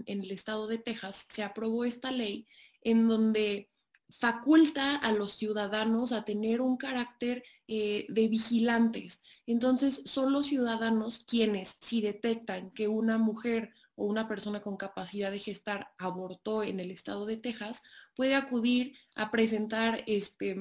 el 0.06 0.32
estado 0.32 0.68
de 0.68 0.78
Texas, 0.78 1.26
se 1.30 1.44
aprobó 1.44 1.84
esta 1.84 2.12
ley 2.12 2.48
en 2.82 3.08
donde 3.08 3.72
faculta 4.10 4.96
a 4.98 5.12
los 5.12 5.34
ciudadanos 5.34 6.12
a 6.12 6.24
tener 6.24 6.62
un 6.62 6.78
carácter 6.78 7.44
eh, 7.68 8.06
de 8.08 8.28
vigilantes. 8.28 9.24
Entonces, 9.48 10.04
son 10.06 10.32
los 10.32 10.46
ciudadanos 10.46 11.26
quienes, 11.28 11.78
si 11.82 12.02
detectan 12.02 12.70
que 12.72 12.88
una 12.88 13.18
mujer 13.18 13.74
o 13.96 14.06
una 14.06 14.28
persona 14.28 14.62
con 14.62 14.78
capacidad 14.78 15.32
de 15.32 15.40
gestar 15.40 15.92
abortó 15.98 16.62
en 16.62 16.80
el 16.80 16.92
estado 16.92 17.26
de 17.26 17.38
Texas, 17.38 17.84
puede 18.16 18.36
acudir 18.36 18.94
a 19.16 19.32
presentar 19.32 20.04
este, 20.06 20.56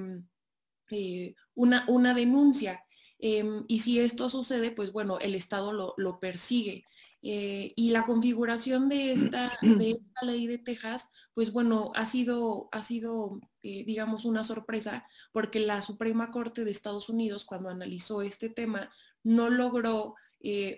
eh, 0.90 1.34
una, 1.54 1.84
una, 1.86 2.14
denuncia. 2.14 2.82
Em, 3.18 3.64
y 3.68 3.80
si 3.80 3.98
esto 3.98 4.28
sucede, 4.30 4.70
pues 4.70 4.92
bueno, 4.92 5.18
el 5.18 5.34
Estado 5.34 5.72
lo, 5.72 6.20
persigue. 6.20 6.84
Eh, 7.22 7.72
y 7.74 7.90
la 7.90 8.04
configuración 8.04 8.88
de 8.88 9.12
esta, 9.12 9.58
de 9.62 9.90
esta, 10.02 10.26
ley 10.26 10.46
de 10.46 10.58
Texas, 10.58 11.08
pues 11.34 11.52
bueno, 11.52 11.90
ha 11.94 12.06
sido, 12.06 12.68
ha 12.72 12.82
sido 12.82 13.40
eh, 13.62 13.84
digamos, 13.84 14.24
una 14.24 14.44
sorpresa, 14.44 15.06
porque 15.32 15.60
la 15.60 15.82
Suprema 15.82 16.30
Corte 16.30 16.64
de 16.64 16.70
Estados 16.70 17.08
Unidos, 17.08 17.44
cuando 17.44 17.68
analizó 17.68 18.22
este 18.22 18.48
tema, 18.48 18.90
no 19.22 19.50
logró 19.50 20.14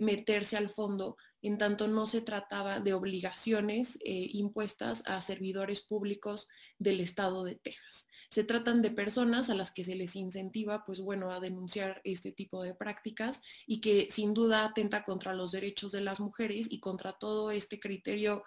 meterse 0.00 0.56
al 0.56 0.70
fondo 0.70 1.18
en 1.42 1.58
tanto 1.58 1.88
no 1.88 2.06
se 2.06 2.22
trataba 2.22 2.80
de 2.80 2.94
obligaciones 2.94 3.98
impuestas 4.02 5.02
a 5.04 5.20
servidores 5.20 5.82
públicos 5.82 6.48
del 6.78 7.00
estado 7.00 7.44
de 7.44 7.56
Texas. 7.56 8.07
Se 8.30 8.44
tratan 8.44 8.82
de 8.82 8.90
personas 8.90 9.50
a 9.50 9.54
las 9.54 9.72
que 9.72 9.84
se 9.84 9.94
les 9.94 10.14
incentiva, 10.16 10.84
pues 10.84 11.00
bueno, 11.00 11.32
a 11.32 11.40
denunciar 11.40 12.00
este 12.04 12.32
tipo 12.32 12.62
de 12.62 12.74
prácticas 12.74 13.42
y 13.66 13.80
que 13.80 14.08
sin 14.10 14.34
duda 14.34 14.64
atenta 14.64 15.04
contra 15.04 15.34
los 15.34 15.52
derechos 15.52 15.92
de 15.92 16.02
las 16.02 16.20
mujeres 16.20 16.66
y 16.70 16.80
contra 16.80 17.14
todo 17.14 17.50
este 17.50 17.80
criterio 17.80 18.44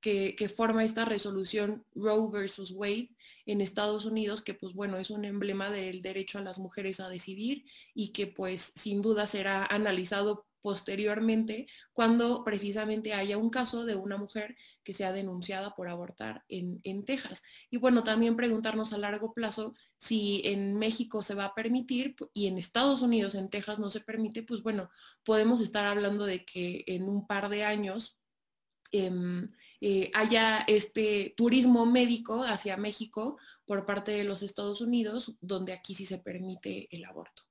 que, 0.00 0.52
forma 0.54 0.84
esta 0.84 1.06
resolución 1.06 1.84
Roe 1.94 2.30
versus 2.30 2.72
Wade 2.72 3.10
en 3.46 3.62
Estados 3.62 4.04
Unidos, 4.04 4.42
que 4.42 4.52
pues 4.52 4.74
bueno, 4.74 4.98
es 4.98 5.08
un 5.10 5.24
emblema 5.24 5.70
del 5.70 6.02
derecho 6.02 6.38
a 6.38 6.42
las 6.42 6.58
mujeres 6.58 7.00
a 7.00 7.08
decidir 7.08 7.64
y 7.94 8.12
que 8.12 8.26
pues 8.26 8.72
sin 8.76 9.00
duda 9.00 9.26
será 9.26 9.64
analizado 9.64 10.46
posteriormente 10.64 11.66
cuando 11.92 12.42
precisamente 12.42 13.12
haya 13.12 13.36
un 13.36 13.50
caso 13.50 13.84
de 13.84 13.96
una 13.96 14.16
mujer 14.16 14.56
que 14.82 14.94
sea 14.94 15.12
denunciada 15.12 15.74
por 15.74 15.90
abortar 15.90 16.42
en, 16.48 17.04
Texas. 17.04 17.42
Y 17.68 17.76
bueno, 17.76 18.02
también 18.02 18.34
preguntarnos 18.34 18.94
a 18.94 18.98
largo 18.98 19.34
plazo 19.34 19.74
si 19.98 20.40
en 20.46 20.78
México 20.78 21.22
se 21.22 21.34
va 21.34 21.44
a 21.44 21.54
permitir 21.54 22.16
y 22.32 22.46
en 22.46 22.56
Estados 22.56 23.02
Unidos, 23.02 23.34
en 23.34 23.50
Texas 23.50 23.78
no 23.78 23.90
se 23.90 24.00
permite, 24.00 24.42
pues 24.42 24.62
bueno, 24.62 24.88
podemos 25.22 25.60
estar 25.60 25.84
hablando 25.84 26.24
de 26.24 26.46
que 26.46 26.82
en 26.86 27.10
un 27.10 27.26
par 27.26 27.50
de 27.50 27.64
años 27.64 28.18
em, 28.90 29.46
eh, 29.82 30.10
haya 30.14 30.64
este 30.66 31.34
turismo 31.36 31.84
médico 31.84 32.42
hacia 32.42 32.78
México 32.78 33.36
por 33.66 33.84
parte 33.84 34.12
de 34.12 34.24
los 34.24 34.42
Estados 34.42 34.80
Unidos, 34.80 35.36
donde 35.42 35.74
aquí 35.74 35.94
sí 35.94 36.06
se 36.06 36.16
permite 36.16 36.88
el 36.90 37.04
aborto. 37.04 37.42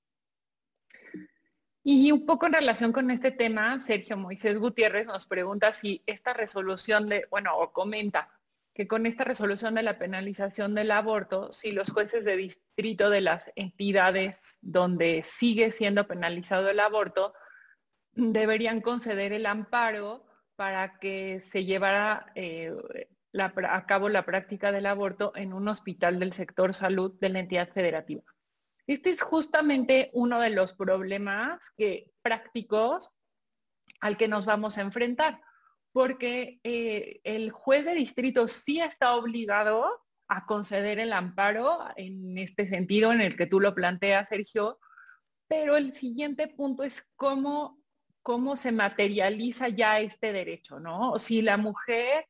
Y 1.86 2.14
un 2.14 2.26
poco 2.26 2.46
en 2.46 2.54
relación 2.54 2.94
con 2.94 3.12
este 3.12 3.32
tema, 3.32 3.78
Sergio 3.82 4.16
Moisés 4.16 4.58
Gutiérrez 4.58 5.08
nos 5.08 5.28
pregunta 5.28 5.74
si 5.74 6.02
esta 6.06 6.34
resolución 6.34 7.10
de, 7.10 7.28
bueno, 7.30 7.58
o 7.58 7.74
comenta 7.74 8.30
que 8.74 8.88
con 8.88 9.06
esta 9.06 9.26
resolución 9.26 9.76
de 9.76 9.84
la 9.84 10.00
penalización 10.00 10.76
del 10.76 10.92
aborto, 10.92 11.52
si 11.52 11.74
los 11.74 11.92
jueces 11.92 12.24
de 12.24 12.38
distrito 12.38 13.10
de 13.10 13.22
las 13.22 13.52
entidades 13.56 14.60
donde 14.62 15.24
sigue 15.26 15.72
siendo 15.72 16.08
penalizado 16.08 16.70
el 16.70 16.80
aborto, 16.80 17.34
deberían 18.14 18.80
conceder 18.80 19.34
el 19.34 19.46
amparo 19.46 20.26
para 20.56 21.00
que 21.00 21.42
se 21.42 21.66
llevara 21.66 22.32
eh, 22.36 22.74
a 23.34 23.86
cabo 23.86 24.08
la 24.08 24.26
práctica 24.26 24.72
del 24.72 24.86
aborto 24.86 25.34
en 25.36 25.52
un 25.52 25.68
hospital 25.68 26.20
del 26.20 26.32
sector 26.32 26.74
salud 26.74 27.14
de 27.20 27.30
la 27.30 27.40
entidad 27.40 27.70
federativa. 27.70 28.24
Este 28.88 29.10
es 29.10 29.22
justamente 29.22 30.10
uno 30.14 30.40
de 30.40 30.50
los 30.50 30.74
problemas 30.74 31.72
prácticos 32.22 33.12
al 34.02 34.18
que 34.18 34.28
nos 34.28 34.46
vamos 34.46 34.78
a 34.78 34.82
enfrentar, 34.82 35.42
porque 35.94 36.60
eh, 36.64 37.22
el 37.24 37.52
juez 37.52 37.86
de 37.86 37.94
distrito 37.94 38.48
sí 38.48 38.82
está 38.82 39.16
obligado 39.16 40.02
a 40.28 40.46
conceder 40.46 41.00
el 41.00 41.14
amparo 41.14 41.80
en 41.96 42.38
este 42.38 42.68
sentido 42.68 43.14
en 43.14 43.22
el 43.22 43.36
que 43.36 43.46
tú 43.46 43.60
lo 43.60 43.76
planteas, 43.76 44.30
Sergio, 44.30 44.80
pero 45.48 45.78
el 45.78 45.94
siguiente 45.94 46.48
punto 46.48 46.84
es 46.84 47.10
cómo, 47.16 47.80
cómo 48.22 48.56
se 48.56 48.72
materializa 48.72 49.70
ya 49.70 50.00
este 50.00 50.34
derecho, 50.34 50.80
¿no? 50.80 51.20
Si 51.20 51.42
la 51.42 51.58
mujer 51.58 52.26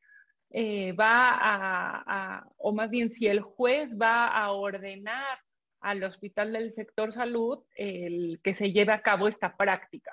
eh, 0.50 0.92
va 0.92 1.30
a, 1.40 2.46
o 2.58 2.72
más 2.72 2.90
bien 2.90 3.10
si 3.10 3.26
el 3.26 3.40
juez 3.40 3.96
va 4.00 4.28
a 4.28 4.52
ordenar 4.52 5.38
al 5.84 6.02
hospital 6.02 6.52
del 6.54 6.72
sector 6.72 7.12
salud 7.12 7.62
el 7.76 8.40
que 8.42 8.54
se 8.54 8.72
lleve 8.72 8.92
a 8.92 9.02
cabo 9.02 9.28
esta 9.28 9.56
práctica. 9.56 10.12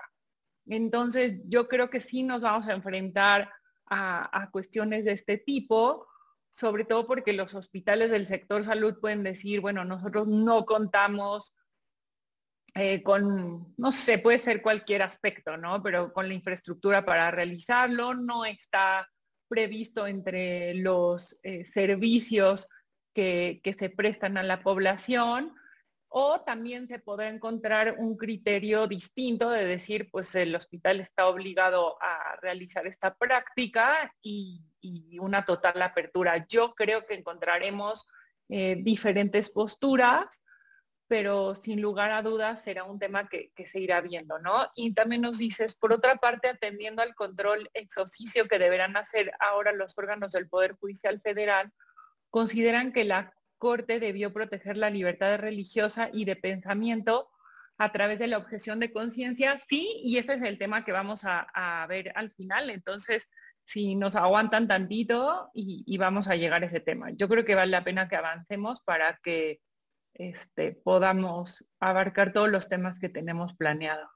Entonces, 0.68 1.40
yo 1.46 1.68
creo 1.68 1.90
que 1.90 2.02
sí 2.02 2.24
nos 2.24 2.42
vamos 2.42 2.68
a 2.68 2.74
enfrentar 2.74 3.50
a, 3.86 4.50
cuestiones 4.52 5.06
de 5.06 5.14
este 5.14 5.38
tipo, 5.38 6.08
sobre 6.50 6.86
todo 6.86 7.08
porque 7.08 7.34
los 7.34 7.56
hospitales 7.56 8.12
del 8.12 8.26
sector 8.26 8.64
salud 8.64 9.00
pueden 9.00 9.24
decir, 9.24 9.60
bueno, 9.60 9.84
nosotros 9.84 10.28
no 10.28 10.66
contamos 10.66 11.54
eh, 12.76 13.04
con, 13.04 13.74
no 13.78 13.92
sé, 13.92 14.18
puede 14.18 14.40
ser 14.40 14.62
cualquier 14.62 15.02
aspecto, 15.02 15.58
¿no? 15.58 15.82
Pero 15.84 16.14
con 16.14 16.28
la 16.28 16.34
infraestructura 16.34 17.04
para 17.04 17.32
realizarlo, 17.32 18.14
no 18.14 18.46
está 18.46 19.10
previsto 19.50 20.08
entre 20.08 20.74
los 20.76 21.38
eh, 21.44 21.66
servicios 21.66 22.70
que, 23.14 23.76
se 23.78 23.90
prestan 23.90 24.38
a 24.38 24.44
la 24.44 24.62
población 24.62 25.54
o 26.14 26.42
también 26.42 26.88
se 26.88 27.00
podrá 27.00 27.30
encontrar 27.30 27.96
un 27.98 28.18
criterio 28.18 28.86
distinto 28.86 29.50
de 29.50 29.64
decir, 29.64 30.10
pues 30.12 30.36
el 30.36 30.54
hospital 30.54 31.00
está 31.00 31.30
obligado 31.30 31.96
a 32.02 32.36
realizar 32.42 32.86
esta 32.86 33.16
práctica 33.16 34.14
y, 34.22 34.62
una 35.22 35.46
total 35.46 35.80
apertura. 35.82 36.48
Yo 36.50 36.74
creo 36.74 37.06
que 37.06 37.14
encontraremos 37.14 38.08
eh, 38.50 38.78
diferentes 38.80 39.50
posturas, 39.52 40.42
pero 41.08 41.54
sin 41.54 41.82
lugar 41.82 42.12
a 42.12 42.24
dudas 42.24 42.64
será 42.64 42.84
un 42.84 42.98
tema 42.98 43.30
que, 43.30 43.52
que, 43.56 43.68
se 43.68 43.80
irá 43.80 44.02
viendo, 44.02 44.40
¿no? 44.40 44.70
Y 44.76 44.94
también 44.94 45.22
nos 45.22 45.38
dices, 45.38 45.76
por 45.76 45.94
otra 45.94 46.16
parte, 46.16 46.50
atendiendo 46.50 47.04
al 47.04 47.14
control 47.14 47.70
ex 47.74 47.98
oficio 47.98 48.48
que 48.48 48.58
deberán 48.60 48.98
hacer 48.98 49.32
ahora 49.40 49.72
los 49.72 49.96
órganos 49.98 50.32
del 50.32 50.50
Poder 50.50 50.74
Judicial 50.74 51.22
Federal, 51.22 51.72
consideran 52.32 52.92
que 52.92 53.06
la 53.06 53.32
Corte 53.62 54.00
debió 54.00 54.34
proteger 54.34 54.76
la 54.76 54.90
libertad 54.90 55.38
religiosa 55.38 56.10
y 56.12 56.26
de 56.26 56.36
pensamiento 56.36 57.30
a 57.78 57.92
través 57.92 58.18
de 58.18 58.26
la 58.26 58.40
objeción 58.40 58.80
de 58.80 58.92
conciencia, 58.92 59.62
sí, 59.70 60.02
y 60.04 60.18
ese 60.18 60.34
es 60.34 60.42
el 60.42 60.58
tema 60.58 60.84
que 60.84 60.92
vamos 60.92 61.22
a, 61.26 61.86
ver 61.88 62.12
al 62.16 62.32
final. 62.32 62.72
Entonces, 62.72 63.30
si 63.64 63.94
nos 63.96 64.16
aguantan 64.16 64.68
tantito 64.68 65.52
y, 65.54 65.96
vamos 66.00 66.28
a 66.28 66.36
llegar 66.36 66.64
a 66.64 66.66
ese 66.66 66.80
tema. 66.80 67.12
Yo 67.12 67.30
creo 67.30 67.46
que 67.46 67.54
vale 67.54 67.72
la 67.72 67.84
pena 67.84 68.10
que 68.10 68.16
avancemos 68.16 68.82
para 68.82 69.20
que 69.24 69.62
este, 70.16 70.72
podamos 70.74 71.64
abarcar 71.80 72.34
todos 72.34 72.50
los 72.50 72.68
temas 72.68 73.00
que 73.00 73.10
tenemos 73.10 73.54
planeado. 73.54 74.10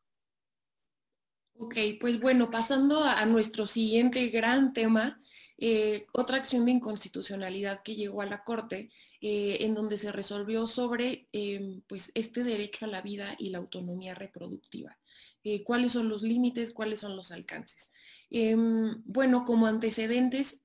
Ok, 1.57 1.75
pues 2.01 2.19
bueno, 2.19 2.49
pasando 2.49 3.03
a 3.03 3.23
nuestro 3.27 3.67
siguiente 3.67 4.27
gran 4.29 4.73
tema, 4.73 5.21
eh, 5.57 6.05
otra 6.11 6.37
acción 6.37 6.65
de 6.65 6.71
inconstitucionalidad 6.71 7.81
que 7.81 7.95
llegó 7.95 8.21
a 8.21 8.25
la 8.25 8.43
Corte, 8.43 8.91
eh, 9.27 9.65
en 9.65 9.73
donde 9.73 9.97
se 9.97 10.11
resolvió 10.11 10.67
sobre 10.67 11.29
em, 11.31 11.81
pues, 11.87 12.11
este 12.13 12.43
derecho 12.43 12.85
a 12.85 12.89
la 12.89 13.01
vida 13.01 13.35
y 13.39 13.49
la 13.49 13.57
autonomía 13.57 14.13
reproductiva. 14.13 14.99
Eh, 15.43 15.63
¿Cuáles 15.63 15.93
son 15.93 16.09
los 16.09 16.21
límites? 16.21 16.71
¿Cuáles 16.71 16.99
son 16.99 17.15
los 17.15 17.31
alcances? 17.31 17.89
Em, 18.29 19.01
bueno, 19.03 19.43
como 19.43 19.65
antecedentes, 19.65 20.61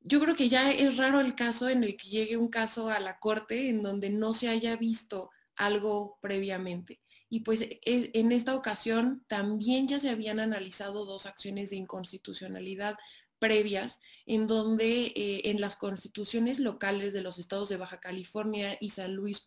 yo 0.00 0.18
creo 0.18 0.34
que 0.34 0.48
ya 0.48 0.72
es 0.72 0.96
raro 0.96 1.20
el 1.20 1.36
caso 1.36 1.68
en 1.68 1.84
el 1.84 1.96
que 1.96 2.08
llegue 2.08 2.36
un 2.36 2.48
caso 2.48 2.88
a 2.88 2.98
la 2.98 3.20
Corte 3.20 3.68
en 3.68 3.84
donde 3.84 4.10
no 4.10 4.34
se 4.34 4.48
haya 4.48 4.74
visto 4.74 5.30
algo 5.54 6.18
previamente. 6.20 7.00
Y 7.28 7.40
pues 7.40 7.62
e, 7.62 7.80
en 7.84 8.32
esta 8.32 8.56
ocasión 8.56 9.24
también 9.28 9.86
ya 9.86 10.00
se 10.00 10.10
habían 10.10 10.40
analizado 10.40 11.04
dos 11.04 11.26
acciones 11.26 11.70
de 11.70 11.76
inconstitucionalidad 11.76 12.96
previas 13.42 14.00
en 14.24 14.46
donde 14.46 15.06
eh, 15.16 15.50
en 15.50 15.60
las 15.60 15.74
constituciones 15.74 16.60
locales 16.60 17.12
de 17.12 17.22
los 17.22 17.40
estados 17.40 17.68
de 17.68 17.76
Baja 17.76 17.98
California 17.98 18.78
y 18.80 18.90
San 18.90 19.14
Luis, 19.16 19.42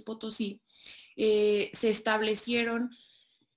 Potosí 0.00 0.60
eh, 1.16 1.72
se 1.72 1.90
establecieron 1.90 2.90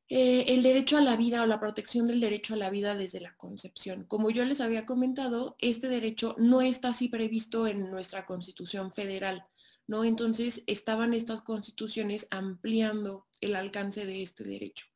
eh, 0.10 0.46
el 0.48 0.64
derecho 0.64 0.98
a 0.98 1.02
la 1.02 1.16
vida 1.16 1.44
o 1.44 1.46
la 1.46 1.60
protección 1.60 2.08
del 2.08 2.20
derecho 2.20 2.56
a 2.56 2.58
la 2.58 2.72
vida 2.72 2.96
desde 2.96 3.22
la 3.22 3.36
concepción. 3.36 4.06
Como 4.06 4.32
yo 4.32 4.44
les 4.44 4.60
había 4.60 4.88
comentado, 4.88 5.56
este 5.60 5.88
derecho 5.88 6.36
no 6.40 6.64
está 6.64 6.90
así 6.90 7.08
previsto 7.08 7.68
en 7.68 7.92
nuestra 7.92 8.26
constitución 8.26 8.92
federal, 8.92 9.46
¿no? 9.86 10.04
Entonces 10.04 10.64
estaban 10.66 11.14
estas 11.14 11.44
constituciones 11.44 12.28
ampliando 12.32 13.28
el 13.40 13.56
alcance 13.56 14.08
de 14.08 14.24
este 14.24 14.44
derecho. 14.44 14.88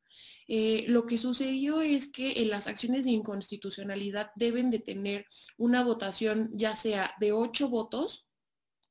Eh, 0.46 0.86
lo 0.88 1.04
que 1.06 1.18
sucedió 1.18 1.82
es 1.82 2.10
que 2.10 2.40
en 2.42 2.50
las 2.50 2.66
acciones 2.66 3.04
de 3.04 3.10
inconstitucionalidad 3.10 4.30
deben 4.34 4.70
de 4.70 4.78
tener 4.78 5.26
una 5.58 5.84
votación 5.84 6.50
ya 6.52 6.74
sea 6.74 7.14
de 7.20 7.32
ocho 7.32 7.68
votos 7.68 8.26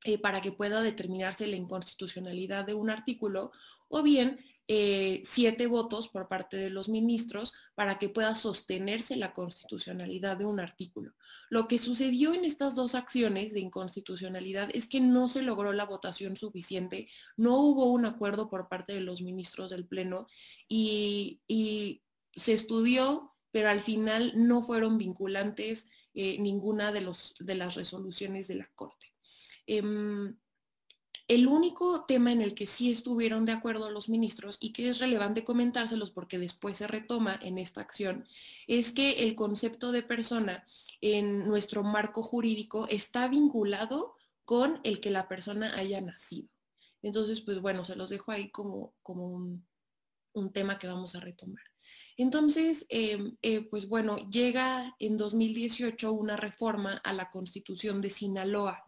eh, 0.04 0.20
para 0.20 0.42
que 0.42 0.52
pueda 0.52 0.84
determinarse 0.84 1.48
la 1.48 1.56
inconstitucionalidad 1.56 2.66
de 2.66 2.76
un 2.76 2.90
artículo 2.92 3.52
o 3.90 4.04
bien 4.04 4.40
eh, 4.70 5.22
siete 5.24 5.66
votos 5.66 6.10
por 6.10 6.28
parte 6.28 6.58
de 6.58 6.70
los 6.70 6.90
ministros 6.90 7.54
para 7.74 8.00
que 8.00 8.10
pueda 8.10 8.36
sostenerse 8.36 9.16
la 9.16 9.34
constitucionalidad 9.34 10.36
de 10.36 10.44
un 10.44 10.60
artículo. 10.60 11.14
Lo 11.50 11.70
que 11.70 11.78
sucedió 11.78 12.34
en 12.34 12.44
estas 12.44 12.76
dos 12.76 12.94
acciones 12.94 13.54
de 13.54 13.62
inconstitucionalidad 13.62 14.70
es 14.74 14.88
que 14.88 15.00
no 15.00 15.30
se 15.30 15.42
logró 15.42 15.72
la 15.72 15.86
votación 15.86 16.36
suficiente, 16.36 17.08
no 17.38 17.58
hubo 17.58 17.86
un 17.86 18.06
acuerdo 18.06 18.50
por 18.50 18.68
parte 18.68 18.92
de 18.92 19.00
los 19.00 19.22
ministros 19.22 19.72
del 19.72 19.86
Pleno 19.86 20.28
y, 20.68 21.42
se 22.36 22.54
estudió, 22.54 23.34
pero 23.52 23.70
al 23.70 23.82
final 23.82 24.34
no 24.36 24.62
fueron 24.62 25.00
vinculantes 25.00 25.88
eh, 26.14 26.38
ninguna 26.40 26.92
de, 26.92 27.02
las 27.56 27.76
resoluciones 27.76 28.48
de 28.48 28.56
la 28.56 28.70
Corte. 28.76 29.14
Em, 29.66 30.38
el 31.28 31.48
único 31.48 32.06
tema 32.06 32.32
en 32.32 32.42
el 32.42 32.56
que 32.56 32.66
sí 32.66 32.90
estuvieron 32.90 33.46
de 33.46 33.52
acuerdo 33.52 33.92
los 33.92 34.08
ministros 34.08 34.58
y 34.62 34.72
que 34.72 34.88
es 34.88 35.00
relevante 35.00 35.44
comentárselos 35.44 36.12
porque 36.12 36.40
después 36.40 36.78
se 36.78 36.88
retoma 36.88 37.38
en 37.42 37.58
esta 37.58 37.82
acción, 37.82 38.26
es 38.66 38.92
que 38.94 39.24
el 39.24 39.36
concepto 39.36 39.92
de 39.92 40.04
persona 40.04 40.66
en 41.02 41.46
nuestro 41.46 41.84
marco 41.84 42.24
jurídico 42.24 42.88
está 42.90 43.28
vinculado 43.28 44.16
con 44.46 44.80
el 44.84 45.02
que 45.02 45.10
la 45.10 45.28
persona 45.28 45.76
haya 45.76 46.00
nacido. 46.00 46.48
Entonces, 47.02 47.42
pues 47.42 47.62
bueno, 47.62 47.84
se 47.84 47.98
los 47.98 48.10
dejo 48.10 48.32
ahí 48.32 48.50
como, 48.50 48.94
como 49.04 49.28
un, 49.28 50.54
tema 50.54 50.80
que 50.80 50.88
vamos 50.88 51.16
a 51.16 51.20
retomar. 51.20 51.64
Entonces, 52.16 52.86
em, 52.90 53.36
eh, 53.42 53.62
pues 53.62 53.90
bueno, 53.90 54.18
llega 54.30 54.96
en 55.00 55.18
2018 55.18 56.12
una 56.14 56.38
reforma 56.38 57.02
a 57.04 57.12
la 57.12 57.32
constitución 57.32 58.02
de 58.02 58.12
Sinaloa 58.12 58.87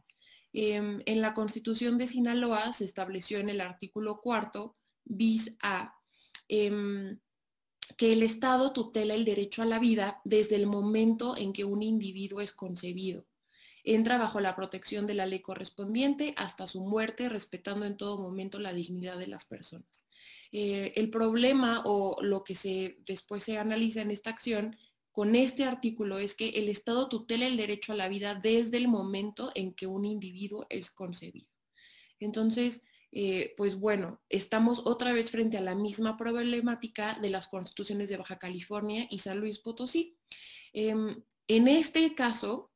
Em, 0.54 1.02
en 1.06 1.22
la 1.22 1.34
Constitución 1.34 1.98
de 1.98 2.08
Sinaloa 2.08 2.74
se 2.74 2.86
estableció 2.86 3.40
en 3.40 3.50
el 3.50 3.62
artículo 3.62 4.20
cuarto, 4.20 4.76
bis 5.06 5.56
A, 5.62 5.96
em, 6.48 7.20
que 7.98 8.14
el 8.14 8.24
Estado 8.24 8.74
tutela 8.74 9.14
el 9.14 9.26
derecho 9.26 9.62
a 9.62 9.66
la 9.66 9.80
vida 9.80 10.22
desde 10.24 10.56
el 10.56 10.68
momento 10.68 11.36
en 11.38 11.54
que 11.54 11.66
un 11.66 11.84
individuo 11.84 12.42
es 12.42 12.54
concebido. 12.54 13.26
Entra 13.84 14.18
bajo 14.18 14.40
la 14.40 14.56
protección 14.56 15.08
de 15.08 15.16
la 15.16 15.26
ley 15.26 15.42
correspondiente 15.42 16.34
hasta 16.38 16.68
su 16.68 16.82
muerte, 16.82 17.30
respetando 17.30 17.86
en 17.86 17.98
todo 17.98 18.18
momento 18.18 18.60
la 18.60 18.74
dignidad 18.74 19.18
de 19.18 19.28
las 19.28 19.46
personas. 19.46 20.06
Eh, 20.52 20.94
el 20.96 21.10
problema 21.10 21.84
o 21.86 22.18
lo 22.22 22.44
que 22.44 22.56
se, 22.56 22.98
después 23.06 23.44
se 23.44 23.58
analiza 23.58 24.02
en 24.02 24.12
esta 24.12 24.32
acción 24.32 24.76
con 25.20 25.36
este 25.36 25.66
artículo 25.66 26.18
es 26.18 26.34
que 26.34 26.48
el 26.52 26.70
Estado 26.70 27.10
tutela 27.10 27.46
el 27.46 27.58
derecho 27.58 27.92
a 27.92 27.98
la 27.98 28.08
vida 28.08 28.36
desde 28.36 28.78
el 28.78 28.88
momento 28.88 29.52
en 29.54 29.74
que 29.74 29.86
un 29.86 30.06
individuo 30.06 30.66
es 30.70 30.92
concebido. 30.92 31.50
Entonces, 32.22 32.84
eh, 33.12 33.54
pues 33.58 33.78
bueno, 33.78 34.22
estamos 34.30 34.84
otra 34.86 35.12
vez 35.12 35.30
frente 35.30 35.58
a 35.58 35.62
la 35.62 35.76
misma 35.76 36.16
problemática 36.16 37.20
de 37.22 37.32
las 37.32 37.50
constituciones 37.50 38.08
de 38.08 38.16
Baja 38.16 38.40
California 38.40 39.08
y 39.10 39.20
San 39.20 39.42
Luis 39.42 39.60
Potosí. 39.60 40.16
Em, 40.72 41.22
en 41.50 41.68
este 41.68 42.16
caso, 42.16 42.72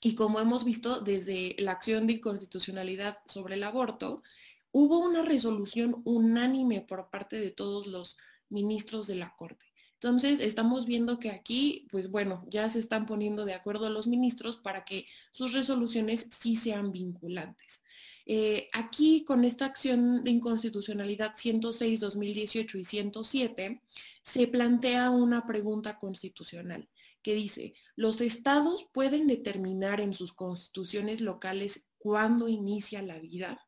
y 0.00 0.14
como 0.14 0.38
hemos 0.38 0.64
visto 0.64 1.00
desde 1.00 1.56
la 1.58 1.72
acción 1.72 2.06
de 2.06 2.12
inconstitucionalidad 2.12 3.18
sobre 3.26 3.56
el 3.56 3.64
aborto, 3.64 4.22
hubo 4.70 5.00
una 5.00 5.24
resolución 5.24 6.00
unánime 6.04 6.80
por 6.80 7.10
parte 7.10 7.40
de 7.40 7.50
todos 7.50 7.88
los 7.88 8.18
ministros 8.50 9.08
de 9.08 9.16
la 9.16 9.34
Corte. 9.36 9.71
Entonces, 10.02 10.40
estamos 10.40 10.84
viendo 10.84 11.20
que 11.20 11.30
aquí, 11.30 11.86
pues 11.92 12.10
bueno, 12.10 12.44
ya 12.48 12.68
se 12.68 12.80
están 12.80 13.06
poniendo 13.06 13.44
de 13.44 13.54
acuerdo 13.54 13.88
los 13.88 14.08
ministros 14.08 14.56
para 14.56 14.84
que 14.84 15.06
sus 15.30 15.52
resoluciones 15.52 16.28
sí 16.36 16.56
sean 16.56 16.90
vinculantes. 16.90 17.84
Eh, 18.26 18.68
aquí, 18.72 19.24
con 19.24 19.44
esta 19.44 19.66
acción 19.66 20.24
de 20.24 20.32
inconstitucionalidad 20.32 21.36
106, 21.36 22.00
2018 22.00 22.78
y 22.78 22.84
107, 22.84 23.82
se 24.24 24.48
plantea 24.48 25.10
una 25.10 25.46
pregunta 25.46 25.96
constitucional 25.98 26.88
que 27.22 27.34
dice, 27.34 27.74
los 27.94 28.20
estados 28.20 28.88
pueden 28.92 29.28
determinar 29.28 30.00
en 30.00 30.14
sus 30.14 30.32
constituciones 30.32 31.20
locales 31.20 31.92
cuándo 31.98 32.48
inicia 32.48 33.02
la 33.02 33.20
vida. 33.20 33.64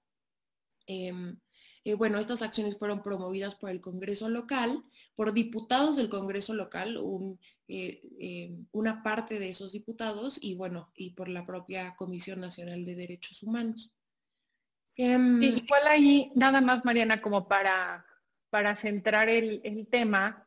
Em, 0.88 1.38
eh, 1.84 1.94
bueno, 1.94 2.18
estas 2.18 2.42
acciones 2.42 2.76
fueron 2.76 3.04
promovidas 3.04 3.54
por 3.54 3.70
el 3.70 3.80
Congreso 3.80 4.28
local, 4.28 4.82
por 5.16 5.32
diputados 5.32 5.96
del 5.96 6.08
Congreso 6.08 6.54
local, 6.54 6.98
eh, 7.68 8.02
eh, 8.18 8.56
una 8.72 9.02
parte 9.02 9.38
de 9.38 9.50
esos 9.50 9.72
diputados 9.72 10.38
y 10.40 10.54
bueno, 10.54 10.90
y 10.94 11.10
por 11.10 11.28
la 11.28 11.46
propia 11.46 11.94
Comisión 11.96 12.40
Nacional 12.40 12.84
de 12.84 12.96
Derechos 12.96 13.42
Humanos. 13.42 13.92
Em, 14.96 15.42
igual 15.42 15.86
ahí, 15.86 16.32
nada 16.34 16.60
más, 16.60 16.84
Mariana, 16.84 17.20
como 17.20 17.48
para, 17.48 18.04
para 18.50 18.76
centrar 18.76 19.28
el, 19.28 19.60
el 19.64 19.86
tema, 19.86 20.46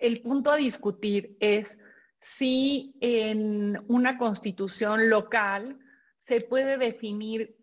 el 0.00 0.22
punto 0.22 0.50
a 0.50 0.56
discutir 0.56 1.36
es 1.40 1.78
si 2.20 2.94
en 3.00 3.80
una 3.88 4.18
constitución 4.18 5.08
local 5.08 5.78
se 6.26 6.40
puede 6.40 6.78
definir 6.78 7.56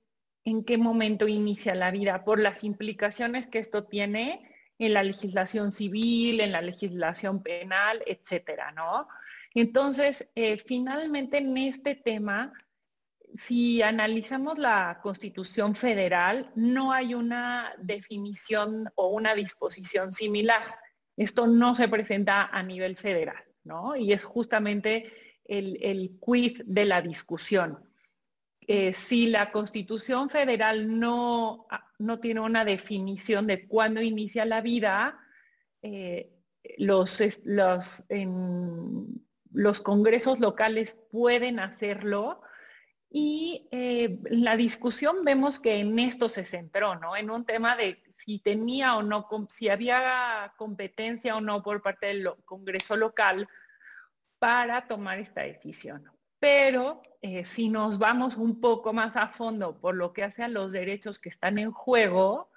en 0.46 0.64
qué 0.64 0.78
momento 0.78 1.28
inicia 1.28 1.76
la 1.76 1.92
vida 1.92 2.24
por 2.24 2.40
las 2.40 2.64
implicaciones 2.64 3.48
que 3.48 3.60
esto 3.60 3.86
tiene 3.86 4.55
en 4.78 4.94
la 4.94 5.04
legislación 5.04 5.72
civil, 5.72 6.42
en 6.42 6.52
la 6.52 6.62
legislación 6.62 7.42
penal, 7.42 8.02
etcétera, 8.06 8.72
¿no? 8.72 9.08
Entonces, 9.54 10.30
eh, 10.36 10.58
finalmente 10.58 11.38
en 11.38 11.56
este 11.58 11.96
tema, 11.96 12.52
si 13.38 13.82
analizamos 13.82 14.58
la 14.58 15.00
Constitución 15.02 15.76
Federal, 15.76 16.52
no 16.56 16.92
hay 16.92 17.14
una 17.14 17.74
definición 17.78 18.90
o 18.96 19.08
una 19.08 19.34
disposición 19.34 20.14
similar. 20.14 20.64
Esto 21.16 21.48
no 21.48 21.76
se 21.76 21.88
presenta 21.88 22.50
a 22.52 22.64
nivel 22.64 22.98
federal, 22.98 23.44
¿no? 23.64 23.96
Y 23.96 24.12
es 24.12 24.24
justamente 24.24 25.12
el, 25.46 25.78
el 25.82 26.20
quid 26.20 26.62
de 26.66 26.86
la 26.86 27.02
discusión. 27.02 27.80
Eh, 28.68 28.96
si 28.96 29.28
la 29.28 29.52
Constitución 29.52 30.30
Federal 30.30 31.00
no, 31.00 31.68
ah, 31.70 31.88
no, 32.00 32.20
tiene 32.20 32.40
una 32.40 32.66
definición 32.66 33.46
de 33.46 33.68
cuándo 33.68 34.02
inicia 34.02 34.44
la 34.46 34.62
vida, 34.62 35.20
eh, 35.84 36.32
los, 36.80 37.22
los, 37.46 38.04
los, 39.52 39.82
congresos 39.82 40.40
locales 40.40 41.04
pueden 41.12 41.60
hacerlo. 41.60 42.42
Y 43.12 43.68
eh, 43.72 44.20
la 44.32 44.58
discusión 44.58 45.24
vemos 45.24 45.60
que 45.60 45.80
en 45.80 46.00
esto 46.00 46.28
se 46.28 46.44
centró, 46.44 46.96
¿no? 46.96 47.16
En 47.16 47.30
un 47.30 47.46
tema 47.46 47.76
de 47.76 48.04
si 48.18 48.40
tenía 48.40 48.96
o 48.96 49.04
no, 49.04 49.28
si 49.50 49.70
había 49.70 50.54
competencia 50.58 51.38
o 51.38 51.42
no 51.42 51.62
por 51.62 51.84
parte 51.84 52.08
del 52.08 52.30
Congreso 52.46 52.96
local 52.96 53.48
para 54.40 54.88
tomar 54.88 55.20
esta 55.20 55.44
decisión. 55.44 56.04
Pero 56.40 57.04
eh, 57.28 57.44
si 57.44 57.70
nos 57.70 57.98
vamos 57.98 58.38
un 58.38 58.62
poco 58.62 58.94
más 58.94 59.16
a 59.16 59.30
fondo 59.30 59.82
por 59.82 59.96
lo 59.96 60.14
que 60.14 60.24
hace 60.24 60.44
a 60.44 60.48
los 60.48 60.72
derechos 60.72 61.18
que 61.18 61.30
están 61.30 61.58
en 61.58 61.72
juego, 61.72 62.52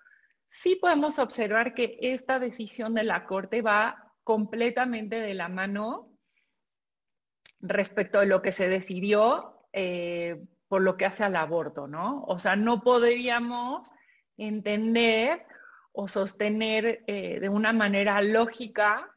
sí 0.51 0.77
podemos 0.77 1.19
observar 1.19 1.73
que 1.73 1.97
esta 2.03 2.39
decisión 2.39 2.93
de 2.93 3.03
la 3.03 3.25
Corte 3.25 3.63
va 3.63 4.13
completamente 4.25 5.21
de 5.21 5.33
la 5.33 5.49
mano 5.49 6.11
respecto 7.61 8.21
de 8.21 8.27
lo 8.27 8.43
que 8.43 8.53
se 8.53 8.69
decidió 8.69 9.67
eh, 9.73 10.45
por 10.69 10.83
lo 10.83 10.99
que 10.99 11.07
hace 11.07 11.25
al 11.25 11.37
aborto, 11.37 11.89
¿no? 11.89 12.25
O 12.25 12.39
sea, 12.39 12.55
no 12.55 12.83
podríamos 12.83 13.91
entender 14.37 15.47
o 15.93 16.09
sostener 16.09 17.05
eh, 17.07 17.41
de 17.41 17.49
una 17.49 17.73
manera 17.73 18.21
lógica 18.21 19.15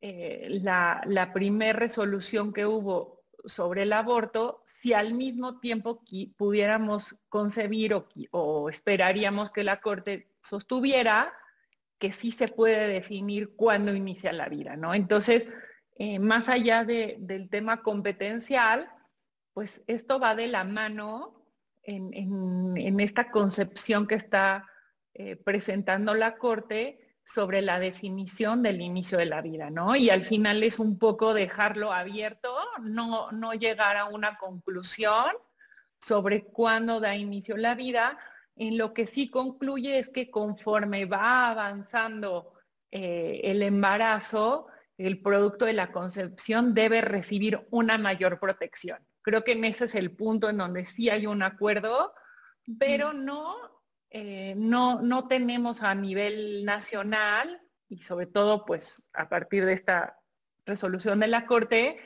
la, 0.00 1.00
la 1.06 1.32
primer 1.32 1.76
resolución 1.76 2.52
que 2.52 2.66
hubo 2.66 3.21
sobre 3.44 3.82
el 3.82 3.92
aborto 3.92 4.62
si 4.66 4.92
al 4.92 5.14
mismo 5.14 5.60
tiempo 5.60 6.02
pudiéramos 6.36 7.18
concebir 7.28 7.94
o, 8.30 8.68
esperaríamos 8.68 9.50
que 9.50 9.64
la 9.64 9.80
Corte 9.80 10.28
sostuviera 10.42 11.32
que 11.98 12.12
sí 12.12 12.30
se 12.30 12.48
puede 12.48 12.88
definir 12.88 13.54
cuándo 13.54 13.94
inicia 13.94 14.32
la 14.32 14.48
vida, 14.48 14.76
¿no? 14.76 14.92
Entonces, 14.92 15.48
eh, 15.96 16.18
más 16.18 16.48
allá 16.48 16.84
del 16.84 17.48
tema 17.48 17.82
competencial, 17.82 18.90
pues 19.52 19.84
esto 19.86 20.18
va 20.18 20.34
de 20.34 20.48
la 20.48 20.64
mano 20.64 21.42
en, 21.84 23.00
esta 23.00 23.30
concepción 23.30 24.06
que 24.06 24.14
está 24.14 24.66
eh, 25.14 25.36
presentando 25.36 26.14
la 26.14 26.38
Corte 26.38 27.01
sobre 27.24 27.62
la 27.62 27.78
definición 27.78 28.62
del 28.62 28.80
inicio 28.80 29.18
de 29.18 29.26
la 29.26 29.42
vida, 29.42 29.70
¿no? 29.70 29.96
Y 29.96 30.10
al 30.10 30.22
final 30.22 30.62
es 30.62 30.78
un 30.78 30.98
poco 30.98 31.34
dejarlo 31.34 31.92
abierto, 31.92 32.54
no, 32.82 33.30
no 33.30 33.54
llegar 33.54 33.96
a 33.96 34.06
una 34.06 34.36
conclusión 34.38 35.30
sobre 36.00 36.44
cuándo 36.44 37.00
da 37.00 37.16
inicio 37.16 37.56
la 37.56 37.74
vida. 37.74 38.18
En 38.56 38.76
lo 38.76 38.92
que 38.92 39.06
sí 39.06 39.30
concluye 39.30 39.98
es 39.98 40.08
que 40.08 40.30
conforme 40.30 41.06
va 41.06 41.48
avanzando 41.48 42.54
eh, 42.90 43.40
el 43.44 43.62
embarazo, 43.62 44.66
el 44.98 45.22
producto 45.22 45.64
de 45.64 45.72
la 45.72 45.92
concepción 45.92 46.74
debe 46.74 47.00
recibir 47.00 47.66
una 47.70 47.98
mayor 47.98 48.38
protección. 48.38 48.98
Creo 49.22 49.44
que 49.44 49.52
en 49.52 49.64
ese 49.64 49.84
es 49.86 49.94
el 49.94 50.14
punto 50.14 50.50
en 50.50 50.58
donde 50.58 50.84
sí 50.84 51.08
hay 51.08 51.26
un 51.26 51.42
acuerdo, 51.42 52.12
pero 52.78 53.12
no, 53.12 53.81
eh, 54.14 54.54
no, 54.58 55.00
no 55.00 55.26
tenemos 55.26 55.82
a 55.82 55.94
nivel 55.94 56.66
nacional 56.66 57.62
y 57.88 57.98
sobre 57.98 58.26
todo 58.26 58.66
pues 58.66 59.06
a 59.14 59.30
partir 59.30 59.64
de 59.64 59.72
esta 59.72 60.18
resolución 60.66 61.18
de 61.18 61.28
la 61.28 61.46
Corte, 61.46 61.98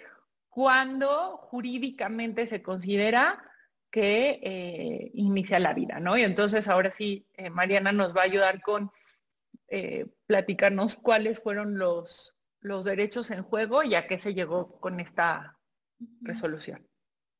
cuando 0.48 1.36
jurídicamente 1.36 2.46
se 2.46 2.62
considera 2.62 3.42
que 3.90 4.38
eh, 4.40 5.10
inicia 5.14 5.58
la 5.58 5.74
vida, 5.74 5.98
¿no? 5.98 6.16
Y 6.16 6.22
entonces 6.22 6.68
ahora 6.68 6.92
sí, 6.92 7.26
eh, 7.34 7.50
Mariana 7.50 7.90
nos 7.90 8.16
va 8.16 8.20
a 8.20 8.24
ayudar 8.24 8.62
con 8.62 8.92
platicarnos 10.26 10.94
cuáles 10.94 11.42
fueron 11.42 11.76
los, 11.76 12.36
los 12.60 12.84
derechos 12.84 13.32
en 13.32 13.42
juego 13.42 13.82
y 13.82 13.96
a 13.96 14.06
qué 14.06 14.16
se 14.16 14.32
llegó 14.32 14.78
con 14.78 15.00
esta 15.00 15.58
resolución. 16.20 16.86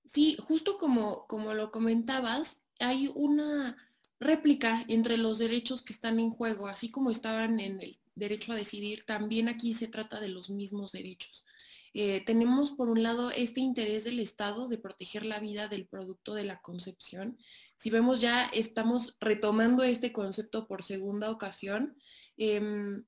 Sí, 0.07 0.37
justo 0.41 0.77
como, 0.77 1.29
como 1.29 1.55
lo 1.55 1.71
comentabas, 1.71 2.61
hay 2.81 3.13
una 3.15 3.77
réplica 4.19 4.85
entre 4.89 5.17
los 5.17 5.39
derechos 5.39 5.83
que 5.83 5.93
están 5.93 6.19
en 6.19 6.31
juego, 6.31 6.69
así 6.69 6.91
como 6.91 7.11
estaban 7.11 7.61
en 7.61 7.81
el 7.81 7.99
derecho 8.15 8.53
a 8.53 8.57
decidir, 8.57 9.05
también 9.07 9.49
aquí 9.49 9.75
se 9.75 9.89
trata 9.89 10.21
de 10.21 10.29
los 10.29 10.51
mismos 10.51 10.93
derechos. 10.93 11.45
Eh, 11.93 12.23
tenemos 12.27 12.73
por 12.73 12.91
un 12.91 13.03
lado 13.03 13.31
este 13.31 13.61
interés 13.61 14.05
del 14.05 14.21
Estado 14.21 14.69
de 14.69 14.79
proteger 14.79 15.25
la 15.25 15.41
vida 15.41 15.69
del 15.69 15.87
producto 15.87 16.35
de 16.35 16.45
la 16.45 16.61
concepción. 16.61 17.39
Si 17.79 17.89
vemos 17.91 18.21
ya 18.21 18.45
estamos 18.53 19.17
retomando 19.21 19.83
este 19.83 20.13
concepto 20.13 20.67
por 20.67 20.83
segunda 20.83 21.31
ocasión. 21.31 21.97
Em, 22.37 23.05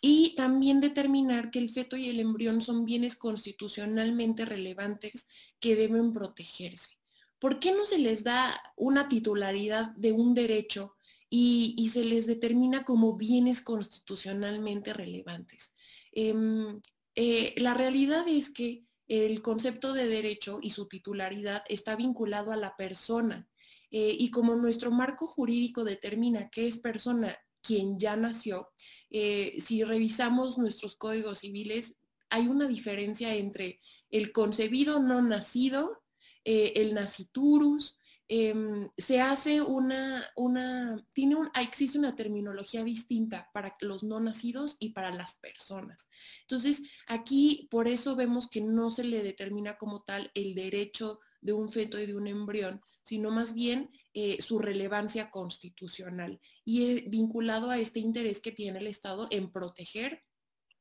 y 0.00 0.34
también 0.36 0.80
determinar 0.80 1.50
que 1.50 1.58
el 1.58 1.70
feto 1.70 1.96
y 1.96 2.08
el 2.08 2.20
embrión 2.20 2.62
son 2.62 2.84
bienes 2.84 3.16
constitucionalmente 3.16 4.44
relevantes 4.44 5.26
que 5.58 5.74
deben 5.74 6.12
protegerse. 6.12 6.97
¿Por 7.38 7.60
qué 7.60 7.72
no 7.72 7.86
se 7.86 7.98
les 7.98 8.24
da 8.24 8.60
una 8.76 9.08
titularidad 9.08 9.90
de 9.96 10.12
un 10.12 10.34
derecho 10.34 10.96
y, 11.30 11.88
se 11.92 12.04
les 12.04 12.26
determina 12.26 12.84
como 12.84 13.16
bienes 13.16 13.60
constitucionalmente 13.60 14.92
relevantes? 14.92 15.74
Em, 16.12 16.80
eh, 17.14 17.54
la 17.56 17.74
realidad 17.74 18.26
es 18.28 18.50
que 18.50 18.84
el 19.08 19.40
concepto 19.40 19.92
de 19.92 20.06
derecho 20.06 20.58
y 20.60 20.70
su 20.70 20.86
titularidad 20.86 21.62
está 21.68 21.96
vinculado 21.96 22.52
a 22.52 22.56
la 22.56 22.76
persona. 22.76 23.48
Eh, 23.90 24.14
y 24.18 24.30
como 24.30 24.54
nuestro 24.54 24.90
marco 24.90 25.26
jurídico 25.26 25.82
determina 25.82 26.50
que 26.50 26.66
es 26.66 26.78
persona 26.78 27.38
quien 27.62 27.98
ya 27.98 28.16
nació, 28.16 28.68
eh, 29.10 29.56
si 29.60 29.82
revisamos 29.82 30.58
nuestros 30.58 30.94
códigos 30.96 31.40
civiles, 31.40 31.96
hay 32.28 32.48
una 32.48 32.68
diferencia 32.68 33.34
entre 33.34 33.80
el 34.10 34.32
concebido 34.32 35.00
no 35.00 35.22
nacido, 35.22 36.02
eh, 36.50 36.80
el 36.80 36.94
naciturus, 36.94 37.98
em, 38.26 38.88
se 38.96 39.20
hace 39.20 39.60
una, 39.60 40.24
una, 40.34 41.06
tiene 41.12 41.36
un, 41.36 41.50
existe 41.60 41.98
una 41.98 42.16
terminología 42.16 42.82
distinta 42.84 43.50
para 43.52 43.76
los 43.82 44.02
no 44.02 44.18
nacidos 44.18 44.78
y 44.80 44.94
para 44.94 45.10
las 45.14 45.36
personas. 45.36 46.08
Entonces, 46.40 46.84
aquí 47.06 47.68
por 47.70 47.86
eso 47.86 48.16
vemos 48.16 48.48
que 48.48 48.62
no 48.62 48.90
se 48.90 49.04
le 49.04 49.22
determina 49.22 49.76
como 49.76 50.04
tal 50.04 50.30
el 50.32 50.54
derecho 50.54 51.20
de 51.42 51.52
un 51.52 51.70
feto 51.70 52.00
y 52.00 52.06
de 52.06 52.16
un 52.16 52.26
embrión, 52.26 52.80
sino 53.04 53.30
más 53.30 53.52
bien 53.52 53.90
eh, 54.14 54.40
su 54.40 54.58
relevancia 54.58 55.30
constitucional 55.30 56.40
y 56.64 57.06
vinculado 57.10 57.70
a 57.70 57.76
este 57.76 58.00
interés 58.00 58.40
que 58.40 58.52
tiene 58.52 58.78
el 58.78 58.86
Estado 58.86 59.28
en 59.30 59.52
proteger 59.52 60.24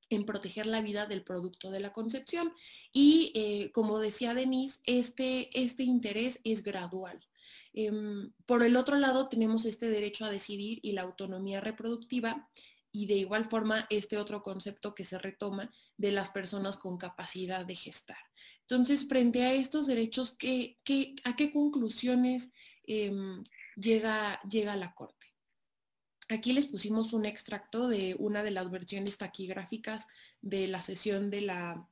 en 0.10 0.26
proteger 0.26 0.66
la 0.66 0.82
vida 0.82 1.06
del 1.06 1.24
producto 1.24 1.72
de 1.72 1.80
la 1.80 1.94
concepción. 1.94 2.54
Y 2.92 3.32
eh, 3.36 3.72
como 3.72 4.00
decía 4.00 4.34
Denise, 4.34 4.80
este, 4.86 5.50
este 5.60 5.84
interés 5.84 6.40
es 6.44 6.64
gradual. 6.64 7.20
Em, 7.74 8.32
por 8.46 8.64
el 8.64 8.76
otro 8.78 8.98
lado, 8.98 9.30
tenemos 9.30 9.66
este 9.66 9.90
derecho 9.90 10.26
a 10.26 10.32
decidir 10.32 10.80
y 10.82 10.94
la 10.94 11.04
autonomía 11.04 11.62
reproductiva 11.62 12.50
y 12.92 13.06
de 13.06 13.16
igual 13.16 13.46
forma 13.46 13.86
este 13.90 14.18
otro 14.18 14.42
concepto 14.42 14.96
que 14.96 15.06
se 15.06 15.20
retoma 15.20 15.72
de 15.98 16.12
las 16.12 16.30
personas 16.30 16.78
con 16.78 16.98
capacidad 16.98 17.66
de 17.66 17.76
gestar. 17.76 18.18
Entonces, 18.62 19.08
frente 19.08 19.44
a 19.44 19.54
estos 19.54 19.88
derechos, 19.88 20.36
¿qué, 20.38 20.78
a 21.24 21.36
qué 21.36 21.52
conclusiones 21.52 22.52
Em, 22.88 23.44
llega, 23.76 24.40
llega 24.50 24.78
la 24.78 24.94
Corte. 24.96 25.27
Aquí 26.30 26.52
les 26.52 26.66
pusimos 26.66 27.14
un 27.14 27.26
extracto 27.26 27.88
de 27.88 28.16
una 28.20 28.44
de 28.44 28.52
las 28.52 28.70
versiones 28.70 29.18
taquigráficas 29.18 30.08
de 30.42 30.68
la 30.68 30.82
sesión 30.82 31.30
de 31.30 31.42
la, 31.42 31.88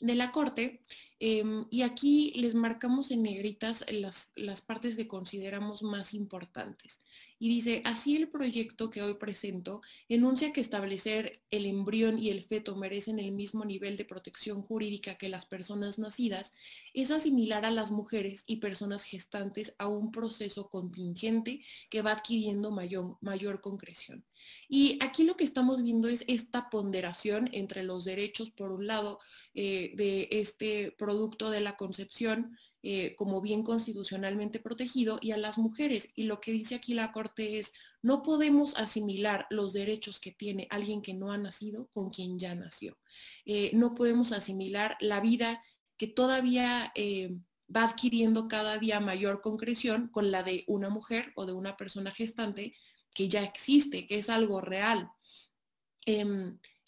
de 0.00 0.14
la 0.14 0.32
Corte. 0.32 0.82
Em, 1.22 1.66
y 1.70 1.82
aquí 1.82 2.32
les 2.34 2.54
marcamos 2.54 3.10
en 3.10 3.22
negritas 3.22 3.84
las, 3.90 4.32
las 4.36 4.62
partes 4.62 4.96
que 4.96 5.06
consideramos 5.06 5.82
más 5.82 6.14
importantes. 6.14 7.02
Y 7.42 7.48
dice, 7.48 7.82
así 7.86 8.16
el 8.16 8.28
proyecto 8.28 8.90
que 8.90 9.02
hoy 9.02 9.14
presento 9.14 9.80
enuncia 10.10 10.52
que 10.52 10.60
establecer 10.60 11.40
el 11.50 11.64
embrión 11.64 12.18
y 12.18 12.28
el 12.28 12.42
feto 12.42 12.76
merecen 12.76 13.18
el 13.18 13.32
mismo 13.32 13.64
nivel 13.64 13.96
de 13.96 14.04
protección 14.04 14.62
jurídica 14.62 15.16
que 15.16 15.30
las 15.30 15.46
personas 15.46 15.98
nacidas 15.98 16.52
es 16.92 17.10
asimilar 17.10 17.64
a 17.64 17.70
las 17.70 17.90
mujeres 17.90 18.44
y 18.46 18.56
personas 18.56 19.04
gestantes 19.04 19.74
a 19.78 19.88
un 19.88 20.12
proceso 20.12 20.68
contingente 20.68 21.62
que 21.88 22.02
va 22.02 22.12
adquiriendo 22.12 22.70
mayor, 22.70 23.16
mayor 23.22 23.62
concreción. 23.62 24.22
Y 24.68 24.98
aquí 25.02 25.24
lo 25.24 25.36
que 25.36 25.44
estamos 25.44 25.82
viendo 25.82 26.08
es 26.08 26.24
esta 26.28 26.70
ponderación 26.70 27.48
entre 27.52 27.82
los 27.84 28.04
derechos, 28.04 28.50
por 28.50 28.70
un 28.70 28.86
lado, 28.86 29.18
eh, 29.54 29.92
de 29.96 30.28
este 30.30 30.94
producto 31.10 31.50
de 31.50 31.60
la 31.60 31.76
concepción, 31.76 32.56
eh, 32.84 33.16
como 33.16 33.40
bien 33.40 33.64
constitucionalmente 33.64 34.60
protegido 34.60 35.18
y 35.20 35.32
a 35.32 35.36
las 35.36 35.58
mujeres. 35.58 36.12
Y 36.14 36.22
lo 36.24 36.40
que 36.40 36.52
dice 36.52 36.76
aquí 36.76 36.94
la 36.94 37.10
Corte 37.10 37.58
es, 37.58 37.72
no 38.00 38.22
podemos 38.22 38.76
asimilar 38.76 39.46
los 39.50 39.72
derechos 39.72 40.20
que 40.20 40.30
tiene 40.30 40.68
alguien 40.70 41.02
que 41.02 41.12
no 41.12 41.32
ha 41.32 41.36
nacido 41.36 41.88
con 41.88 42.10
quien 42.10 42.38
ya 42.38 42.54
nació. 42.54 42.96
Eh, 43.44 43.72
no 43.74 43.96
podemos 43.96 44.30
asimilar 44.30 44.96
la 45.00 45.20
vida 45.20 45.64
que 45.96 46.06
todavía 46.06 46.92
eh, 46.94 47.36
va 47.74 47.84
adquiriendo 47.84 48.46
cada 48.46 48.78
día 48.78 49.00
mayor 49.00 49.40
concreción 49.40 50.08
con 50.08 50.30
la 50.30 50.44
de 50.44 50.62
una 50.68 50.90
mujer 50.90 51.32
o 51.34 51.44
de 51.44 51.52
una 51.52 51.76
persona 51.76 52.12
gestante 52.12 52.76
que 53.12 53.28
ya 53.28 53.42
existe, 53.42 54.06
que 54.06 54.18
es 54.18 54.30
algo 54.30 54.60
real. 54.60 55.10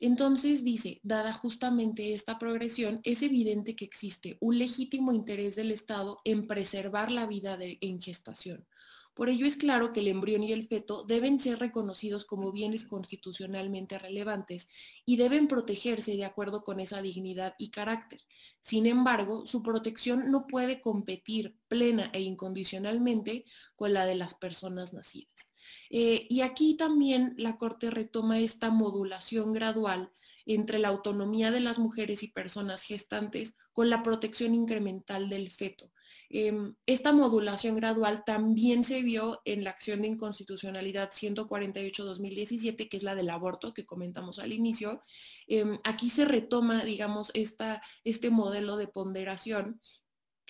Entonces 0.05 0.65
dice, 0.65 0.99
dada 1.05 1.33
justamente 1.33 2.13
esta 2.13 2.37
progresión, 2.37 2.99
es 3.05 3.23
evidente 3.23 3.77
que 3.77 3.85
existe 3.85 4.37
un 4.41 4.59
legítimo 4.59 5.13
interés 5.13 5.55
del 5.55 5.71
Estado 5.71 6.19
en 6.25 6.49
preservar 6.49 7.13
la 7.13 7.25
vida 7.25 7.57
de, 7.57 7.79
en 7.81 8.03
gestación. 8.03 8.67
Por 9.15 9.29
ello 9.29 9.47
es 9.47 9.57
claro 9.57 9.93
que 9.93 10.01
el 10.01 10.09
embrión 10.09 10.43
y 10.43 10.51
el 10.51 10.67
feto 10.67 11.05
deben 11.05 11.39
ser 11.39 11.61
reconocidos 11.61 12.25
como 12.25 12.51
bienes 12.51 12.83
constitucionalmente 12.83 13.97
relevantes 13.97 14.69
y 15.07 15.19
deben 15.19 15.47
protegerse 15.47 16.17
de 16.17 16.25
acuerdo 16.25 16.65
con 16.65 16.81
esa 16.81 17.01
dignidad 17.01 17.55
y 17.57 17.71
carácter. 17.71 18.23
Sin 18.61 18.87
embargo, 18.87 19.47
su 19.47 19.63
protección 19.63 20.33
no 20.33 20.49
puede 20.49 20.81
competir 20.81 21.55
plena 21.69 22.11
e 22.13 22.23
incondicionalmente 22.23 23.45
con 23.77 23.93
la 23.93 24.05
de 24.05 24.17
las 24.17 24.35
personas 24.35 24.93
nacidas. 24.93 25.52
Eh, 25.91 26.27
y 26.29 26.43
aquí 26.43 26.77
también 26.77 27.35
la 27.37 27.59
Corte 27.59 27.91
retoma 27.91 28.39
esta 28.39 28.71
modulación 28.71 29.53
gradual 29.53 30.11
entre 30.47 30.79
la 30.79 30.89
autonomía 30.89 31.51
de 31.51 31.61
las 31.61 31.79
mujeres 31.79 32.23
y 32.23 32.29
personas 32.29 32.83
gestantes 32.83 33.57
con 33.73 33.91
la 33.91 34.03
protección 34.03 34.55
incremental 34.55 35.29
del 35.29 35.51
feto. 35.51 35.93
Em, 36.35 36.75
esta 36.87 37.13
modulación 37.13 37.77
gradual 37.77 38.25
también 38.25 38.85
se 38.85 39.03
vio 39.03 39.43
en 39.45 39.65
la 39.65 39.71
acción 39.71 40.01
de 40.01 40.09
inconstitucionalidad 40.09 41.11
148-2017, 41.11 42.89
que 42.89 42.97
es 42.97 43.03
la 43.03 43.15
del 43.15 43.29
aborto 43.29 43.75
que 43.75 43.85
comentamos 43.85 44.39
al 44.39 44.53
inicio. 44.53 45.03
Em, 45.47 45.79
aquí 45.85 46.09
se 46.09 46.25
retoma, 46.25 46.85
digamos, 46.85 47.31
esta, 47.35 47.83
este 48.05 48.31
modelo 48.31 48.79
de 48.79 48.89
ponderación 48.89 49.81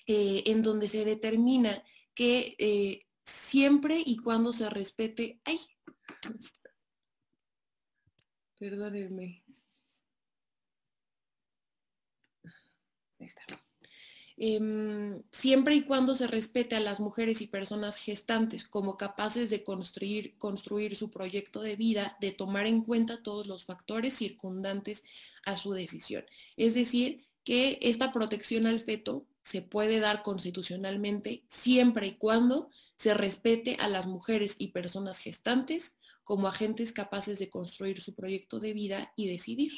eh, 0.06 0.44
en 0.46 0.62
donde 0.62 0.88
se 0.88 1.04
determina 1.04 1.82
que 2.14 2.54
eh, 2.58 3.06
siempre 3.24 4.02
y 4.04 4.16
cuando 4.16 4.52
se 4.52 4.68
respete. 4.70 5.40
¡Ay! 5.44 5.60
Perdónenme. 8.58 9.42
Em, 14.36 15.22
siempre 15.30 15.74
y 15.76 15.82
cuando 15.82 16.16
se 16.16 16.26
respete 16.26 16.74
a 16.74 16.80
las 16.80 16.98
mujeres 16.98 17.40
y 17.40 17.46
personas 17.46 17.96
gestantes 17.96 18.66
como 18.66 18.96
capaces 18.96 19.50
de 19.50 19.62
construir, 19.62 20.36
construir 20.38 20.96
su 20.96 21.10
proyecto 21.10 21.60
de 21.60 21.76
vida, 21.76 22.16
de 22.20 22.32
tomar 22.32 22.66
en 22.66 22.82
cuenta 22.82 23.22
todos 23.22 23.46
los 23.46 23.66
factores 23.66 24.14
circundantes 24.14 25.04
a 25.44 25.56
su 25.56 25.72
decisión. 25.72 26.24
Es 26.56 26.74
decir, 26.74 27.24
que 27.44 27.78
esta 27.82 28.12
protección 28.12 28.66
al 28.66 28.80
feto 28.80 29.26
se 29.42 29.62
puede 29.62 30.00
dar 30.00 30.22
constitucionalmente 30.22 31.44
siempre 31.48 32.06
y 32.08 32.14
cuando 32.14 32.70
se 32.96 33.14
respete 33.14 33.76
a 33.80 33.88
las 33.88 34.06
mujeres 34.06 34.56
y 34.58 34.68
personas 34.68 35.18
gestantes 35.18 35.98
como 36.24 36.48
agentes 36.48 36.92
capaces 36.92 37.38
de 37.38 37.50
construir 37.50 38.00
su 38.00 38.14
proyecto 38.14 38.60
de 38.60 38.72
vida 38.72 39.12
y 39.16 39.28
decidir. 39.28 39.72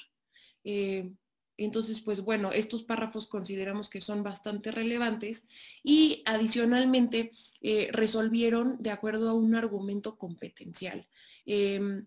Eh, 0.64 1.10
entonces, 1.56 2.00
pues 2.00 2.20
bueno, 2.20 2.52
estos 2.52 2.82
párrafos 2.82 3.28
consideramos 3.28 3.88
que 3.88 4.00
son 4.00 4.22
bastante 4.22 4.72
relevantes 4.72 5.46
y 5.82 6.22
adicionalmente 6.26 7.30
eh, 7.60 7.88
resolvieron 7.92 8.76
de 8.80 8.90
acuerdo 8.90 9.30
a 9.30 9.34
un 9.34 9.54
argumento 9.54 10.18
competencial. 10.18 11.06
Em, 11.46 12.06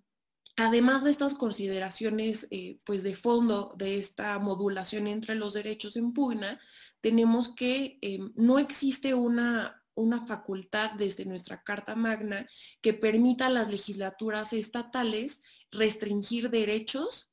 además 0.58 1.04
de 1.04 1.12
estas 1.12 1.34
consideraciones 1.36 2.48
eh, 2.52 2.80
pues 2.84 3.04
de 3.04 3.16
fondo 3.16 3.74
de 3.78 4.00
esta 4.00 4.38
modulación 4.40 5.08
entre 5.08 5.36
los 5.36 5.54
derechos 5.54 5.96
en 5.96 6.14
pugna, 6.14 6.60
tenemos 7.00 7.50
que 7.50 8.00
no 8.36 8.60
existe 8.60 9.14
una, 9.14 9.77
una 9.98 10.26
facultad 10.26 10.92
desde 10.94 11.26
nuestra 11.26 11.64
Carta 11.64 11.96
Magna 11.96 12.48
que 12.82 12.94
permita 12.94 13.48
a 13.48 13.50
las 13.50 13.70
legislaturas 13.70 14.54
estatales 14.54 15.42
restringir 15.72 16.50
derechos 16.50 17.32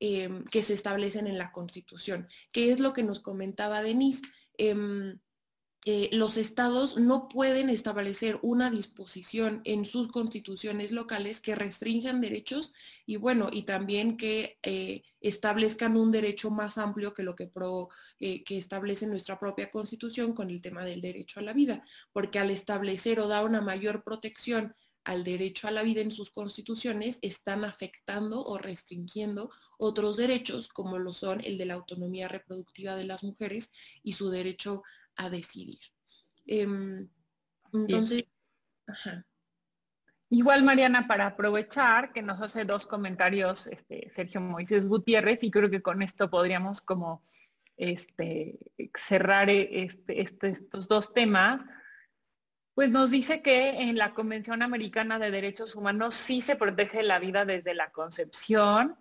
em, 0.00 0.44
que 0.44 0.62
se 0.62 0.74
establecen 0.74 1.26
en 1.26 1.38
la 1.38 1.52
Constitución, 1.52 2.28
que 2.52 2.70
es 2.70 2.80
lo 2.80 2.92
que 2.92 3.02
nos 3.02 3.20
comentaba 3.20 3.82
Denise. 3.82 4.22
Em, 4.56 5.18
eh, 5.86 6.08
los 6.12 6.38
estados 6.38 6.96
no 6.96 7.28
pueden 7.28 7.68
establecer 7.68 8.38
una 8.40 8.70
disposición 8.70 9.60
en 9.64 9.84
sus 9.84 10.08
constituciones 10.08 10.92
locales 10.92 11.42
que 11.42 11.54
restrinjan 11.54 12.22
derechos 12.22 12.72
y 13.04 13.16
bueno, 13.16 13.50
y 13.52 13.64
también 13.64 14.16
que 14.16 14.58
eh, 14.62 15.02
establezcan 15.20 15.98
un 15.98 16.10
derecho 16.10 16.50
más 16.50 16.78
amplio 16.78 17.12
que 17.12 17.22
lo 17.22 17.36
que, 17.36 17.50
eh, 18.20 18.44
que 18.44 18.56
establece 18.56 19.06
nuestra 19.06 19.38
propia 19.38 19.70
constitución 19.70 20.32
con 20.32 20.48
el 20.48 20.62
tema 20.62 20.86
del 20.86 21.02
derecho 21.02 21.40
a 21.40 21.42
la 21.42 21.52
vida, 21.52 21.84
porque 22.14 22.38
al 22.38 22.50
establecer 22.50 23.20
o 23.20 23.28
dar 23.28 23.44
una 23.44 23.60
mayor 23.60 24.02
protección 24.04 24.74
al 25.04 25.22
derecho 25.22 25.68
a 25.68 25.70
la 25.70 25.82
vida 25.82 26.00
en 26.00 26.10
sus 26.10 26.30
constituciones 26.30 27.18
están 27.20 27.62
afectando 27.66 28.42
o 28.42 28.56
restringiendo 28.56 29.50
otros 29.76 30.16
derechos 30.16 30.68
como 30.68 30.98
lo 30.98 31.12
son 31.12 31.42
el 31.44 31.58
de 31.58 31.66
la 31.66 31.74
autonomía 31.74 32.26
reproductiva 32.26 32.96
de 32.96 33.04
las 33.04 33.22
mujeres 33.22 33.70
y 34.02 34.14
su 34.14 34.30
derecho 34.30 34.82
a 34.82 34.82
decidir. 35.30 35.78
Em, 36.46 37.08
entonces, 37.72 38.28
Igual, 40.30 40.64
Mariana, 40.64 41.06
para 41.06 41.26
aprovechar 41.26 42.12
que 42.12 42.22
nos 42.22 42.40
hace 42.40 42.64
dos 42.64 42.86
comentarios 42.86 43.66
este, 43.66 44.10
Sergio 44.10 44.40
Moisés 44.40 44.88
Gutiérrez, 44.88 45.44
y 45.44 45.50
creo 45.50 45.70
que 45.70 45.82
con 45.82 46.02
esto 46.02 46.28
podríamos 46.28 46.80
como 46.80 47.22
este, 47.76 48.58
cerrar 48.96 49.48
este, 49.50 50.20
este, 50.20 50.48
estos 50.48 50.88
dos 50.88 51.12
temas, 51.12 51.60
pues 52.74 52.90
nos 52.90 53.12
dice 53.12 53.42
que 53.42 53.82
en 53.82 53.96
la 53.96 54.12
Convención 54.12 54.62
Americana 54.62 55.20
de 55.20 55.30
Derechos 55.30 55.76
Humanos 55.76 56.16
sí 56.16 56.40
se 56.40 56.56
protege 56.56 57.04
la 57.04 57.20
vida 57.20 57.44
desde 57.44 57.74
la 57.74 57.92
concepción 57.92 58.96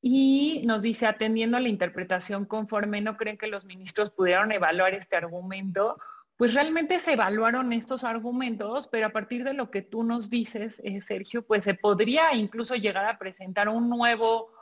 y 0.00 0.62
nos 0.64 0.82
dice, 0.82 1.06
atendiendo 1.06 1.56
a 1.56 1.60
la 1.60 1.68
interpretación 1.68 2.44
conforme, 2.44 3.00
¿no 3.00 3.16
creen 3.16 3.36
que 3.36 3.48
los 3.48 3.64
ministros 3.64 4.10
pudieron 4.10 4.52
evaluar 4.52 4.94
este 4.94 5.16
argumento? 5.16 5.98
Pues 6.36 6.54
realmente 6.54 7.00
se 7.00 7.14
evaluaron 7.14 7.72
estos 7.72 8.04
argumentos, 8.04 8.86
pero 8.86 9.06
a 9.06 9.10
partir 9.10 9.42
de 9.42 9.54
lo 9.54 9.72
que 9.72 9.82
tú 9.82 10.04
nos 10.04 10.30
dices, 10.30 10.80
eh, 10.84 11.00
Sergio, 11.00 11.44
pues 11.44 11.64
se 11.64 11.74
podría 11.74 12.32
incluso 12.34 12.76
llegar 12.76 13.06
a 13.06 13.18
presentar 13.18 13.68
un 13.68 13.88
nuevo 13.90 14.52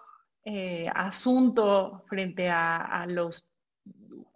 eh, 0.43 0.89
asunto 0.95 2.03
frente 2.09 2.49
a, 2.49 3.05
los 3.07 3.47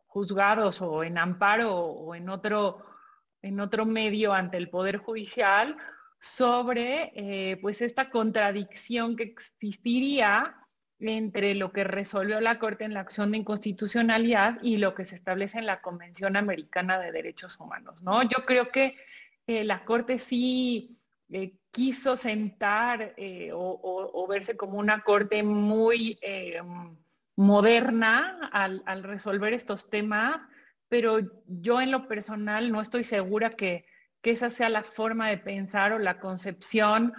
juzgados 0.07 0.83
o 0.83 1.03
en 1.03 1.17
amparo 1.17 1.75
o 1.77 2.15
en 2.15 2.29
otro, 2.29 2.85
en 3.41 3.61
otro 3.61 3.87
medio 3.87 4.35
ante 4.35 4.59
el 4.59 4.69
Poder 4.69 4.99
Judicial 4.99 5.79
sobre 6.19 7.13
eh, 7.15 7.57
pues 7.63 7.81
esta 7.81 8.11
contradicción 8.11 9.17
que 9.17 9.23
existiría 9.23 10.61
entre 11.01 11.55
lo 11.55 11.73
que 11.73 11.85
resolvió 11.85 12.41
la 12.41 12.59
Corte 12.59 12.85
en 12.85 12.95
la 12.95 13.01
acción 13.01 13.31
de 13.31 13.39
inconstitucionalidad 13.39 14.59
y 14.63 14.77
lo 14.77 14.95
que 14.95 15.05
se 15.05 15.15
establece 15.15 15.59
en 15.59 15.67
la 15.67 15.81
Convención 15.81 16.37
Americana 16.37 16.99
de 16.99 17.13
Derechos 17.13 17.59
Humanos. 17.59 18.03
¿no? 18.03 18.23
Yo 18.23 18.45
creo 18.45 18.71
que 18.71 18.97
eh, 19.47 19.65
la 19.65 19.85
Corte 19.85 20.19
sí 20.19 20.99
eh, 21.31 21.57
quiso 21.71 22.17
sentar 22.17 23.15
eh, 23.17 23.51
o, 23.55 24.27
verse 24.29 24.57
como 24.57 24.79
una 24.79 25.01
Corte 25.01 25.43
muy 25.43 26.19
moderna 27.37 28.51
al, 28.53 29.03
resolver 29.03 29.55
estos 29.55 29.89
temas, 29.89 30.37
pero 30.89 31.21
yo 31.47 31.81
en 31.81 31.91
lo 31.91 32.07
personal 32.09 32.71
no 32.71 32.81
estoy 32.81 33.05
segura 33.05 33.51
que 33.51 33.87
esa 34.23 34.51
sea 34.51 34.69
la 34.69 34.83
forma 34.83 35.29
de 35.29 35.39
pensar 35.39 35.93
o 35.93 35.99
la 35.99 36.21
concepción 36.21 37.15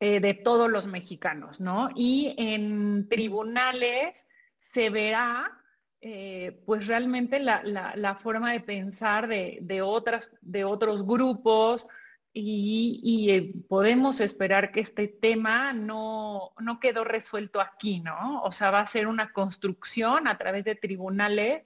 eh, 0.00 0.20
de 0.20 0.34
todos 0.34 0.70
los 0.70 0.86
mexicanos, 0.86 1.60
¿no? 1.60 1.90
Y 1.94 2.34
en 2.38 3.08
tribunales 3.08 4.26
se 4.58 4.90
verá 4.90 5.62
eh, 6.04 6.60
pues 6.66 6.88
realmente 6.88 7.38
la, 7.38 8.18
forma 8.20 8.50
de 8.50 8.58
pensar 8.58 9.28
de, 9.28 9.82
otras, 9.82 10.32
de 10.40 10.64
otros 10.64 11.06
grupos 11.06 11.86
y, 12.32 13.30
eh, 13.30 13.54
podemos 13.68 14.18
esperar 14.20 14.72
que 14.72 14.80
este 14.80 15.06
tema 15.06 15.72
no, 15.72 16.54
no, 16.58 16.80
quedó 16.80 17.04
resuelto 17.04 17.60
aquí, 17.60 18.00
¿no? 18.00 18.42
O 18.42 18.50
sea, 18.50 18.72
va 18.72 18.80
a 18.80 18.86
ser 18.86 19.06
una 19.06 19.32
construcción 19.32 20.26
a 20.26 20.38
través 20.38 20.64
de 20.64 20.74
tribunales 20.74 21.64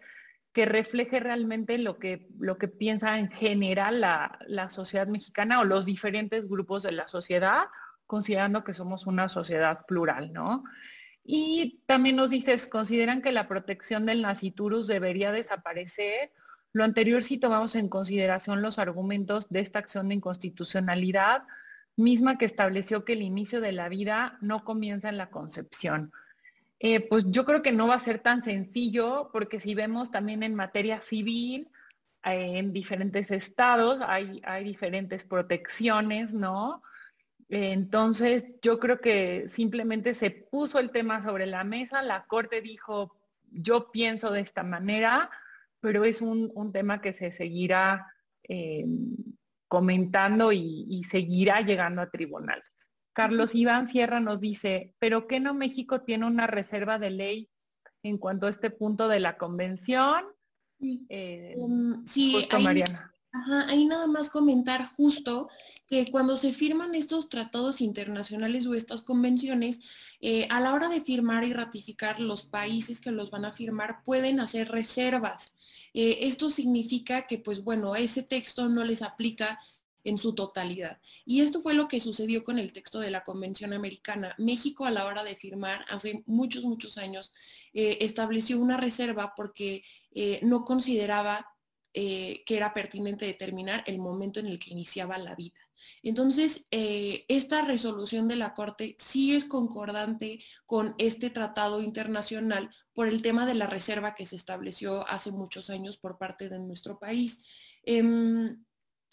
que 0.53 0.67
refleje 0.67 1.19
realmente 1.19 1.79
lo 1.79 1.99
que, 1.99 2.29
lo 2.39 2.59
que 2.59 2.69
piensa 2.69 3.19
en 3.19 3.31
general 3.31 4.03
la, 4.03 4.39
la 4.47 4.69
sociedad 4.69 5.07
mexicana 5.07 5.61
o 5.61 5.65
los 5.65 5.87
diferentes 5.87 6.47
grupos 6.47 6.83
de 6.83 6.93
la 6.93 7.09
sociedad, 7.09 7.69
considerando 8.07 8.65
que 8.65 8.75
somos 8.75 9.07
una 9.07 9.29
sociedad 9.29 9.85
plural, 9.87 10.33
¿no? 10.33 10.65
Y 11.25 11.83
también 11.87 12.17
nos 12.17 12.31
dices, 12.31 12.67
consideran 12.67 13.21
que 13.21 13.33
la 13.33 13.49
protección 13.49 14.07
del 14.07 14.23
naciturus 14.23 14.87
debería 14.87 15.33
desaparecer. 15.33 16.31
Lo 16.73 16.85
anterior 16.85 17.25
si 17.25 17.37
tomamos 17.37 17.75
en 17.75 17.89
consideración 17.89 18.63
los 18.63 18.79
argumentos 18.79 19.49
de 19.51 19.61
esta 19.61 19.81
acción 19.81 20.09
de 20.09 20.15
inconstitucionalidad, 20.15 21.43
misma 21.97 22.39
que 22.39 22.45
estableció 22.45 23.05
que 23.05 23.15
el 23.15 23.23
inicio 23.23 23.61
de 23.61 23.73
la 23.73 23.89
vida 23.89 24.39
no 24.41 24.65
comienza 24.65 25.09
en 25.09 25.17
la 25.17 25.31
concepción. 25.31 26.13
Eh, 26.79 27.01
pues 27.01 27.25
yo 27.29 27.45
creo 27.45 27.63
que 27.63 27.73
no 27.73 27.89
va 27.89 27.95
a 27.95 28.01
ser 28.01 28.21
tan 28.21 28.45
sencillo, 28.45 29.31
porque 29.33 29.59
si 29.59 29.75
vemos 29.75 30.11
también 30.13 30.43
en 30.43 30.55
materia 30.55 31.01
civil, 31.01 31.71
eh, 32.23 32.59
en 32.59 32.73
diferentes 32.73 33.31
estados 33.31 34.01
hay 34.03 34.65
diferentes 34.65 35.25
protecciones, 35.25 36.35
¿no? 36.35 36.83
Entonces, 37.49 38.47
yo 38.61 38.79
creo 38.79 39.01
que 39.01 39.49
simplemente 39.49 40.15
se 40.15 40.31
puso 40.31 40.79
el 40.79 40.91
tema 40.91 41.23
sobre 41.23 41.47
la 41.47 41.65
mesa, 41.65 42.03
la 42.03 42.27
Corte 42.27 42.61
dijo, 42.61 43.17
yo 43.51 43.91
pienso 43.93 44.33
de 44.33 44.41
esta 44.41 44.65
manera, 44.65 45.31
pero 45.81 46.05
es 46.05 46.21
un, 46.21 46.51
tema 46.73 47.01
que 47.01 47.13
se 47.13 47.31
seguirá 47.31 48.07
eh, 48.49 48.85
comentando 49.69 50.53
y, 50.53 51.05
seguirá 51.09 51.61
llegando 51.61 52.03
a 52.03 52.11
tribunales. 52.11 52.93
Carlos 53.13 53.55
Iván 53.55 53.87
Sierra 53.87 54.21
nos 54.21 54.41
dice, 54.41 54.95
pero 54.99 55.27
¿qué 55.27 55.41
no 55.41 55.55
México 55.55 56.03
tiene 56.03 56.27
una 56.27 56.47
reserva 56.47 56.99
de 56.99 57.11
ley 57.11 57.51
en 58.03 58.19
cuanto 58.19 58.47
a 58.47 58.51
este 58.51 58.71
punto 58.71 59.09
de 59.09 59.21
la 59.21 59.39
convención? 59.39 60.25
Sí, 60.79 61.07
eh, 61.09 61.55
em, 61.57 62.05
Mariana. 62.63 63.11
Ahí 63.69 63.85
nada 63.87 64.07
más 64.07 64.31
comentar 64.31 64.87
justo 64.97 65.49
que 65.87 66.11
cuando 66.11 66.37
se 66.37 66.53
firman 66.53 66.95
estos 66.95 67.29
tratados 67.29 67.81
internacionales 67.81 68.67
o 68.67 68.75
estas 68.75 69.03
convenciones, 69.03 69.81
eh, 70.21 70.47
a 70.51 70.61
la 70.61 70.75
hora 70.75 70.89
de 70.89 71.01
firmar 71.01 71.45
y 71.45 71.53
ratificar, 71.53 72.21
los 72.21 72.45
países 72.45 73.01
que 73.01 73.13
los 73.13 73.31
van 73.31 73.45
a 73.45 73.53
firmar 73.53 74.03
pueden 74.05 74.41
hacer 74.41 74.69
reservas. 74.69 75.55
Eh, 75.95 76.19
esto 76.23 76.51
significa 76.51 77.27
que, 77.27 77.39
pues 77.39 77.63
bueno, 77.63 77.95
ese 77.95 78.23
texto 78.23 78.69
no 78.69 78.85
les 78.85 79.03
aplica 79.03 79.61
en 80.03 80.19
su 80.19 80.35
totalidad. 80.35 81.01
Y 81.25 81.41
esto 81.41 81.61
fue 81.63 81.75
lo 81.75 81.89
que 81.89 82.01
sucedió 82.01 82.45
con 82.45 82.59
el 82.59 82.73
texto 82.73 83.01
de 83.01 83.11
la 83.11 83.25
Convención 83.25 83.73
Americana. 83.73 84.35
México 84.39 84.87
a 84.87 84.91
la 84.91 85.05
hora 85.05 85.25
de 85.25 85.37
firmar, 85.37 85.85
hace 85.89 86.23
muchos, 86.27 86.65
muchos 86.65 86.97
años, 86.97 87.33
eh, 87.75 87.99
estableció 88.01 88.59
una 88.59 88.77
reserva 88.77 89.35
porque 89.37 89.83
no 90.41 90.65
consideraba 90.65 91.56
eh, 91.99 92.43
que 92.45 92.59
era 92.59 92.75
pertinente 92.75 93.25
determinar 93.25 93.83
el 93.87 93.99
momento 93.99 94.39
en 94.39 94.45
el 94.45 94.59
que 94.59 94.71
iniciaba 94.71 95.17
la 95.17 95.35
vida. 95.35 95.57
Entonces, 96.03 96.67
eh, 96.71 97.25
esta 97.29 97.63
resolución 97.63 98.29
de 98.29 98.37
la 98.37 98.53
Corte 98.53 98.97
sí 98.99 99.35
es 99.35 99.47
concordante 99.47 100.45
con 100.67 100.95
este 100.99 101.31
tratado 101.31 101.81
internacional 101.81 102.69
por 102.93 103.09
el 103.09 103.23
tema 103.23 103.47
de 103.47 103.55
la 103.55 103.67
reserva 103.67 104.15
que 104.15 104.27
se 104.27 104.37
estableció 104.37 105.09
hace 105.09 105.31
muchos 105.31 105.71
años 105.71 105.97
por 105.97 106.19
parte 106.19 106.51
de 106.51 106.59
nuestro 106.59 106.99
país. 106.99 107.43
Em, 107.83 108.63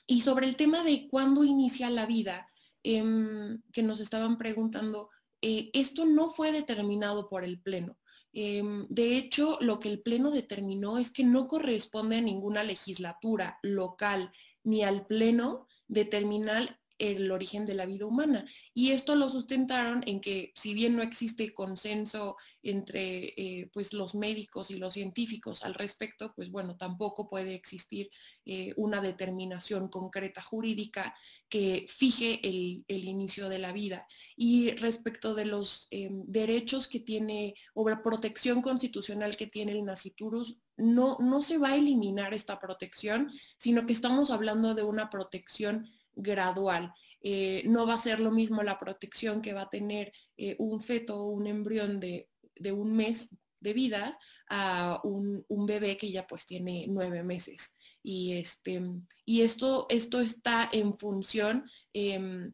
y 0.05 0.19
sobre 0.19 0.45
el 0.45 0.57
tema 0.57 0.83
de 0.83 1.07
cuándo 1.07 1.45
inicia 1.45 1.89
la 1.89 2.05
vida, 2.05 2.49
em, 2.83 3.61
que 3.71 3.81
nos 3.81 4.01
estaban 4.01 4.37
preguntando, 4.37 5.09
eh, 5.41 5.69
esto 5.71 6.03
no 6.03 6.31
fue 6.31 6.51
determinado 6.51 7.29
por 7.29 7.45
el 7.45 7.61
Pleno. 7.61 7.97
Em, 8.33 8.87
de 8.89 9.15
hecho, 9.15 9.57
lo 9.61 9.79
que 9.79 9.89
el 9.89 10.01
Pleno 10.01 10.31
determinó 10.31 10.97
es 10.97 11.11
que 11.11 11.23
no 11.23 11.47
corresponde 11.47 12.17
a 12.17 12.21
ninguna 12.21 12.63
legislatura 12.63 13.59
local 13.61 14.31
ni 14.63 14.83
al 14.83 15.05
Pleno 15.05 15.67
determinar 15.87 16.79
el 17.11 17.31
origen 17.31 17.65
de 17.65 17.73
la 17.73 17.85
vida 17.85 18.05
humana. 18.05 18.45
Y 18.73 18.91
esto 18.91 19.15
lo 19.15 19.29
sustentaron 19.29 20.03
en 20.05 20.21
que 20.21 20.53
si 20.55 20.73
bien 20.73 20.95
no 20.95 21.03
existe 21.03 21.53
consenso 21.53 22.37
entre 22.61 23.33
eh, 23.35 23.69
pues 23.73 23.91
los 23.91 24.15
médicos 24.15 24.71
y 24.71 24.77
los 24.77 24.93
científicos 24.93 25.63
al 25.63 25.73
respecto, 25.73 26.33
pues 26.33 26.49
bueno, 26.49 26.77
tampoco 26.77 27.27
puede 27.27 27.55
existir 27.55 28.09
eh, 28.45 28.73
una 28.77 29.01
determinación 29.01 29.89
concreta 29.89 30.41
jurídica 30.41 31.13
que 31.49 31.85
fije 31.89 32.39
el, 32.43 32.85
inicio 32.87 33.49
de 33.49 33.59
la 33.59 33.73
vida. 33.73 34.07
Y 34.37 34.71
respecto 34.71 35.35
de 35.35 35.45
los 35.45 35.87
eh, 35.91 36.09
derechos 36.11 36.87
que 36.87 37.01
tiene 37.01 37.53
o 37.73 37.87
la 37.89 38.01
protección 38.01 38.61
constitucional 38.61 39.35
que 39.35 39.47
tiene 39.47 39.73
el 39.73 39.83
naciturus, 39.83 40.57
no, 40.77 41.17
no 41.19 41.41
se 41.41 41.57
va 41.57 41.69
a 41.69 41.75
eliminar 41.75 42.33
esta 42.33 42.59
protección, 42.59 43.29
sino 43.57 43.85
que 43.85 43.93
estamos 43.93 44.31
hablando 44.31 44.73
de 44.73 44.83
una 44.83 45.09
protección 45.09 45.91
gradual. 46.15 46.93
Eh, 47.21 47.63
no 47.65 47.87
va 47.87 47.93
a 47.93 47.97
ser 47.97 48.19
lo 48.19 48.31
mismo 48.31 48.63
la 48.63 48.79
protección 48.79 49.41
que 49.41 49.53
va 49.53 49.63
a 49.63 49.69
tener 49.69 50.11
eh, 50.35 50.55
un 50.59 50.81
feto 50.81 51.17
o 51.17 51.29
un 51.29 51.47
embrión 51.47 51.99
de, 51.99 52.29
un 52.71 52.93
mes 52.93 53.29
de 53.59 53.73
vida 53.73 54.19
a 54.49 54.99
un, 55.03 55.45
bebé 55.65 55.95
que 55.95 56.11
ya 56.11 56.27
pues 56.27 56.45
tiene 56.45 56.85
nueve 56.89 57.23
meses. 57.23 57.77
Y, 58.03 58.33
este, 58.33 58.81
y 59.25 59.41
esto, 59.41 59.87
esto 59.89 60.19
está 60.19 60.69
en 60.73 60.97
función 60.97 61.69
em, 61.93 62.53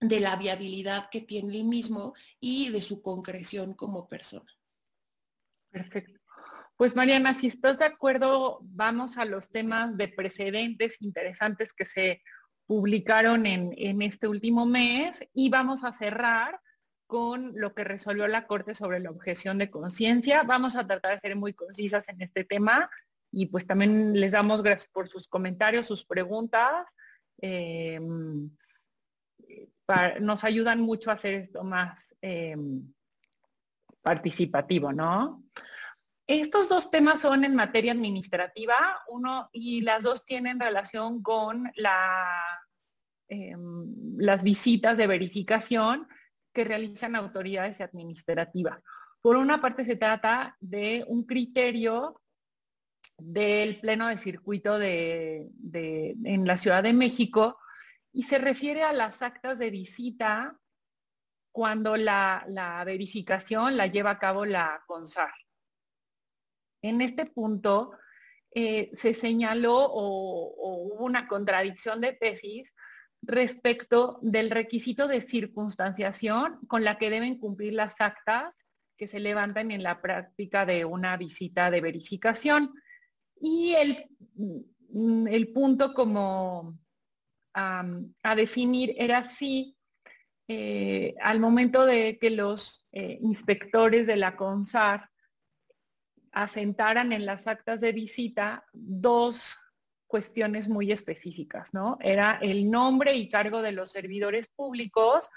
de 0.00 0.20
la 0.20 0.36
viabilidad 0.36 1.08
que 1.10 1.22
tiene 1.22 1.56
el 1.56 1.64
mismo 1.64 2.14
y 2.38 2.68
de 2.68 2.82
su 2.82 3.00
concreción 3.00 3.72
como 3.72 4.06
persona. 4.06 4.52
Perfecto. 5.70 6.20
Pues 6.76 6.96
Mariana, 6.96 7.34
si 7.34 7.46
estás 7.46 7.78
de 7.78 7.84
acuerdo, 7.84 8.60
vamos 8.62 9.18
a 9.18 9.26
los 9.26 9.50
temas 9.50 9.96
de 9.98 10.08
precedentes 10.08 11.02
interesantes 11.02 11.74
que 11.74 11.84
se 11.84 12.22
publicaron 12.70 13.46
en, 13.46 14.00
este 14.00 14.28
último 14.28 14.64
mes 14.64 15.26
y 15.34 15.50
vamos 15.50 15.82
a 15.82 15.90
cerrar 15.90 16.60
con 17.08 17.50
lo 17.56 17.74
que 17.74 17.82
resolvió 17.82 18.28
la 18.28 18.46
Corte 18.46 18.76
sobre 18.76 19.00
la 19.00 19.10
objeción 19.10 19.58
de 19.58 19.72
conciencia. 19.72 20.44
Vamos 20.44 20.76
a 20.76 20.86
tratar 20.86 21.14
de 21.14 21.18
ser 21.18 21.34
muy 21.34 21.52
concisas 21.52 22.08
en 22.08 22.22
este 22.22 22.44
tema 22.44 22.88
y 23.32 23.46
pues 23.46 23.66
también 23.66 24.12
les 24.12 24.30
damos 24.30 24.62
gracias 24.62 24.88
por 24.88 25.08
sus 25.08 25.26
comentarios, 25.26 25.88
sus 25.88 26.04
preguntas. 26.04 26.94
Em, 27.38 28.48
nos 30.20 30.44
ayudan 30.44 30.80
mucho 30.80 31.10
a 31.10 31.14
hacer 31.14 31.40
esto 31.40 31.64
más 31.64 32.14
em, 32.22 32.84
participativo, 34.00 34.92
¿no? 34.92 35.42
Estos 36.32 36.68
dos 36.68 36.92
temas 36.92 37.22
son 37.22 37.42
en 37.42 37.56
materia 37.56 37.90
administrativa, 37.90 38.76
uno 39.08 39.50
y 39.52 39.80
las 39.80 40.04
dos 40.04 40.24
tienen 40.24 40.60
relación 40.60 41.24
con 41.24 41.72
em, 43.28 44.16
las 44.16 44.44
visitas 44.44 44.96
de 44.96 45.08
verificación 45.08 46.06
que 46.52 46.62
realizan 46.62 47.16
autoridades 47.16 47.80
administrativas. 47.80 48.84
Por 49.20 49.34
una 49.34 49.60
parte 49.60 49.84
se 49.84 49.96
trata 49.96 50.56
de 50.60 51.04
un 51.08 51.24
criterio 51.24 52.22
del 53.18 53.80
pleno 53.80 54.06
de 54.06 54.16
circuito 54.16 54.78
de, 54.78 55.50
en 55.72 56.46
la 56.46 56.58
Ciudad 56.58 56.84
de 56.84 56.92
México 56.92 57.58
y 58.12 58.22
se 58.22 58.38
refiere 58.38 58.84
a 58.84 58.92
las 58.92 59.20
actas 59.22 59.58
de 59.58 59.70
visita 59.70 60.56
cuando 61.50 61.96
la, 61.96 62.44
la 62.46 62.84
verificación 62.84 63.76
la 63.76 63.88
lleva 63.88 64.10
a 64.10 64.18
cabo 64.20 64.44
la 64.46 64.84
CONSAR. 64.86 65.32
En 66.82 67.00
este 67.00 67.26
punto 67.26 67.92
eh, 68.54 68.90
se 68.94 69.14
señaló 69.14 69.76
o, 69.76 70.54
hubo 70.94 71.04
una 71.04 71.28
contradicción 71.28 72.00
de 72.00 72.12
tesis 72.12 72.74
respecto 73.22 74.18
del 74.22 74.50
requisito 74.50 75.06
de 75.06 75.20
circunstanciación 75.20 76.58
con 76.66 76.84
la 76.84 76.98
que 76.98 77.10
deben 77.10 77.38
cumplir 77.38 77.74
las 77.74 78.00
actas 78.00 78.66
que 78.96 79.06
se 79.06 79.20
levantan 79.20 79.70
en 79.70 79.82
la 79.82 80.00
práctica 80.00 80.66
de 80.66 80.84
una 80.84 81.16
visita 81.16 81.70
de 81.70 81.80
verificación. 81.80 82.74
Y 83.40 83.72
el, 83.72 84.06
mm, 84.92 85.28
el 85.28 85.52
punto 85.52 85.94
como 85.94 86.78
a 87.52 88.36
definir 88.36 88.94
era 88.96 89.24
si 89.24 89.76
eh, 90.46 91.14
al 91.20 91.40
momento 91.40 91.86
de 91.86 92.18
que 92.18 92.30
los 92.30 92.86
eh, 92.92 93.18
inspectores 93.22 94.06
de 94.06 94.16
la 94.16 94.36
CONSAR 94.36 95.09
asentaran 96.32 97.12
en 97.12 97.26
las 97.26 97.46
actas 97.46 97.80
de 97.80 97.92
visita 97.92 98.64
dos 98.72 99.56
cuestiones 100.06 100.68
muy 100.68 100.90
específicas, 100.90 101.72
¿no? 101.72 101.96
Era 102.00 102.38
el 102.42 102.70
nombre 102.70 103.14
y 103.14 103.28
cargo 103.28 103.62
de 103.62 103.72
los 103.72 103.92
servidores 103.92 104.48
públicos, 104.48 105.28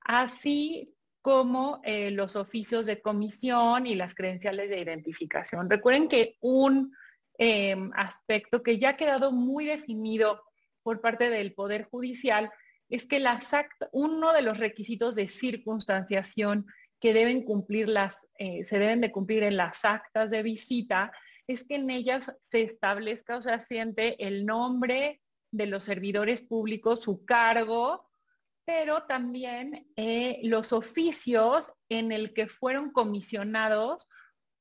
así 0.00 0.94
como 1.20 1.80
eh, 1.84 2.10
los 2.10 2.36
oficios 2.36 2.86
de 2.86 3.00
comisión 3.00 3.86
y 3.86 3.94
las 3.94 4.14
credenciales 4.14 4.68
de 4.68 4.80
identificación. 4.80 5.68
Recuerden 5.68 6.08
que 6.08 6.36
un 6.40 6.94
em, 7.38 7.90
aspecto 7.94 8.62
que 8.62 8.78
ya 8.78 8.90
ha 8.90 8.96
quedado 8.96 9.32
muy 9.32 9.64
definido 9.64 10.42
por 10.82 11.00
parte 11.00 11.30
del 11.30 11.54
Poder 11.54 11.84
Judicial 11.84 12.50
es 12.88 13.06
que 13.06 13.18
las 13.18 13.50
uno 13.90 14.32
de 14.32 14.42
los 14.42 14.58
requisitos 14.58 15.14
de 15.14 15.26
circunstanciación 15.26 16.66
que 17.00 17.12
deben 17.12 17.42
cumplir 17.44 17.88
las, 17.88 18.20
eh, 18.38 18.64
se 18.64 18.78
deben 18.78 19.00
de 19.00 19.12
cumplir 19.12 19.42
en 19.42 19.56
las 19.56 19.84
actas 19.84 20.30
de 20.30 20.42
visita 20.42 21.12
es 21.46 21.64
que 21.64 21.74
en 21.74 21.90
ellas 21.90 22.32
se 22.40 22.62
establezca 22.62 23.36
o 23.36 23.42
se 23.42 23.52
asiente 23.52 24.26
el 24.26 24.46
nombre 24.46 25.20
de 25.50 25.66
los 25.66 25.84
servidores 25.84 26.42
públicos, 26.42 27.02
su 27.02 27.24
cargo, 27.26 28.08
pero 28.64 29.02
también 29.02 29.86
eh, 29.96 30.40
los 30.44 30.72
oficios 30.72 31.70
en 31.90 32.12
el 32.12 32.32
que 32.32 32.48
fueron 32.48 32.90
comisionados 32.90 34.08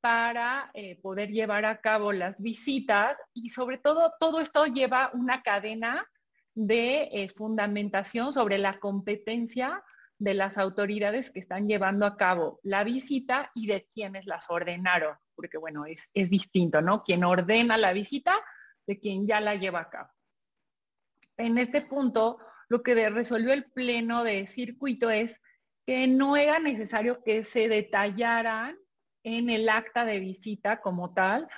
para 0.02 0.70
eh, 0.74 1.00
poder 1.02 1.32
llevar 1.32 1.64
a 1.64 1.80
cabo 1.80 2.12
las 2.12 2.42
visitas. 2.42 3.18
Y 3.34 3.52
sobre 3.52 3.78
todo 3.78 4.12
todo 4.20 4.42
esto 4.42 4.66
lleva 4.66 5.10
una 5.14 5.42
cadena 5.42 6.06
de 6.54 7.32
fundamentación 7.38 8.34
sobre 8.34 8.58
la 8.58 8.80
competencia 8.80 9.82
de 10.24 10.34
las 10.34 10.58
autoridades 10.58 11.30
que 11.30 11.40
están 11.40 11.68
llevando 11.68 12.06
a 12.06 12.16
cabo 12.16 12.60
la 12.64 12.86
visita 12.86 13.52
y 13.54 13.68
de 13.68 13.86
quienes 13.94 14.26
las 14.26 14.50
ordenaron, 14.50 15.18
porque 15.36 15.58
bueno, 15.58 15.86
es, 15.86 16.10
es 16.14 16.30
distinto, 16.30 16.82
¿no? 16.82 17.04
Quien 17.04 17.26
ordena 17.26 17.78
la 17.78 17.92
visita 17.92 18.40
de 18.88 19.00
quien 19.00 19.28
ya 19.28 19.42
la 19.42 19.56
lleva 19.56 19.82
a 19.82 19.90
cabo. 19.90 20.10
En 21.36 21.58
este 21.58 21.82
punto, 21.82 22.38
lo 22.70 22.84
que 22.84 23.10
resolvió 23.10 23.52
el 23.52 23.66
pleno 23.66 24.24
de 24.24 24.48
circuito 24.48 25.10
es 25.10 25.42
que 25.86 26.08
no 26.08 26.38
era 26.38 26.60
necesario 26.60 27.22
que 27.22 27.44
se 27.44 27.68
detallaran 27.68 28.78
en 29.24 29.50
el 29.50 29.68
acta 29.68 30.06
de 30.06 30.20
visita 30.20 30.80
como 30.80 31.14
tal 31.14 31.50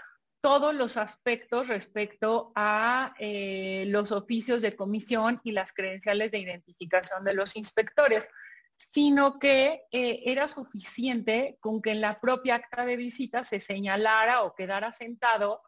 todos 0.42 0.76
los 0.76 0.96
aspectos 0.98 1.68
respecto 1.70 2.52
a 2.56 3.16
eh, 3.20 3.86
los 3.88 4.12
oficios 4.12 4.62
de 4.62 4.76
comisión 4.76 5.42
y 5.44 5.52
las 5.52 5.74
credenciales 5.74 6.30
de 6.30 6.38
identificación 6.38 7.24
de 7.24 7.34
los 7.34 7.56
inspectores, 7.56 8.30
sino 8.78 9.40
que 9.40 9.84
eh, 9.92 10.22
era 10.26 10.48
suficiente 10.48 11.58
con 11.60 11.82
que 11.82 11.92
en 11.92 12.02
la 12.02 12.20
propia 12.20 12.56
acta 12.56 12.86
de 12.86 12.98
visita 12.98 13.46
se 13.46 13.60
señalara 13.60 14.44
o 14.44 14.56
quedara 14.56 14.92
sentado 14.92 15.62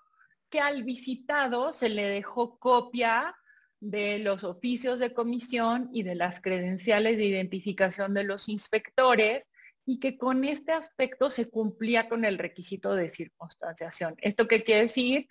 que 0.49 0.59
al 0.59 0.83
visitado 0.83 1.73
se 1.73 1.89
le 1.89 2.03
dejó 2.03 2.57
copia 2.57 3.35
de 3.79 4.19
los 4.19 4.43
oficios 4.43 4.99
de 4.99 5.13
comisión 5.13 5.89
y 5.93 6.03
de 6.03 6.15
las 6.15 6.41
credenciales 6.41 7.17
de 7.17 7.25
identificación 7.25 8.13
de 8.13 8.23
los 8.23 8.49
inspectores 8.49 9.49
y 9.85 9.99
que 9.99 10.17
con 10.17 10.43
este 10.43 10.71
aspecto 10.71 11.29
se 11.29 11.49
cumplía 11.49 12.09
con 12.09 12.25
el 12.25 12.37
requisito 12.37 12.95
de 12.95 13.09
circunstanciación. 13.09 14.15
¿Esto 14.19 14.47
qué 14.47 14.63
quiere 14.63 14.83
decir? 14.83 15.27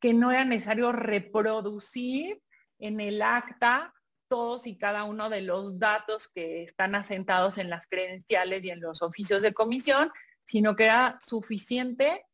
Que 0.00 0.14
no 0.14 0.30
era 0.30 0.44
necesario 0.44 0.92
reproducir 0.92 2.40
en 2.78 3.00
el 3.00 3.22
acta 3.22 3.92
todos 4.28 4.66
y 4.66 4.76
cada 4.76 5.04
uno 5.04 5.30
de 5.30 5.42
los 5.42 5.78
datos 5.78 6.28
que 6.28 6.62
están 6.62 6.94
asentados 6.94 7.58
en 7.58 7.70
las 7.70 7.86
credenciales 7.86 8.64
y 8.64 8.70
en 8.70 8.80
los 8.80 9.02
oficios 9.02 9.42
de 9.42 9.54
comisión, 9.54 10.10
sino 10.44 10.76
que 10.76 10.84
era 10.84 11.18
suficiente 11.20 12.24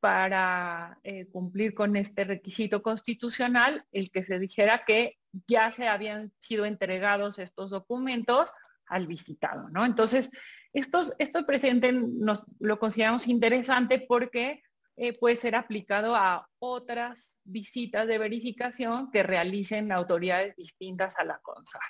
para 0.00 0.98
eh, 1.04 1.26
cumplir 1.30 1.74
con 1.74 1.96
este 1.96 2.24
requisito 2.24 2.82
constitucional, 2.82 3.86
el 3.92 4.10
que 4.10 4.24
se 4.24 4.38
dijera 4.40 4.84
que 4.84 5.18
ya 5.46 5.70
se 5.70 5.86
habían 5.86 6.32
sido 6.40 6.64
entregados 6.64 7.38
estos 7.38 7.70
documentos 7.70 8.52
al 8.86 9.06
visitado, 9.06 9.68
¿no? 9.70 9.84
Entonces, 9.84 10.30
estos, 10.72 11.12
esto 11.18 11.46
presente 11.46 11.92
nos 11.92 12.44
lo 12.58 12.78
consideramos 12.78 13.28
interesante 13.28 14.00
porque 14.00 14.62
eh, 14.96 15.18
puede 15.18 15.36
ser 15.36 15.54
aplicado 15.54 16.14
a 16.14 16.48
otras 16.58 17.38
visitas 17.44 18.06
de 18.06 18.18
verificación 18.18 19.10
que 19.10 19.22
realicen 19.22 19.90
autoridades 19.90 20.54
distintas 20.56 21.18
a 21.18 21.24
la 21.24 21.38
CONSAR. 21.38 21.82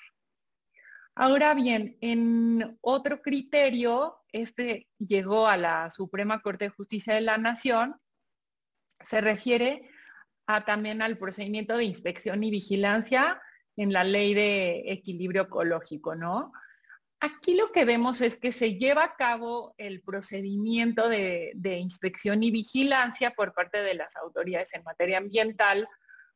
Ahora 1.14 1.52
bien, 1.54 1.98
en 2.00 2.78
otro 2.80 3.20
criterio, 3.20 4.18
este 4.32 4.88
llegó 4.98 5.46
a 5.46 5.56
la 5.56 5.90
Suprema 5.90 6.40
Corte 6.40 6.66
de 6.66 6.70
Justicia 6.70 7.14
de 7.14 7.20
la 7.20 7.36
Nación, 7.36 7.96
se 9.00 9.20
refiere 9.20 9.90
también 10.66 11.02
al 11.02 11.18
procedimiento 11.18 11.76
de 11.76 11.84
inspección 11.84 12.42
y 12.44 12.50
vigilancia 12.50 13.40
en 13.76 13.92
la 13.92 14.04
ley 14.04 14.34
de 14.34 14.84
equilibrio 14.86 15.42
ecológico, 15.42 16.14
¿no? 16.14 16.52
Aquí 17.24 17.54
lo 17.54 17.70
que 17.70 17.84
vemos 17.84 18.20
es 18.20 18.36
que 18.36 18.50
se 18.50 18.74
lleva 18.74 19.04
a 19.04 19.14
cabo 19.14 19.76
el 19.78 20.02
procedimiento 20.02 21.08
de, 21.08 21.52
inspección 21.78 22.42
y 22.42 22.50
vigilancia 22.50 23.30
por 23.30 23.54
parte 23.54 23.80
de 23.80 23.94
las 23.94 24.16
autoridades 24.16 24.74
en 24.74 24.82
materia 24.82 25.18
ambiental 25.18 25.88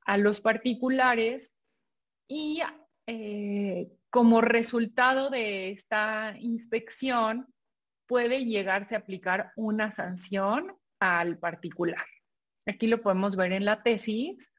a 0.03 0.17
los 0.17 0.41
particulares 0.41 1.57
y 2.29 2.63
eh, 3.09 3.89
como 4.11 4.41
resultado 4.41 5.29
de 5.29 5.71
esta 5.71 6.37
inspección 6.39 7.53
puede 8.07 8.45
llegarse 8.45 8.95
a 8.95 8.99
aplicar 8.99 9.51
una 9.57 9.91
sanción 9.91 10.73
al 11.01 11.37
particular. 11.37 12.07
Aquí 12.65 12.87
lo 12.87 13.03
podemos 13.03 13.35
ver 13.35 13.51
en 13.51 13.65
la 13.65 13.83
tesis. 13.83 14.53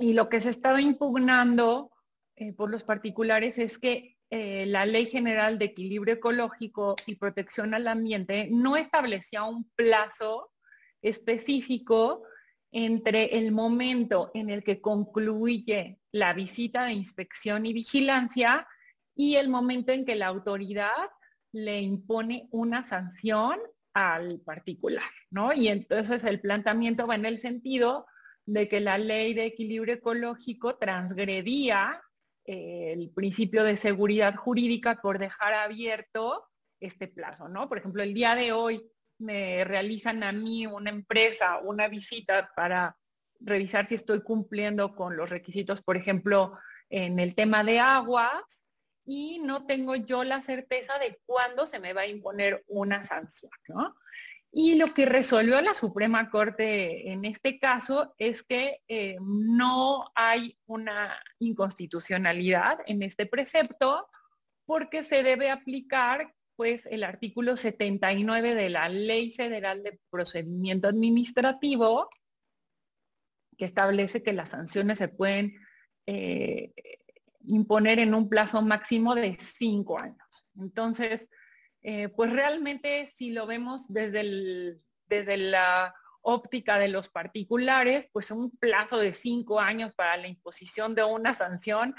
Y 0.00 0.14
lo 0.14 0.28
que 0.28 0.40
se 0.40 0.50
estaba 0.50 0.80
impugnando 0.80 1.92
eh, 2.34 2.52
por 2.52 2.72
los 2.72 2.82
particulares 2.82 3.56
es 3.58 3.78
que 3.78 4.16
eh, 4.30 4.64
la 4.66 4.86
Ley 4.86 5.06
General 5.06 5.58
de 5.58 5.64
Equilibrio 5.66 6.14
Ecológico 6.14 6.94
y 7.06 7.16
Protección 7.16 7.74
al 7.74 7.88
Ambiente 7.88 8.48
no 8.50 8.76
establecía 8.76 9.42
un 9.42 9.68
plazo 9.74 10.52
específico 11.02 12.22
entre 12.70 13.38
el 13.38 13.50
momento 13.50 14.30
en 14.34 14.48
el 14.48 14.62
que 14.62 14.80
concluye 14.80 15.98
la 16.12 16.32
visita 16.32 16.84
de 16.84 16.92
inspección 16.92 17.66
y 17.66 17.72
vigilancia 17.72 18.68
y 19.16 19.34
el 19.34 19.48
momento 19.48 19.90
en 19.90 20.04
que 20.04 20.14
la 20.14 20.28
autoridad 20.28 21.10
le 21.52 21.80
impone 21.80 22.48
una 22.52 22.84
sanción 22.84 23.58
al 23.92 24.40
particular, 24.40 25.10
¿no? 25.30 25.52
Y 25.52 25.66
entonces 25.66 26.22
el 26.22 26.40
planteamiento 26.40 27.08
va 27.08 27.16
en 27.16 27.26
el 27.26 27.40
sentido 27.40 28.06
de 28.46 28.68
que 28.68 28.78
la 28.78 28.98
ley 28.98 29.34
de 29.34 29.46
equilibrio 29.46 29.94
ecológico 29.94 30.76
transgredía 30.76 32.00
el 32.50 33.10
principio 33.10 33.64
de 33.64 33.76
seguridad 33.76 34.34
jurídica 34.34 35.00
por 35.00 35.18
dejar 35.18 35.54
abierto 35.54 36.48
este 36.80 37.08
plazo, 37.08 37.48
¿no? 37.48 37.68
Por 37.68 37.78
ejemplo, 37.78 38.02
el 38.02 38.14
día 38.14 38.34
de 38.34 38.52
hoy 38.52 38.90
me 39.18 39.64
realizan 39.64 40.22
a 40.22 40.32
mí 40.32 40.66
una 40.66 40.90
empresa 40.90 41.58
una 41.58 41.88
visita 41.88 42.50
para 42.56 42.96
revisar 43.40 43.86
si 43.86 43.94
estoy 43.94 44.22
cumpliendo 44.22 44.94
con 44.94 45.16
los 45.16 45.30
requisitos, 45.30 45.82
por 45.82 45.96
ejemplo, 45.96 46.58
en 46.88 47.18
el 47.18 47.34
tema 47.34 47.62
de 47.64 47.78
aguas, 47.78 48.66
y 49.06 49.38
no 49.40 49.66
tengo 49.66 49.96
yo 49.96 50.24
la 50.24 50.42
certeza 50.42 50.98
de 50.98 51.20
cuándo 51.26 51.66
se 51.66 51.80
me 51.80 51.92
va 51.92 52.02
a 52.02 52.06
imponer 52.06 52.64
una 52.68 53.04
sanción, 53.04 53.50
¿no? 53.68 53.96
Y 54.52 54.74
lo 54.74 54.88
que 54.88 55.06
resolvió 55.06 55.60
la 55.60 55.74
Suprema 55.74 56.28
Corte 56.28 57.12
en 57.12 57.24
este 57.24 57.58
caso 57.58 58.14
es 58.18 58.42
que 58.42 58.80
eh, 58.88 59.16
no 59.20 60.10
hay 60.14 60.58
una 60.66 61.16
inconstitucionalidad 61.38 62.78
en 62.86 63.02
este 63.02 63.26
precepto 63.26 64.08
porque 64.66 65.04
se 65.04 65.22
debe 65.22 65.50
aplicar 65.50 66.34
pues 66.56 66.86
el 66.86 67.04
artículo 67.04 67.56
79 67.56 68.54
de 68.54 68.70
la 68.70 68.88
Ley 68.88 69.32
Federal 69.32 69.82
de 69.82 70.00
Procedimiento 70.10 70.88
Administrativo 70.88 72.08
que 73.56 73.66
establece 73.66 74.22
que 74.22 74.32
las 74.32 74.50
sanciones 74.50 74.98
se 74.98 75.08
pueden 75.08 75.54
eh, 76.06 76.72
imponer 77.44 77.98
en 77.98 78.14
un 78.14 78.28
plazo 78.28 78.62
máximo 78.62 79.14
de 79.14 79.38
cinco 79.58 79.98
años. 80.00 80.46
Entonces, 80.58 81.28
eh, 81.82 82.08
pues 82.08 82.32
realmente 82.32 83.06
si 83.06 83.30
lo 83.30 83.46
vemos 83.46 83.92
desde, 83.92 84.78
desde 85.06 85.36
la 85.36 85.94
óptica 86.22 86.78
de 86.78 86.88
los 86.88 87.08
particulares, 87.08 88.08
pues 88.12 88.30
un 88.30 88.50
plazo 88.58 88.98
de 88.98 89.14
cinco 89.14 89.60
años 89.60 89.92
para 89.94 90.16
la 90.16 90.28
imposición 90.28 90.94
de 90.94 91.04
una 91.04 91.34
sanción, 91.34 91.94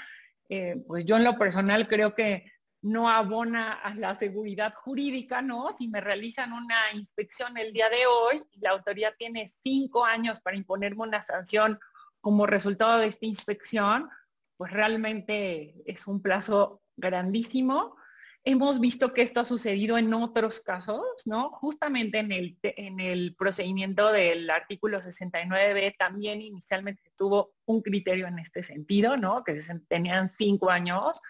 eh, 0.48 0.76
pues 0.86 1.04
yo 1.04 1.16
en 1.16 1.24
lo 1.24 1.38
personal 1.38 1.88
creo 1.88 2.14
que 2.14 2.52
no 2.82 3.08
abona 3.08 3.72
a 3.72 3.94
la 3.94 4.18
seguridad 4.18 4.74
jurídica, 4.74 5.40
¿no? 5.40 5.70
Si 5.72 5.86
me 5.88 6.00
realizan 6.00 6.52
una 6.52 6.76
inspección 6.94 7.56
el 7.56 7.72
día 7.72 7.88
de 7.88 8.06
hoy 8.06 8.42
la 8.60 8.70
autoridad 8.70 9.14
tiene 9.16 9.48
cinco 9.60 10.04
años 10.04 10.40
para 10.40 10.56
imponerme 10.56 11.02
una 11.02 11.22
sanción 11.22 11.78
como 12.20 12.46
resultado 12.46 12.98
de 12.98 13.06
esta 13.06 13.26
inspección, 13.26 14.10
pues 14.56 14.72
realmente 14.72 15.74
es 15.86 16.06
un 16.06 16.22
plazo 16.22 16.82
grandísimo. 16.96 17.96
Hemos 18.44 18.80
visto 18.80 19.12
que 19.12 19.22
esto 19.22 19.38
ha 19.40 19.44
sucedido 19.44 19.96
en 19.98 20.12
otros 20.14 20.60
casos, 20.60 21.04
¿no? 21.26 21.50
Justamente 21.50 22.18
en 22.18 22.32
el, 22.32 22.58
en 22.62 22.98
el 22.98 23.36
procedimiento 23.36 24.10
del 24.10 24.50
artículo 24.50 25.00
69b 25.00 25.96
también 25.96 26.42
inicialmente 26.42 27.02
tuvo 27.16 27.54
un 27.66 27.82
criterio 27.82 28.26
en 28.26 28.40
este 28.40 28.64
sentido, 28.64 29.16
¿no? 29.16 29.44
Que 29.44 29.60
tenían 29.86 30.32
cinco 30.36 30.70
años. 30.70 31.20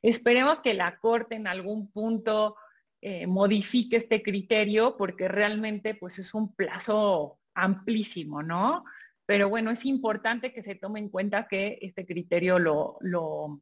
Esperemos 0.00 0.60
que 0.60 0.72
la 0.72 0.98
Corte 0.98 1.34
en 1.34 1.46
algún 1.46 1.90
punto 1.90 2.56
eh, 3.02 3.26
modifique 3.26 3.96
este 3.96 4.22
criterio 4.22 4.96
porque 4.96 5.28
realmente 5.28 5.94
pues 5.94 6.18
es 6.18 6.32
un 6.32 6.54
plazo 6.54 7.38
amplísimo, 7.52 8.42
¿no? 8.42 8.84
Pero 9.26 9.50
bueno, 9.50 9.70
es 9.70 9.84
importante 9.84 10.52
que 10.54 10.62
se 10.62 10.74
tome 10.74 11.00
en 11.00 11.10
cuenta 11.10 11.46
que 11.46 11.78
este 11.82 12.06
criterio 12.06 12.58
lo, 12.58 12.96
lo, 13.00 13.60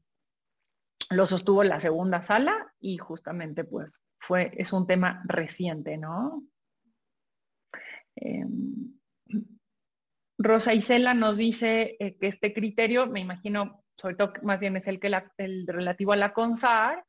lo 1.10 1.26
sostuvo 1.26 1.64
la 1.64 1.80
segunda 1.80 2.22
sala 2.22 2.72
y 2.80 2.96
justamente 2.96 3.64
pues 3.64 4.02
fue, 4.18 4.52
es 4.56 4.72
un 4.72 4.86
tema 4.86 5.22
reciente, 5.26 5.96
¿no? 5.98 6.44
Em, 8.16 8.98
Rosa 10.38 10.74
Isela 10.74 11.14
nos 11.14 11.36
dice 11.36 11.96
eh, 11.98 12.16
que 12.18 12.26
este 12.26 12.52
criterio, 12.52 13.06
me 13.06 13.20
imagino, 13.20 13.84
sobre 13.96 14.16
todo 14.16 14.32
más 14.42 14.60
bien 14.60 14.76
es 14.76 14.86
el, 14.86 14.98
que 15.00 15.10
el 15.38 15.66
relativo 15.66 16.12
a 16.12 16.16
la 16.16 16.32
CONSAR, 16.32 17.04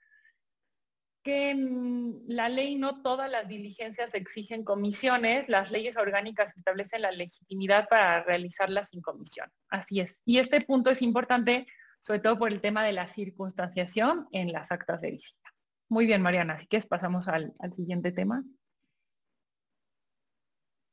que 1.23 1.51
en 1.51 2.21
la 2.27 2.49
ley 2.49 2.75
no 2.75 3.01
todas 3.01 3.31
las 3.31 3.47
diligencias 3.47 4.13
exigen 4.13 4.63
comisiones, 4.63 5.47
las 5.47 5.71
leyes 5.71 5.95
orgánicas 5.95 6.53
establecen 6.55 7.01
la 7.01 7.11
legitimidad 7.11 7.87
para 7.87 8.23
realizarlas 8.23 8.89
sin 8.89 9.01
comisión. 9.01 9.49
Así 9.69 10.01
es. 10.01 10.19
Y 10.25 10.39
este 10.39 10.61
punto 10.61 10.89
es 10.91 11.01
importante, 11.01 11.65
sobre 12.03 12.19
todo 12.19 12.37
por 12.37 12.51
el 12.51 12.61
tema 12.61 12.83
de 12.83 12.91
la 12.91 13.07
circunstanciación 13.07 14.27
en 14.31 14.51
las 14.51 14.71
actas 14.71 15.01
de 15.01 15.11
visita. 15.11 15.53
Muy 15.87 16.05
bien, 16.05 16.21
Mariana, 16.21 16.53
así 16.53 16.67
que 16.67 16.79
pasamos 16.81 17.27
al, 17.27 17.53
siguiente 17.73 18.11
tema. 18.11 18.43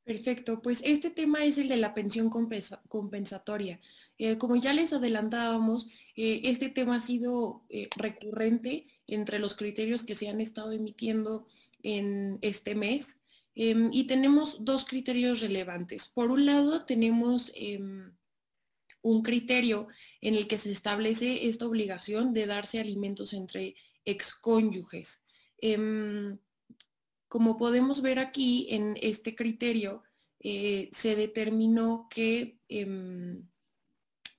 Perfecto, 0.05 0.61
pues 0.61 0.81
este 0.83 1.09
tema 1.09 1.43
es 1.43 1.57
el 1.57 1.67
de 1.67 1.77
la 1.77 1.93
pensión 1.93 2.29
compensatoria. 2.29 3.79
Eh, 4.17 4.37
como 4.37 4.55
ya 4.55 4.73
les 4.73 4.93
adelantábamos, 4.93 5.89
eh, 6.15 6.41
este 6.45 6.69
tema 6.69 6.95
ha 6.95 6.99
sido 7.01 7.65
eh, 7.69 7.89
recurrente 7.97 8.87
entre 9.05 9.39
los 9.39 9.55
criterios 9.55 10.03
que 10.03 10.15
se 10.15 10.29
han 10.29 10.39
estado 10.39 10.71
emitiendo 10.71 11.45
en 11.83 12.39
este 12.41 12.73
mes. 12.73 13.21
Em, 13.53 13.89
y 13.91 14.05
tenemos 14.05 14.63
dos 14.63 14.85
criterios 14.85 15.41
relevantes. 15.41 16.07
Por 16.07 16.31
un 16.31 16.45
lado, 16.45 16.85
tenemos 16.85 17.51
em, 17.53 18.13
un 19.01 19.21
criterio 19.23 19.87
en 20.21 20.35
el 20.35 20.47
que 20.47 20.57
se 20.57 20.71
establece 20.71 21.47
esta 21.47 21.65
obligación 21.65 22.33
de 22.33 22.45
darse 22.45 22.79
alimentos 22.79 23.33
entre 23.33 23.75
excónyuges. 24.05 25.21
Em, 25.57 26.37
como 27.27 27.57
podemos 27.57 28.01
ver 28.01 28.19
aquí 28.19 28.67
en 28.69 28.97
este 29.01 29.35
criterio, 29.35 30.03
eh, 30.39 30.89
se 30.91 31.15
determinó 31.15 32.07
que 32.09 32.59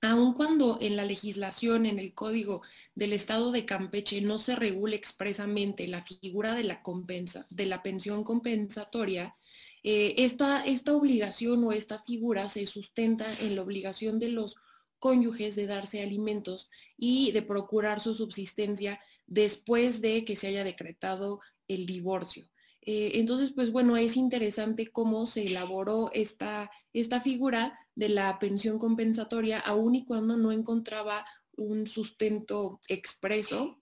aun 0.03 0.33
cuando 0.33 0.79
en 0.81 0.97
la 0.97 1.05
legislación, 1.05 1.85
en 1.85 1.97
el 1.97 2.13
Código 2.13 2.61
del 2.93 3.13
Estado 3.13 3.51
de 3.51 3.65
Campeche 3.65 4.21
no 4.21 4.37
se 4.37 4.55
regule 4.55 4.97
expresamente 4.97 5.87
la 5.87 6.01
figura 6.01 6.55
de 6.55 6.65
la, 6.65 6.81
compensa, 6.81 7.45
de 7.49 7.65
la 7.65 7.81
pensión 7.81 8.23
compensatoria, 8.25 9.35
eh, 9.83 10.15
esta, 10.17 10.65
esta 10.65 10.95
obligación 10.95 11.63
o 11.63 11.71
esta 11.71 11.99
figura 12.03 12.47
se 12.49 12.65
sustenta 12.67 13.27
en 13.41 13.55
la 13.55 13.61
obligación 13.61 14.19
de 14.19 14.29
los 14.29 14.55
cónyuges 14.99 15.55
de 15.55 15.67
darse 15.67 16.01
alimentos 16.01 16.69
y 16.97 17.31
de 17.33 17.41
procurar 17.41 17.99
su 17.99 18.15
subsistencia 18.15 19.01
después 19.27 19.99
de 19.99 20.23
que 20.23 20.37
se 20.37 20.47
haya 20.47 20.63
decretado 20.63 21.41
el 21.67 21.85
divorcio. 21.85 22.49
Eh, 22.85 23.11
entonces, 23.15 23.51
pues 23.51 23.71
bueno, 23.71 23.97
es 23.97 24.17
interesante 24.17 24.87
cómo 24.87 25.25
se 25.25 25.45
elaboró 25.45 26.09
esta, 26.13 26.69
esta 26.93 27.21
figura 27.21 27.77
de 27.95 28.09
la 28.09 28.39
pensión 28.39 28.79
compensatoria, 28.79 29.59
aun 29.59 29.95
y 29.95 30.05
cuando 30.05 30.37
no 30.37 30.51
encontraba 30.51 31.25
un 31.55 31.87
sustento 31.87 32.79
expreso 32.87 33.81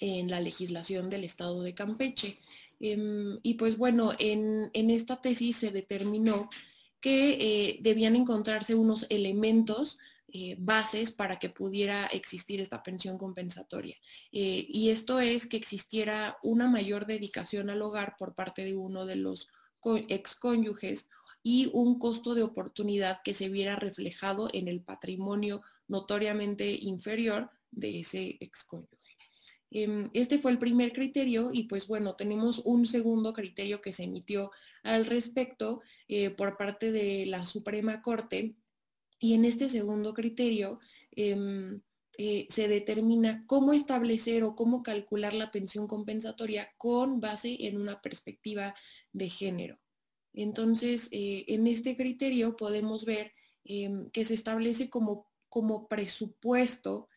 en 0.00 0.30
la 0.30 0.40
legislación 0.40 1.10
del 1.10 1.24
Estado 1.24 1.62
de 1.62 1.74
Campeche. 1.74 2.40
Em, 2.80 3.38
y 3.42 3.54
pues 3.54 3.76
bueno, 3.76 4.12
en, 4.18 4.70
esta 4.72 5.20
tesis 5.20 5.56
se 5.56 5.70
determinó 5.70 6.48
que 7.00 7.32
eh, 7.40 7.78
debían 7.80 8.16
encontrarse 8.16 8.74
unos 8.74 9.06
elementos 9.08 9.98
eh, 10.30 10.56
bases 10.58 11.10
para 11.10 11.38
que 11.38 11.48
pudiera 11.48 12.06
existir 12.06 12.60
esta 12.60 12.82
pensión 12.82 13.18
compensatoria. 13.18 13.96
Eh, 14.32 14.66
y 14.68 14.90
esto 14.90 15.20
es 15.20 15.46
que 15.46 15.56
existiera 15.56 16.36
una 16.42 16.68
mayor 16.68 17.06
dedicación 17.06 17.70
al 17.70 17.82
hogar 17.82 18.16
por 18.18 18.34
parte 18.34 18.64
de 18.64 18.74
uno 18.74 19.06
de 19.06 19.16
los 19.16 19.48
excónyuges 20.08 21.08
y 21.42 21.70
un 21.72 21.98
costo 21.98 22.34
de 22.34 22.42
oportunidad 22.42 23.20
que 23.24 23.32
se 23.32 23.48
viera 23.48 23.76
reflejado 23.76 24.50
en 24.52 24.68
el 24.68 24.82
patrimonio 24.82 25.62
notoriamente 25.86 26.72
inferior 26.72 27.50
de 27.70 28.00
ese 28.00 28.36
excónyuge. 28.40 28.97
Em, 29.70 30.08
este 30.14 30.38
fue 30.38 30.50
el 30.50 30.58
primer 30.58 30.92
criterio 30.92 31.50
y 31.52 31.64
pues 31.64 31.88
bueno, 31.88 32.14
tenemos 32.14 32.60
un 32.64 32.86
segundo 32.86 33.32
criterio 33.34 33.82
que 33.82 33.92
se 33.92 34.04
emitió 34.04 34.50
al 34.82 35.04
respecto 35.04 35.82
eh, 36.08 36.30
por 36.30 36.56
parte 36.56 36.90
de 36.90 37.26
la 37.26 37.44
Suprema 37.44 38.00
Corte 38.00 38.54
y 39.20 39.34
en 39.34 39.44
este 39.44 39.68
segundo 39.68 40.14
criterio 40.14 40.80
em, 41.12 41.80
eh, 42.16 42.46
se 42.48 42.66
determina 42.66 43.42
cómo 43.46 43.72
establecer 43.72 44.42
o 44.42 44.56
cómo 44.56 44.82
calcular 44.82 45.34
la 45.34 45.50
pensión 45.50 45.86
compensatoria 45.86 46.72
con 46.78 47.20
base 47.20 47.66
en 47.66 47.76
una 47.78 48.00
perspectiva 48.00 48.74
de 49.12 49.28
género. 49.28 49.78
Entonces, 50.32 51.08
eh, 51.10 51.44
en 51.48 51.66
este 51.66 51.96
criterio 51.96 52.56
podemos 52.56 53.04
ver 53.04 53.32
em, 53.64 54.08
que 54.10 54.24
se 54.24 54.34
establece 54.34 54.88
como, 54.88 55.26
como 55.48 55.88
presupuesto 55.88 57.08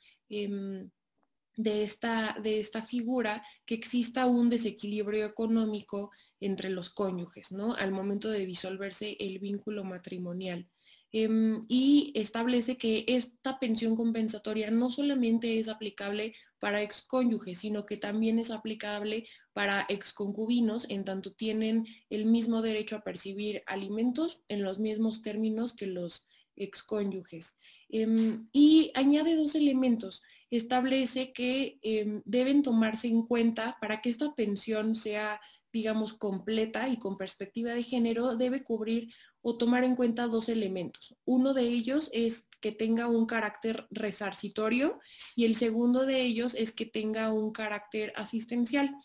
de, 1.63 1.83
esta, 1.83 2.35
de 2.41 2.59
esta 2.59 2.81
figura 2.83 3.43
que 3.65 3.75
exista 3.75 4.25
un 4.25 4.49
desequilibrio 4.49 5.25
económico 5.25 6.11
entre 6.39 6.69
los 6.69 6.89
cónyuges, 6.89 7.51
¿no? 7.51 7.73
Al 7.75 7.91
momento 7.91 8.29
de 8.29 8.45
disolverse 8.45 9.17
el 9.19 9.39
vínculo 9.39 9.83
matrimonial. 9.83 10.67
Em, 11.13 11.65
y 11.67 12.13
establece 12.15 12.77
que 12.77 13.03
esta 13.07 13.59
pensión 13.59 13.97
compensatoria 13.97 14.71
no 14.71 14.89
solamente 14.89 15.59
es 15.59 15.67
aplicable 15.67 16.33
para 16.57 16.81
excónyuges, 16.81 17.59
sino 17.59 17.85
que 17.85 17.97
también 17.97 18.39
es 18.39 18.49
aplicable 18.49 19.27
para 19.51 19.85
exconcubinos, 19.89 20.89
en 20.89 21.03
tanto 21.03 21.33
tienen 21.33 21.85
el 22.09 22.25
mismo 22.25 22.61
derecho 22.61 22.95
a 22.95 23.03
percibir 23.03 23.61
alimentos 23.65 24.41
en 24.47 24.63
los 24.63 24.79
mismos 24.79 25.21
términos 25.21 25.75
que 25.75 25.87
los 25.87 26.25
excónyuges. 26.55 27.55
Em, 27.89 28.47
y 28.51 28.91
añade 28.95 29.35
dos 29.35 29.55
elementos. 29.55 30.21
Establece 30.49 31.33
que 31.33 31.79
em, 31.81 32.21
deben 32.25 32.61
tomarse 32.63 33.07
en 33.07 33.23
cuenta 33.25 33.77
para 33.81 34.01
que 34.01 34.09
esta 34.09 34.33
pensión 34.35 34.95
sea 34.95 35.39
digamos, 35.71 36.13
completa 36.13 36.89
y 36.89 36.97
con 36.97 37.17
perspectiva 37.17 37.73
de 37.73 37.83
género, 37.83 38.35
debe 38.35 38.63
cubrir 38.63 39.13
o 39.41 39.57
tomar 39.57 39.83
en 39.83 39.95
cuenta 39.95 40.27
dos 40.27 40.49
elementos. 40.49 41.15
Uno 41.25 41.53
de 41.53 41.63
ellos 41.63 42.09
es 42.13 42.47
que 42.59 42.71
tenga 42.71 43.07
un 43.07 43.25
carácter 43.25 43.87
resarcitorio 43.89 44.99
y 45.35 45.45
el 45.45 45.55
segundo 45.55 46.05
de 46.05 46.21
ellos 46.21 46.53
es 46.55 46.73
que 46.73 46.85
tenga 46.85 47.31
un 47.31 47.51
carácter 47.51 48.13
asistencial. 48.15 48.95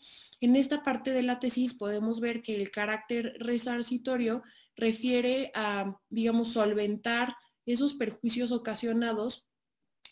En 0.41 0.55
esta 0.55 0.83
parte 0.83 1.11
de 1.11 1.23
la 1.23 1.39
tesis 1.39 1.73
podemos 1.73 2.19
ver 2.19 2.41
que 2.41 2.55
el 2.55 2.69
carácter 2.69 3.35
resarcitorio 3.39 4.43
refiere 4.77 5.51
a, 5.55 5.99
digamos, 6.09 6.53
solventar 6.53 7.35
esos 7.65 7.95
perjuicios 7.95 8.51
ocasionados 8.51 9.45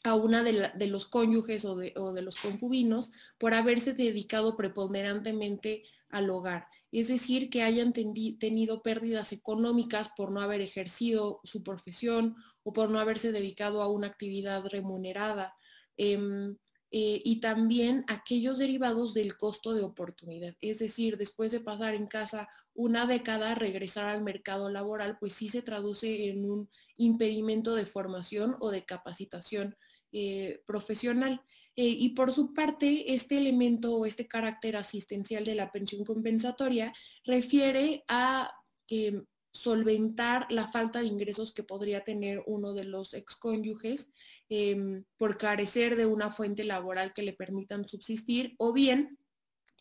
a 0.03 0.13
una 0.13 0.43
de, 0.43 0.87
los 0.87 1.07
cónyuges 1.07 1.65
o 1.65 1.75
de, 1.75 2.21
los 2.21 2.35
concubinos 2.35 3.11
por 3.39 3.53
haberse 3.53 3.93
dedicado 3.93 4.55
preponderantemente 4.55 5.83
al 6.09 6.29
hogar. 6.29 6.67
Es 6.91 7.07
decir, 7.07 7.49
que 7.49 7.63
hayan 7.63 7.91
tenido 7.91 8.83
pérdidas 8.83 9.33
económicas 9.33 10.09
por 10.15 10.31
no 10.31 10.41
haber 10.41 10.61
ejercido 10.61 11.41
su 11.43 11.63
profesión 11.63 12.35
o 12.63 12.71
por 12.71 12.89
no 12.89 12.99
haberse 12.99 13.31
dedicado 13.31 13.81
a 13.81 13.89
una 13.89 14.07
actividad 14.07 14.63
remunerada. 14.67 15.55
Em, 15.97 16.55
eh, 16.91 17.21
y 17.23 17.39
también 17.39 18.05
aquellos 18.07 18.57
derivados 18.57 19.13
del 19.13 19.37
costo 19.37 19.73
de 19.73 19.83
oportunidad. 19.83 20.55
Es 20.61 20.79
decir, 20.79 21.17
después 21.17 21.51
de 21.51 21.59
pasar 21.59 21.95
en 21.95 22.07
casa 22.07 22.47
una 22.73 23.05
década, 23.07 23.55
regresar 23.55 24.07
al 24.07 24.23
mercado 24.23 24.69
laboral, 24.69 25.17
pues 25.19 25.33
sí 25.33 25.49
se 25.49 25.61
traduce 25.61 26.29
en 26.29 26.49
un 26.49 26.69
impedimento 26.97 27.75
de 27.75 27.85
formación 27.85 28.55
o 28.59 28.71
de 28.71 28.85
capacitación 28.85 29.75
eh, 30.11 30.61
profesional. 30.65 31.41
Eh, 31.75 31.87
y 31.87 32.09
por 32.09 32.31
su 32.31 32.53
parte, 32.53 33.13
este 33.13 33.37
elemento 33.37 33.97
o 33.97 34.05
este 34.05 34.27
carácter 34.27 34.77
asistencial 34.77 35.43
de 35.43 35.55
la 35.55 35.71
pensión 35.71 36.05
compensatoria 36.05 36.93
refiere 37.25 38.05
a 38.07 38.49
eh, 38.89 39.21
solventar 39.55 40.45
la 40.51 40.67
falta 40.67 40.99
de 40.99 41.05
ingresos 41.05 41.53
que 41.53 41.63
podría 41.63 42.03
tener 42.03 42.43
uno 42.45 42.73
de 42.73 42.83
los 42.83 43.13
excónyuges 43.13 44.11
em, 44.49 45.05
por 45.17 45.37
carecer 45.37 45.95
de 45.95 46.05
una 46.05 46.29
fuente 46.29 46.63
laboral 46.65 47.13
que 47.13 47.23
le 47.23 47.33
permitan 47.33 47.87
subsistir 47.87 48.53
o 48.57 48.73
bien 48.73 49.17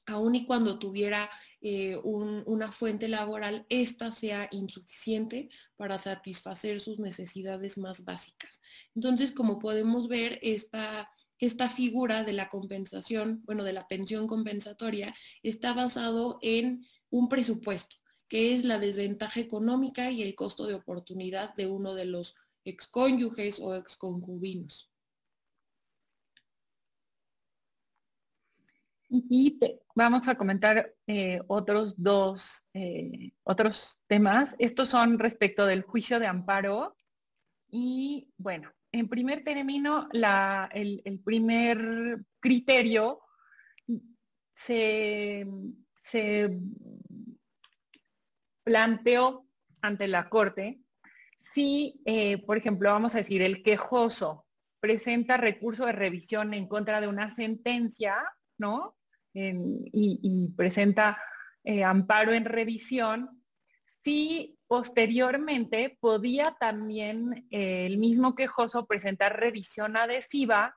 aun 0.07 0.35
y 0.35 0.47
cuando 0.47 0.79
tuviera 0.79 1.31
eh, 1.61 1.97
una 2.05 2.71
fuente 2.73 3.09
laboral, 3.09 3.65
esta 3.69 4.13
sea 4.13 4.49
insuficiente 4.51 5.49
para 5.77 5.97
satisfacer 5.97 6.81
sus 6.81 6.99
necesidades 6.99 7.79
más 7.79 8.05
básicas. 8.05 8.61
Entonces, 8.95 9.33
como 9.33 9.59
podemos 9.59 10.09
ver, 10.09 10.39
esta, 10.43 11.11
esta 11.39 11.71
figura 11.71 12.23
de 12.23 12.35
la 12.35 12.51
compensación, 12.51 13.43
bueno, 13.47 13.65
de 13.65 13.73
la 13.73 13.89
pensión 13.89 14.27
compensatoria, 14.27 15.15
está 15.43 15.73
basado 15.73 16.39
en 16.43 16.87
un 17.09 17.29
presupuesto, 17.29 17.97
que 18.29 18.55
es 18.55 18.65
la 18.65 18.79
desventaja 18.79 19.41
económica 19.41 20.11
y 20.11 20.23
el 20.23 20.35
costo 20.35 20.67
de 20.67 20.75
oportunidad 20.75 21.55
de 21.55 21.67
uno 21.67 21.95
de 21.95 22.07
los 22.07 22.35
excónyuges 22.65 23.61
o 23.61 23.75
exconcubinos. 23.75 24.91
Y 29.09 29.59
vamos 29.95 30.27
a 30.27 30.37
comentar 30.37 30.93
eh, 31.07 31.41
otros 31.47 31.95
dos, 31.97 32.65
eh, 32.73 33.33
otros 33.45 34.01
temas. 34.09 34.57
Estos 34.59 34.89
son 34.89 35.19
respecto 35.19 35.67
del 35.67 35.83
juicio 35.83 36.19
de 36.19 36.27
amparo. 36.27 36.97
Y 37.71 38.29
bueno, 38.37 38.73
en 38.91 39.09
primer 39.09 39.45
término, 39.45 40.09
el, 40.73 41.21
primer 41.25 42.25
criterio 42.41 43.21
se, 44.55 45.47
planteó 48.65 49.47
ante 49.83 50.09
la 50.09 50.29
Corte 50.29 50.81
si, 51.53 52.01
eh, 52.07 52.39
por 52.39 52.57
ejemplo, 52.57 52.91
vamos 52.91 53.15
a 53.15 53.19
decir, 53.19 53.43
el 53.43 53.63
quejoso 53.63 54.47
presenta 54.81 55.37
recurso 55.37 55.87
de 55.87 55.93
revisión 55.93 56.55
en 56.55 56.67
contra 56.69 57.01
de 57.01 57.09
una 57.09 57.31
sentencia, 57.31 58.17
¿no? 58.59 58.97
y, 59.37 60.49
presenta 60.57 61.21
eh, 61.65 61.83
amparo 61.83 62.33
en 62.33 62.45
revisión, 62.45 63.43
si 64.05 64.57
posteriormente 64.69 65.97
podía 65.99 66.57
también 66.61 67.49
eh, 67.51 67.87
el 67.87 67.99
mismo 67.99 68.37
quejoso 68.37 68.87
presentar 68.87 69.41
revisión 69.41 69.97
adhesiva 69.97 70.75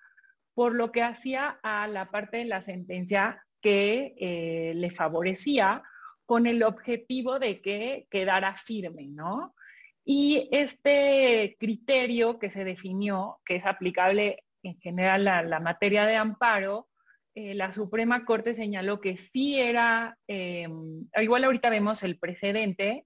por 0.56 0.74
lo 0.74 0.92
que 0.92 1.04
hacía 1.04 1.60
a 1.62 1.88
la 1.88 2.10
parte 2.10 2.38
de 2.38 2.46
la 2.46 2.64
sentencia 2.64 3.46
que 3.62 4.74
le 4.76 4.92
favorecía 4.92 5.84
con 6.28 6.46
el 6.46 6.62
objetivo 6.62 7.40
de 7.40 7.62
que 7.62 8.06
quedara 8.12 8.56
firme, 8.58 9.08
¿no? 9.08 9.56
Y 10.04 10.50
este 10.52 11.56
criterio 11.58 12.38
que 12.38 12.52
se 12.52 12.66
definió, 12.66 13.40
que 13.46 13.56
es 13.56 13.66
aplicable 13.66 14.44
en 14.62 14.78
general 14.80 15.28
a 15.30 15.42
la 15.42 15.62
materia 15.62 16.06
de 16.06 16.18
amparo, 16.18 16.90
eh, 17.34 17.56
la 17.56 17.72
Suprema 17.72 18.26
Corte 18.26 18.54
señaló 18.54 19.00
que 19.00 19.16
sí 19.16 19.58
era, 19.58 20.18
em, 20.28 21.08
igual 21.16 21.46
ahorita 21.46 21.70
vemos 21.70 22.04
el 22.04 22.20
precedente, 22.20 23.06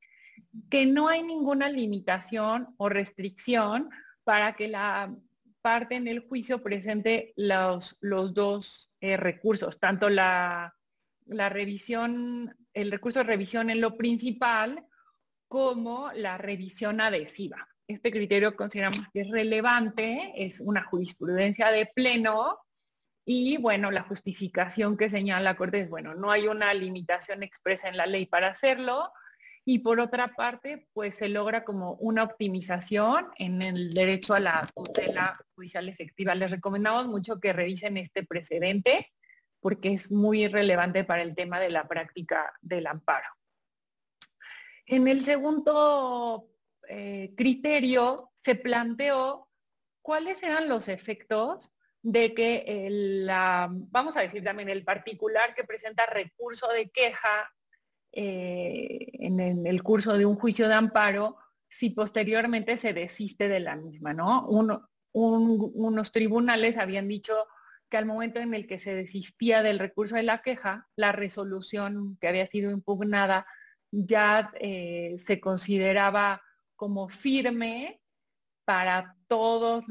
que 0.71 0.87
no 0.87 1.07
hay 1.07 1.21
ninguna 1.21 1.69
limitación 1.69 2.73
o 2.77 2.89
restricción 2.89 3.91
para 4.23 4.53
que 4.53 4.67
la 4.67 5.15
parte 5.61 5.95
en 5.95 6.07
el 6.07 6.21
juicio 6.21 6.63
presente 6.63 7.33
los, 7.35 7.99
dos 8.01 8.91
eh, 8.99 9.15
recursos, 9.15 9.79
tanto 9.79 10.09
la 10.09 10.73
revisión, 11.27 12.55
el 12.73 12.91
recurso 12.91 13.19
de 13.19 13.25
revisión 13.25 13.69
en 13.69 13.81
lo 13.81 13.97
principal 13.97 14.85
como 15.47 16.11
la 16.13 16.37
revisión 16.37 17.01
adhesiva. 17.01 17.67
Este 17.87 18.11
criterio 18.11 18.55
consideramos 18.55 19.01
que 19.13 19.21
es 19.21 19.29
relevante, 19.29 20.31
es 20.35 20.61
una 20.61 20.83
jurisprudencia 20.83 21.71
de 21.71 21.87
pleno 21.87 22.57
y 23.25 23.57
bueno, 23.57 23.91
la 23.91 24.03
justificación 24.03 24.97
que 24.97 25.09
señala 25.09 25.51
la 25.51 25.57
Corte 25.57 25.81
es, 25.81 25.89
bueno, 25.89 26.15
no 26.15 26.31
hay 26.31 26.47
una 26.47 26.73
limitación 26.73 27.43
expresa 27.43 27.87
en 27.87 27.97
la 27.97 28.07
ley 28.07 28.25
para 28.25 28.47
hacerlo. 28.47 29.11
Y 29.63 29.79
por 29.79 29.99
otra 29.99 30.29
parte, 30.35 30.87
pues 30.93 31.15
se 31.15 31.29
logra 31.29 31.63
como 31.63 31.93
una 31.93 32.23
optimización 32.23 33.27
en 33.37 33.61
el 33.61 33.91
derecho 33.91 34.33
a 34.33 34.39
la 34.39 34.65
tutela 34.73 35.39
judicial 35.53 35.87
efectiva. 35.87 36.33
Les 36.33 36.49
recomendamos 36.49 37.07
mucho 37.07 37.39
que 37.39 37.53
revisen 37.53 37.97
este 37.97 38.25
precedente 38.25 39.11
porque 39.61 39.93
es 39.93 40.11
muy 40.11 40.47
relevante 40.47 41.03
para 41.03 41.21
el 41.21 41.35
tema 41.35 41.59
de 41.59 41.69
la 41.69 41.87
práctica 41.87 42.51
del 42.61 42.87
amparo. 42.87 43.27
En 44.85 45.07
el 45.07 45.23
segundo 45.23 46.49
eh, 46.89 47.33
criterio 47.37 48.31
se 48.35 48.55
planteó 48.55 49.47
cuáles 50.01 50.41
eran 50.43 50.67
los 50.67 50.89
efectos 50.89 51.69
de 52.01 52.33
que 52.33 52.87
la, 52.89 53.69
vamos 53.71 54.17
a 54.17 54.21
decir 54.21 54.43
también 54.43 54.69
el 54.69 54.83
particular 54.83 55.53
que 55.53 55.63
presenta 55.63 56.07
recurso 56.07 56.67
de 56.69 56.89
queja 56.89 57.53
eh, 58.11 59.11
en, 59.13 59.65
el 59.67 59.83
curso 59.83 60.17
de 60.17 60.25
un 60.25 60.35
juicio 60.35 60.67
de 60.67 60.73
amparo, 60.73 61.37
si 61.69 61.91
posteriormente 61.91 62.79
se 62.79 62.93
desiste 62.93 63.47
de 63.47 63.59
la 63.59 63.75
misma, 63.75 64.13
¿no? 64.13 64.47
unos 65.13 66.11
tribunales 66.11 66.77
habían 66.77 67.07
dicho 67.07 67.45
que 67.91 67.97
al 67.97 68.05
momento 68.05 68.39
en 68.39 68.53
el 68.55 68.65
que 68.65 68.79
se 68.79 68.95
desistía 68.95 69.61
del 69.61 69.77
recurso 69.77 70.15
de 70.15 70.23
la 70.23 70.41
queja, 70.41 70.87
la 70.95 71.11
resolución 71.11 72.17
que 72.19 72.29
había 72.29 72.47
sido 72.47 72.71
impugnada 72.71 73.45
ya 73.91 74.51
eh, 74.59 75.15
se 75.17 75.41
consideraba 75.41 76.41
como 76.77 77.09
firme 77.09 78.01
para 78.63 79.17
todos 79.27 79.85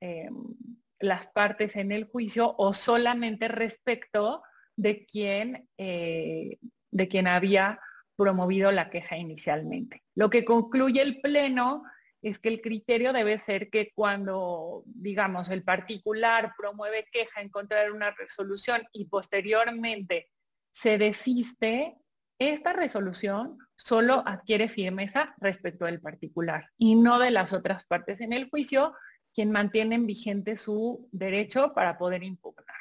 em, 0.00 0.54
las 1.00 1.26
partes 1.26 1.74
en 1.74 1.90
el 1.90 2.04
juicio 2.04 2.54
o 2.56 2.72
solamente 2.72 3.48
respecto 3.48 4.42
de 4.76 5.04
quien, 5.04 5.68
eh, 5.76 6.58
de 6.92 7.08
quien 7.08 7.26
había 7.26 7.80
promovido 8.14 8.70
la 8.70 8.88
queja 8.88 9.16
inicialmente. 9.16 10.04
Lo 10.14 10.30
que 10.30 10.44
concluye 10.44 11.02
el 11.02 11.20
Pleno 11.20 11.82
es 12.26 12.40
que 12.40 12.48
el 12.48 12.60
criterio 12.60 13.12
debe 13.12 13.38
ser 13.38 13.70
que 13.70 13.92
cuando, 13.94 14.82
digamos, 14.86 15.48
el 15.48 15.62
particular 15.62 16.54
promueve 16.58 17.06
queja 17.12 17.40
en 17.40 17.50
contra 17.50 17.84
de 17.84 17.92
una 17.92 18.10
resolución 18.10 18.82
y 18.92 19.04
posteriormente 19.04 20.28
se 20.72 20.98
desiste, 20.98 21.96
esta 22.40 22.72
resolución 22.72 23.58
solo 23.76 24.24
adquiere 24.26 24.68
firmeza 24.68 25.36
respecto 25.38 25.84
del 25.84 26.00
particular 26.00 26.68
y 26.76 26.96
no 26.96 27.20
de 27.20 27.30
las 27.30 27.52
otras 27.52 27.84
partes 27.84 28.20
en 28.20 28.32
el 28.32 28.50
juicio, 28.50 28.92
quien 29.32 29.52
mantienen 29.52 30.04
vigente 30.04 30.56
su 30.56 31.08
derecho 31.12 31.74
para 31.74 31.96
poder 31.96 32.24
impugnarla. 32.24 32.74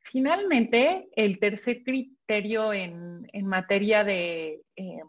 Finalmente, 0.00 1.08
el 1.16 1.38
tercer 1.38 1.82
criterio 1.82 2.74
en, 2.74 3.26
materia 3.44 4.04
de, 4.04 4.62
eh, 4.76 5.00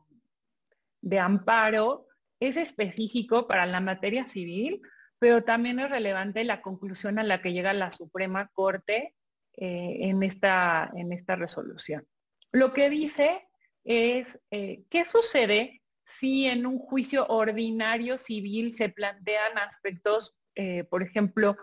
de 1.01 1.19
amparo 1.19 2.07
es 2.39 2.57
específico 2.57 3.47
para 3.47 3.65
la 3.65 3.79
materia 3.79 4.27
civil, 4.27 4.81
pero 5.19 5.43
también 5.43 5.79
es 5.79 5.89
relevante 5.89 6.43
la 6.43 6.61
conclusión 6.61 7.19
a 7.19 7.23
la 7.23 7.41
que 7.41 7.53
llega 7.53 7.73
la 7.73 7.91
Suprema 7.91 8.49
Corte 8.53 9.15
eh, 9.53 9.97
en, 10.01 10.21
esta, 10.23 10.91
en 10.95 11.11
esta 11.11 11.35
resolución. 11.35 12.07
Lo 12.51 12.73
que 12.73 12.89
dice 12.89 13.47
es, 13.83 14.39
eh, 14.51 14.83
¿qué 14.89 15.05
sucede 15.05 15.81
si 16.05 16.45
en 16.45 16.65
un 16.65 16.79
juicio 16.79 17.25
ordinario 17.27 18.17
civil 18.17 18.73
se 18.73 18.89
plantean 18.89 19.57
aspectos, 19.57 20.35
eh, 20.55 20.83
por 20.85 21.03
ejemplo, 21.03 21.57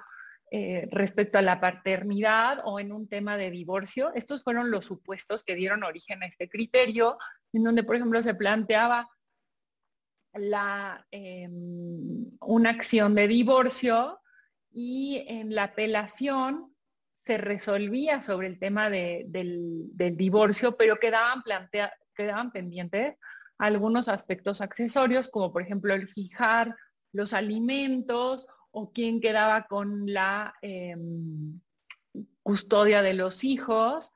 respecto 0.92 1.36
a 1.36 1.42
la 1.42 1.58
paternidad 1.58 2.60
o 2.64 2.78
en 2.78 2.92
un 2.92 3.08
tema 3.08 3.36
de 3.36 3.50
divorcio. 3.50 4.14
Estos 4.14 4.44
fueron 4.44 4.70
los 4.70 4.86
supuestos 4.86 5.42
que 5.42 5.56
dieron 5.56 5.82
origen 5.82 6.22
a 6.22 6.26
este 6.26 6.48
criterio, 6.48 7.18
en 7.52 7.64
donde, 7.64 7.82
por 7.82 7.96
ejemplo, 7.96 8.22
se 8.22 8.36
planteaba 8.36 9.08
la, 10.34 11.06
em, 11.10 12.30
una 12.40 12.70
acción 12.70 13.14
de 13.14 13.28
divorcio 13.28 14.20
y 14.72 15.24
en 15.28 15.54
la 15.54 15.64
apelación 15.64 16.74
se 17.24 17.38
resolvía 17.38 18.22
sobre 18.22 18.48
el 18.48 18.58
tema 18.58 18.90
del, 18.90 19.30
divorcio, 19.94 20.76
pero 20.76 20.96
quedaban, 20.96 21.42
quedaban 22.14 22.50
pendientes 22.52 23.16
algunos 23.58 24.08
aspectos 24.08 24.60
accesorios, 24.60 25.28
como 25.28 25.52
por 25.52 25.62
ejemplo 25.62 25.94
el 25.94 26.08
fijar 26.08 26.76
los 27.12 27.32
alimentos 27.32 28.46
o 28.72 28.92
quién 28.92 29.20
quedaba 29.20 29.66
con 29.68 30.12
la 30.12 30.54
em, 30.60 31.60
custodia 32.42 33.02
de 33.02 33.14
los 33.14 33.44
hijos. 33.44 34.12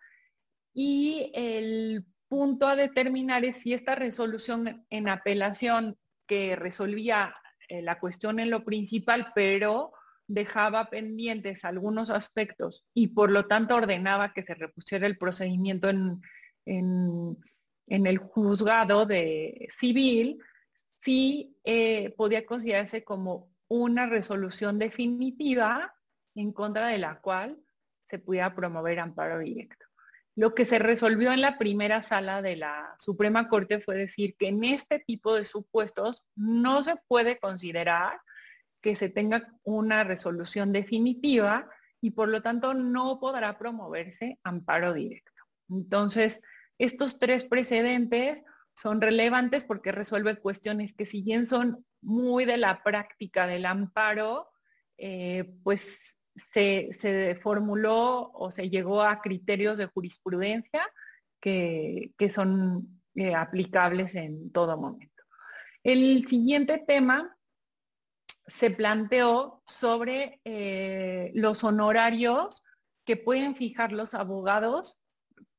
Y 0.75 1.31
el 1.35 2.05
punto 2.29 2.67
a 2.67 2.77
determinar 2.77 3.45
es 3.45 3.59
si 3.59 3.73
esta 3.73 3.95
resolución 3.95 4.85
en 4.91 5.09
apelación 5.09 5.97
que 6.29 6.55
resolvía 6.55 7.35
eh, 7.69 7.83
la 7.83 7.99
cuestión 7.99 8.39
en 8.39 8.51
lo 8.51 8.65
principal, 8.65 9.33
pero 9.35 9.93
dejaba 10.29 10.91
pendientes 10.91 11.65
algunos 11.65 12.11
aspectos 12.11 12.85
y 12.95 13.09
por 13.09 13.31
lo 13.31 13.47
tanto 13.47 13.75
ordenaba 13.75 14.35
que 14.35 14.43
se 14.43 14.55
repusiera 14.55 15.07
el 15.07 15.17
procedimiento 15.17 15.89
en, 15.89 16.21
el 17.87 18.19
juzgado 18.19 19.07
de 19.07 19.67
civil, 19.71 20.39
sí 21.01 21.57
eh, 21.65 22.15
podía 22.17 22.45
considerarse 22.45 23.03
como 23.03 23.51
una 23.69 24.07
resolución 24.07 24.79
definitiva 24.79 25.95
en 26.35 26.53
contra 26.53 26.89
de 26.89 26.99
la 26.99 27.21
cual 27.21 27.59
se 28.05 28.19
pudiera 28.19 28.55
promover 28.55 28.99
amparo 28.99 29.39
directo. 29.39 29.88
Lo 30.39 30.55
que 30.55 30.65
se 30.65 30.79
resolvió 30.79 31.33
en 31.33 31.41
la 31.41 31.59
primera 31.59 32.01
sala 32.01 32.43
de 32.43 32.55
la 32.55 32.95
Suprema 33.01 33.49
Corte 33.49 33.81
fue 33.81 33.97
decir 33.97 34.37
que 34.39 34.47
en 34.47 34.63
este 34.63 35.01
tipo 35.01 35.35
de 35.35 35.45
supuestos 35.45 36.23
no 36.37 36.85
se 36.85 36.95
puede 37.09 37.41
considerar 37.41 38.21
que 38.81 38.95
se 38.95 39.09
tenga 39.09 39.53
una 39.65 40.05
resolución 40.05 40.73
definitiva 40.73 41.69
y 42.01 42.13
por 42.13 42.29
lo 42.29 42.41
tanto 42.41 42.73
no 42.73 43.19
podrá 43.19 43.59
promoverse 43.59 44.39
amparo 44.45 44.95
directo. 44.95 45.43
Entonces, 45.69 46.41
estos 46.79 47.19
tres 47.19 47.45
precedentes 47.45 48.45
son 48.77 49.01
relevantes 49.01 49.65
porque 49.65 49.91
resuelven 49.91 50.37
cuestiones 50.37 50.95
que 50.95 51.05
si 51.05 51.21
bien 51.21 51.47
son 51.47 51.85
muy 52.01 52.45
de 52.45 52.59
la 52.59 52.85
práctica 52.85 53.49
del 53.49 53.67
amparo, 53.67 54.49
eh, 54.99 55.53
pues 55.65 56.17
se, 56.53 57.39
formuló 57.41 58.31
o 58.33 58.51
se 58.51 58.71
llegó 58.71 59.03
a 59.03 59.21
criterios 59.21 59.79
de 59.79 59.87
jurisprudencia 59.87 60.83
que, 61.41 62.13
son 62.31 63.01
eh, 63.15 63.35
aplicables 63.35 64.15
en 64.15 64.51
todo 64.53 64.77
momento. 64.77 65.23
El 65.83 66.27
siguiente 66.27 66.83
tema 66.87 67.37
se 68.47 68.71
planteó 68.71 69.63
sobre 69.67 70.41
eh, 70.45 71.31
los 71.35 71.65
honorarios 71.65 72.63
que 73.05 73.17
pueden 73.17 73.55
fijar 73.55 73.93
los 73.93 74.15
abogados 74.15 75.01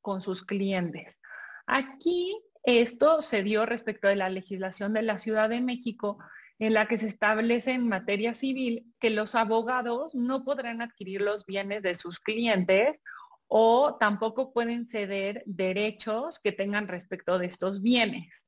con 0.01 0.21
sus 0.21 0.43
clientes. 0.43 1.19
Aquí 1.65 2.39
esto 2.63 3.21
se 3.21 3.43
dio 3.43 3.65
respecto 3.65 4.07
de 4.07 4.15
la 4.15 4.30
legislación 4.30 4.93
de 4.93 5.03
la 5.03 5.17
Ciudad 5.17 5.49
de 5.49 5.61
México 5.61 6.19
en 6.60 6.74
la 6.74 6.88
que 6.88 6.97
se 6.97 7.07
establece 7.07 7.72
en 7.72 7.88
materia 7.88 8.36
civil 8.36 8.93
que 8.99 9.10
los 9.10 9.34
abogados 9.34 10.14
no 10.14 10.43
podrán 10.43 10.82
adquirir 10.82 11.22
los 11.22 11.45
bienes 11.45 11.82
de 11.82 11.95
sus 11.95 12.20
clientes 12.20 13.01
o 13.47 13.97
tampoco 13.99 14.53
pueden 14.53 14.88
ceder 14.88 15.41
derechos 15.45 16.39
que 16.39 16.51
tengan 16.51 16.88
respecto 16.88 17.39
de 17.39 17.47
estos 17.47 17.82
bienes. 17.82 18.45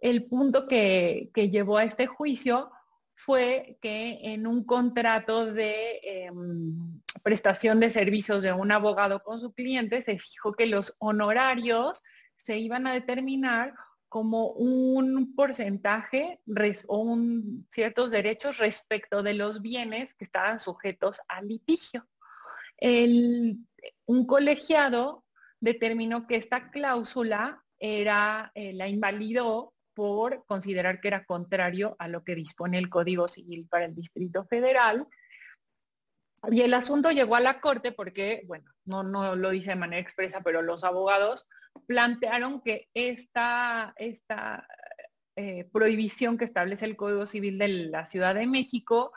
El 0.00 0.26
punto 0.26 0.68
que, 0.68 1.30
llevó 1.34 1.78
a 1.78 1.84
este 1.84 2.06
juicio 2.06 2.70
fue 3.16 3.78
que 3.80 4.20
en 4.22 4.46
un 4.46 4.64
contrato 4.64 5.46
de 5.46 6.00
em, 6.04 7.00
prestación 7.24 7.80
de 7.80 7.90
servicios 7.90 8.44
de 8.44 8.52
un 8.52 8.70
abogado 8.70 9.22
con 9.24 9.40
su 9.40 9.52
cliente 9.52 10.02
se 10.02 10.18
fijó 10.18 10.52
que 10.52 10.66
los 10.66 10.94
honorarios 10.98 12.00
se 12.36 12.58
iban 12.58 12.86
a 12.86 12.92
determinar 12.92 13.74
como 14.08 14.48
un 14.48 15.34
porcentaje 15.34 16.40
o 16.86 16.98
un, 16.98 17.66
ciertos 17.70 18.10
derechos 18.10 18.58
respecto 18.58 19.22
de 19.22 19.34
los 19.34 19.60
bienes 19.60 20.14
que 20.14 20.24
estaban 20.24 20.58
sujetos 20.58 21.20
al 21.28 21.48
litigio. 21.48 22.06
un 22.80 24.26
colegiado 24.26 25.24
determinó 25.60 26.26
que 26.26 26.36
esta 26.36 26.70
cláusula 26.70 27.64
era, 27.78 28.50
eh, 28.54 28.72
la 28.72 28.88
invalidó 28.88 29.74
por 29.94 30.44
considerar 30.46 31.00
que 31.00 31.08
era 31.08 31.24
contrario 31.24 31.96
a 31.98 32.08
lo 32.08 32.22
que 32.22 32.34
dispone 32.34 32.78
el 32.78 32.88
Código 32.88 33.26
Civil 33.26 33.66
para 33.68 33.86
el 33.86 33.94
Distrito 33.94 34.44
Federal. 34.44 35.06
Y 36.52 36.60
el 36.60 36.72
asunto 36.72 37.10
llegó 37.10 37.34
a 37.34 37.40
la 37.40 37.60
Corte 37.60 37.90
porque, 37.90 38.44
bueno, 38.46 38.70
no, 38.84 39.02
no 39.02 39.34
lo 39.34 39.50
dice 39.50 39.70
de 39.70 39.76
manera 39.76 40.00
expresa, 40.00 40.40
pero 40.42 40.62
los 40.62 40.84
abogados 40.84 41.48
plantearon 41.86 42.60
que 42.60 42.88
esta, 42.94 43.94
esta 43.96 44.66
eh, 45.36 45.68
prohibición 45.72 46.36
que 46.36 46.44
establece 46.44 46.84
el 46.84 46.96
Código 46.96 47.26
Civil 47.26 47.58
de 47.58 47.68
la 47.68 48.06
Ciudad 48.06 48.34
de 48.34 48.46
México 48.46 49.12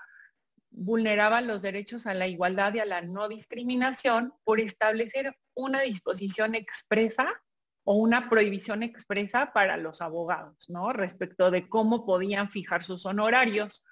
vulneraba 0.71 1.41
los 1.41 1.61
derechos 1.61 2.07
a 2.07 2.13
la 2.13 2.27
igualdad 2.27 2.73
y 2.73 2.79
a 2.79 2.85
la 2.85 3.01
no 3.01 3.27
discriminación 3.27 4.33
por 4.43 4.59
establecer 4.59 5.35
una 5.53 5.81
disposición 5.81 6.55
expresa 6.55 7.41
o 7.83 7.95
una 7.95 8.29
prohibición 8.29 8.83
expresa 8.83 9.51
para 9.53 9.77
los 9.77 10.01
abogados, 10.01 10.69
¿no? 10.69 10.93
Respecto 10.93 11.51
de 11.51 11.67
cómo 11.67 12.05
podían 12.05 12.49
fijar 12.49 12.83
sus 12.83 13.05
honorarios. 13.05 13.83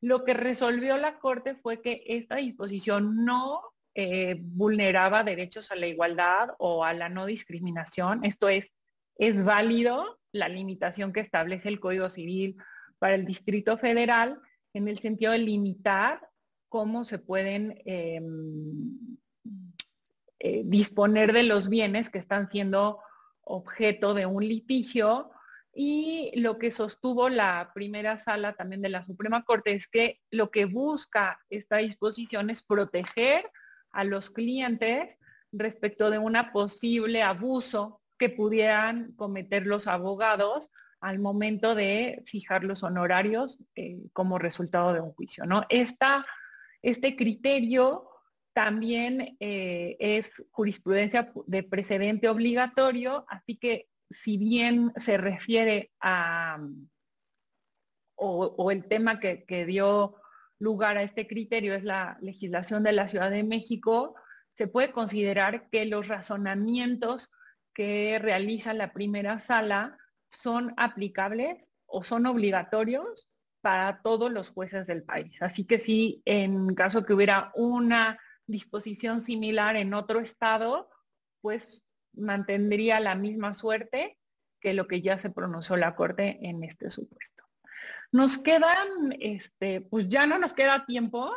Lo 0.00 0.24
que 0.24 0.34
resolvió 0.34 0.96
la 0.98 1.18
Corte 1.18 1.54
fue 1.56 1.80
que 1.80 2.04
esta 2.06 2.36
disposición 2.36 3.24
no 3.24 3.62
eh, 3.94 4.36
vulneraba 4.40 5.24
derechos 5.24 5.70
a 5.70 5.76
la 5.76 5.86
igualdad 5.86 6.50
o 6.58 6.84
a 6.84 6.94
la 6.94 7.08
no 7.08 7.26
discriminación. 7.26 8.24
Esto 8.24 8.48
es, 8.48 8.72
es 9.16 9.42
válido 9.44 10.18
la 10.32 10.48
limitación 10.48 11.12
que 11.12 11.20
establece 11.20 11.68
el 11.68 11.80
Código 11.80 12.08
Civil 12.08 12.56
para 12.98 13.14
el 13.14 13.26
Distrito 13.26 13.76
Federal 13.76 14.40
en 14.72 14.88
el 14.88 14.98
sentido 14.98 15.32
de 15.32 15.38
limitar 15.38 16.26
cómo 16.68 17.04
se 17.04 17.18
pueden 17.18 17.82
em, 17.84 19.18
eh, 20.38 20.62
disponer 20.64 21.32
de 21.34 21.42
los 21.42 21.68
bienes 21.68 22.08
que 22.08 22.18
están 22.18 22.48
siendo 22.48 23.00
objeto 23.42 24.14
de 24.14 24.24
un 24.24 24.46
litigio 24.48 25.30
y 25.74 26.32
lo 26.40 26.58
que 26.58 26.70
sostuvo 26.70 27.28
la 27.28 27.72
primera 27.74 28.18
sala 28.18 28.54
también 28.54 28.82
de 28.82 28.88
la 28.88 29.04
Suprema 29.04 29.44
Corte 29.44 29.72
es 29.72 29.86
que 29.86 30.20
lo 30.30 30.50
que 30.50 30.64
busca 30.64 31.40
esta 31.50 31.78
disposición 31.78 32.50
es 32.50 32.62
proteger 32.62 33.50
a 33.92 34.04
los 34.04 34.30
clientes 34.30 35.18
respecto 35.52 36.10
de 36.10 36.18
un 36.18 36.36
posible 36.52 37.22
abuso 37.22 38.00
que 38.18 38.30
pudieran 38.30 39.12
cometer 39.12 39.66
los 39.66 39.86
abogados 39.86 40.70
al 41.00 41.18
momento 41.18 41.74
de 41.74 42.22
fijar 42.26 42.64
los 42.64 42.82
honorarios 42.82 43.58
eh, 43.74 43.98
como 44.12 44.38
resultado 44.38 44.92
de 44.92 45.00
un 45.00 45.12
juicio. 45.12 45.44
¿no? 45.44 45.64
este 45.68 47.16
criterio 47.16 48.08
también 48.54 49.36
eh, 49.40 49.96
es 49.98 50.46
jurisprudencia 50.52 51.32
de 51.46 51.62
precedente 51.62 52.28
obligatorio, 52.28 53.24
así 53.28 53.56
que 53.56 53.88
si 54.10 54.36
bien 54.36 54.92
se 54.96 55.16
refiere 55.16 55.90
a, 56.00 56.58
o, 58.14 58.70
el 58.70 58.84
tema 58.86 59.18
que 59.18 59.66
dio 59.66 60.21
lugar 60.62 60.96
a 60.96 61.02
este 61.02 61.26
criterio 61.26 61.74
es 61.74 61.82
la 61.82 62.16
legislación 62.20 62.84
de 62.84 62.92
la 62.92 63.08
Ciudad 63.08 63.32
de 63.32 63.42
México, 63.42 64.14
se 64.54 64.68
puede 64.68 64.92
considerar 64.92 65.68
que 65.70 65.86
los 65.86 66.06
razonamientos 66.06 67.32
que 67.74 68.20
realiza 68.20 68.72
la 68.72 68.92
primera 68.92 69.40
sala 69.40 69.98
son 70.28 70.72
aplicables 70.76 71.72
o 71.86 72.04
son 72.04 72.26
obligatorios 72.26 73.28
para 73.60 74.02
todos 74.02 74.30
los 74.30 74.50
jueces 74.50 74.86
del 74.86 75.02
país. 75.02 75.42
Así 75.42 75.66
que 75.66 75.80
si 75.80 76.22
en 76.26 76.74
caso 76.76 77.04
que 77.04 77.14
hubiera 77.14 77.50
una 77.56 78.20
disposición 78.46 79.20
similar 79.20 79.74
en 79.74 79.94
otro 79.94 80.20
estado, 80.20 80.88
pues 81.40 81.82
mantendría 82.12 83.00
la 83.00 83.16
misma 83.16 83.52
suerte 83.52 84.16
que 84.60 84.74
lo 84.74 84.86
que 84.86 85.02
ya 85.02 85.18
se 85.18 85.30
pronunció 85.30 85.76
la 85.76 85.96
Corte 85.96 86.38
en 86.42 86.62
este 86.62 86.88
supuesto. 86.88 87.42
Nos 88.12 88.36
quedan, 88.36 89.16
este, 89.20 89.80
pues 89.80 90.06
ya 90.08 90.26
no 90.26 90.38
nos 90.38 90.52
queda 90.52 90.84
tiempo. 90.86 91.32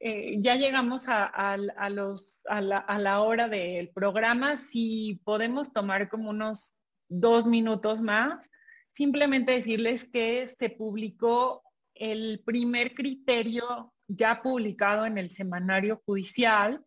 Eh, 0.00 0.38
ya 0.40 0.56
llegamos 0.56 1.04
a, 1.08 1.56
los, 1.90 2.42
a, 2.48 2.60
la, 2.60 3.20
hora 3.20 3.48
del 3.48 3.90
programa. 3.90 4.56
Si 4.56 5.20
podemos 5.24 5.72
tomar 5.72 6.08
como 6.08 6.30
unos 6.30 6.74
dos 7.08 7.46
minutos 7.46 8.00
más, 8.00 8.50
simplemente 8.92 9.52
decirles 9.52 10.08
que 10.08 10.48
se 10.48 10.70
publicó 10.70 11.62
el 11.94 12.42
primer 12.44 12.94
criterio 12.94 13.92
ya 14.08 14.42
publicado 14.42 15.04
en 15.04 15.18
el 15.18 15.30
semanario 15.30 16.02
judicial 16.04 16.84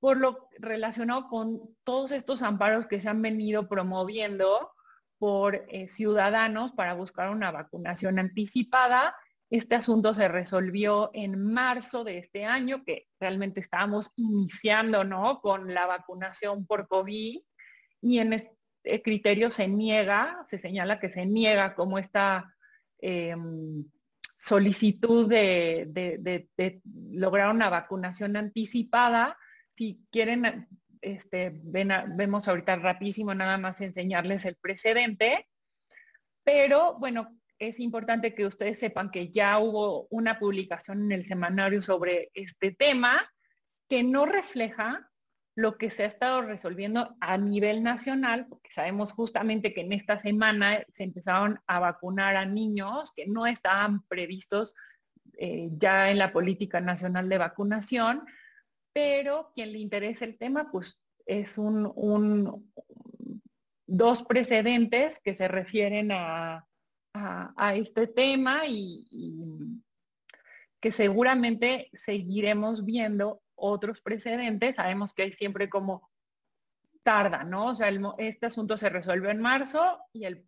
por 0.00 0.16
lo 0.16 0.48
relacionado 0.58 1.28
con 1.28 1.76
todos 1.84 2.10
estos 2.10 2.42
amparos 2.42 2.86
que 2.86 3.00
se 3.00 3.08
han 3.08 3.20
venido 3.22 3.68
promoviendo 3.68 4.72
por 5.20 5.66
eh, 5.68 5.86
ciudadanos 5.86 6.72
para 6.72 6.94
buscar 6.94 7.28
una 7.30 7.50
vacunación 7.50 8.18
anticipada. 8.18 9.14
Este 9.50 9.74
asunto 9.74 10.14
se 10.14 10.28
resolvió 10.28 11.10
en 11.12 11.44
marzo 11.44 12.04
de 12.04 12.16
este 12.16 12.46
año, 12.46 12.82
que 12.84 13.06
realmente 13.20 13.60
estábamos 13.60 14.12
iniciando 14.16 15.04
¿no? 15.04 15.40
con 15.42 15.74
la 15.74 15.84
vacunación 15.84 16.66
por 16.66 16.88
COVID 16.88 17.38
y 18.00 18.18
en 18.18 18.32
este 18.32 19.02
criterio 19.02 19.50
se 19.50 19.68
niega, 19.68 20.42
se 20.46 20.56
señala 20.56 20.98
que 20.98 21.10
se 21.10 21.26
niega 21.26 21.74
como 21.74 21.98
esta 21.98 22.56
em, 22.98 23.84
solicitud 24.38 25.28
de, 25.28 26.48
lograr 27.12 27.54
una 27.54 27.68
vacunación 27.68 28.38
anticipada. 28.38 29.36
Si 29.74 30.00
quieren 30.10 30.66
este, 31.02 31.52
vemos 31.54 32.48
ahorita 32.48 32.76
rapidísimo 32.76 33.34
nada 33.34 33.58
más 33.58 33.80
enseñarles 33.80 34.44
el 34.44 34.56
precedente, 34.56 35.48
pero 36.44 36.98
bueno, 36.98 37.40
es 37.58 37.78
importante 37.78 38.34
que 38.34 38.46
ustedes 38.46 38.78
sepan 38.78 39.10
que 39.10 39.30
ya 39.30 39.58
hubo 39.58 40.06
una 40.10 40.38
publicación 40.38 41.04
en 41.04 41.12
el 41.12 41.26
semanario 41.26 41.82
sobre 41.82 42.30
este 42.34 42.72
tema 42.72 43.30
que 43.88 44.02
no 44.02 44.24
refleja 44.24 45.10
lo 45.56 45.76
que 45.76 45.90
se 45.90 46.04
ha 46.04 46.06
estado 46.06 46.42
resolviendo 46.42 47.16
a 47.20 47.36
nivel 47.36 47.82
nacional, 47.82 48.46
porque 48.48 48.70
sabemos 48.72 49.12
justamente 49.12 49.74
que 49.74 49.82
en 49.82 49.92
esta 49.92 50.18
semana 50.18 50.82
se 50.90 51.04
empezaron 51.04 51.60
a 51.66 51.80
vacunar 51.80 52.36
a 52.36 52.46
niños 52.46 53.12
que 53.14 53.26
no 53.26 53.46
estaban 53.46 54.02
previstos 54.04 54.74
eh, 55.36 55.68
ya 55.72 56.10
en 56.10 56.18
la 56.18 56.32
política 56.32 56.80
nacional 56.80 57.28
de 57.28 57.38
vacunación, 57.38 58.24
pero 58.92 59.50
quien 59.54 59.72
le 59.72 59.78
interesa 59.78 60.24
el 60.24 60.38
tema, 60.38 60.70
pues 60.70 60.98
es 61.26 61.58
un, 61.58 62.72
dos 63.86 64.22
precedentes 64.24 65.20
que 65.20 65.34
se 65.34 65.48
refieren 65.48 66.10
a, 66.12 66.66
este 67.74 68.06
tema 68.06 68.62
y, 68.66 69.06
que 70.80 70.92
seguramente 70.92 71.90
seguiremos 71.92 72.84
viendo 72.84 73.42
otros 73.54 74.00
precedentes. 74.00 74.76
Sabemos 74.76 75.12
que 75.12 75.24
hay 75.24 75.32
siempre 75.32 75.68
como 75.68 76.10
tarda, 77.02 77.44
¿no? 77.44 77.66
O 77.66 77.74
sea, 77.74 77.92
este 78.18 78.46
asunto 78.46 78.76
se 78.76 78.88
resuelve 78.88 79.30
en 79.30 79.40
marzo 79.40 79.98
y 80.12 80.24
el 80.24 80.46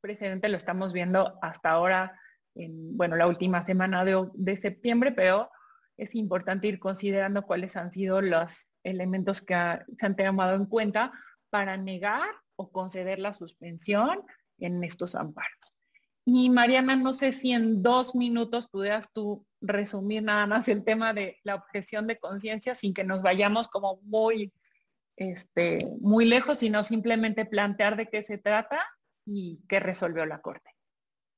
precedente 0.00 0.48
lo 0.48 0.56
estamos 0.56 0.92
viendo 0.92 1.38
hasta 1.42 1.70
ahora, 1.70 2.20
en, 2.54 2.96
bueno, 2.96 3.16
la 3.16 3.26
última 3.26 3.64
semana 3.66 4.04
de, 4.04 4.28
de 4.34 4.56
septiembre, 4.56 5.12
pero 5.12 5.50
es 5.96 6.14
importante 6.14 6.68
ir 6.68 6.78
considerando 6.78 7.42
cuáles 7.42 7.76
han 7.76 7.92
sido 7.92 8.20
los 8.20 8.72
elementos 8.82 9.40
que 9.40 9.54
se 9.98 10.06
han 10.06 10.16
tomado 10.16 10.56
en 10.56 10.66
cuenta 10.66 11.12
para 11.50 11.76
negar 11.76 12.28
o 12.56 12.70
conceder 12.70 13.18
la 13.18 13.34
suspensión 13.34 14.22
en 14.58 14.82
estos 14.84 15.14
amparos. 15.14 15.74
Y 16.24 16.50
Mariana, 16.50 16.94
no 16.94 17.12
sé 17.12 17.32
si 17.32 17.52
en 17.52 17.82
dos 17.82 18.14
minutos 18.14 18.68
pudieras 18.68 19.12
tú 19.12 19.44
resumir 19.60 20.22
nada 20.22 20.46
más 20.46 20.68
el 20.68 20.84
tema 20.84 21.12
de 21.12 21.38
la 21.42 21.56
objeción 21.56 22.06
de 22.06 22.18
conciencia 22.18 22.74
sin 22.74 22.94
que 22.94 23.04
nos 23.04 23.22
vayamos 23.22 23.66
como 23.66 24.00
muy, 24.02 24.52
este, 25.16 25.78
muy 26.00 26.24
lejos, 26.24 26.58
sino 26.58 26.84
simplemente 26.84 27.44
plantear 27.44 27.96
de 27.96 28.08
qué 28.08 28.22
se 28.22 28.38
trata 28.38 28.84
y 29.26 29.62
qué 29.68 29.80
resolvió 29.80 30.24
la 30.24 30.40
Corte. 30.40 30.70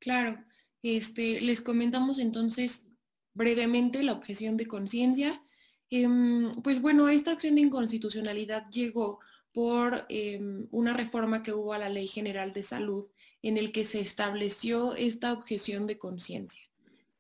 Claro, 0.00 0.44
este, 0.82 1.40
les 1.40 1.62
comentamos 1.62 2.18
entonces 2.18 2.86
brevemente 3.34 4.02
la 4.02 4.12
objeción 4.12 4.56
de 4.56 4.66
conciencia. 4.66 5.42
Em, 5.90 6.50
pues 6.62 6.80
bueno, 6.80 7.08
esta 7.08 7.32
acción 7.32 7.56
de 7.56 7.62
inconstitucionalidad 7.62 8.68
llegó 8.70 9.20
por 9.52 10.06
em, 10.08 10.66
una 10.70 10.94
reforma 10.94 11.42
que 11.42 11.52
hubo 11.52 11.72
a 11.72 11.78
la 11.78 11.88
Ley 11.88 12.08
General 12.08 12.52
de 12.52 12.62
Salud 12.62 13.06
en 13.42 13.58
el 13.58 13.72
que 13.72 13.84
se 13.84 14.00
estableció 14.00 14.94
esta 14.94 15.32
objeción 15.32 15.86
de 15.86 15.98
conciencia. 15.98 16.62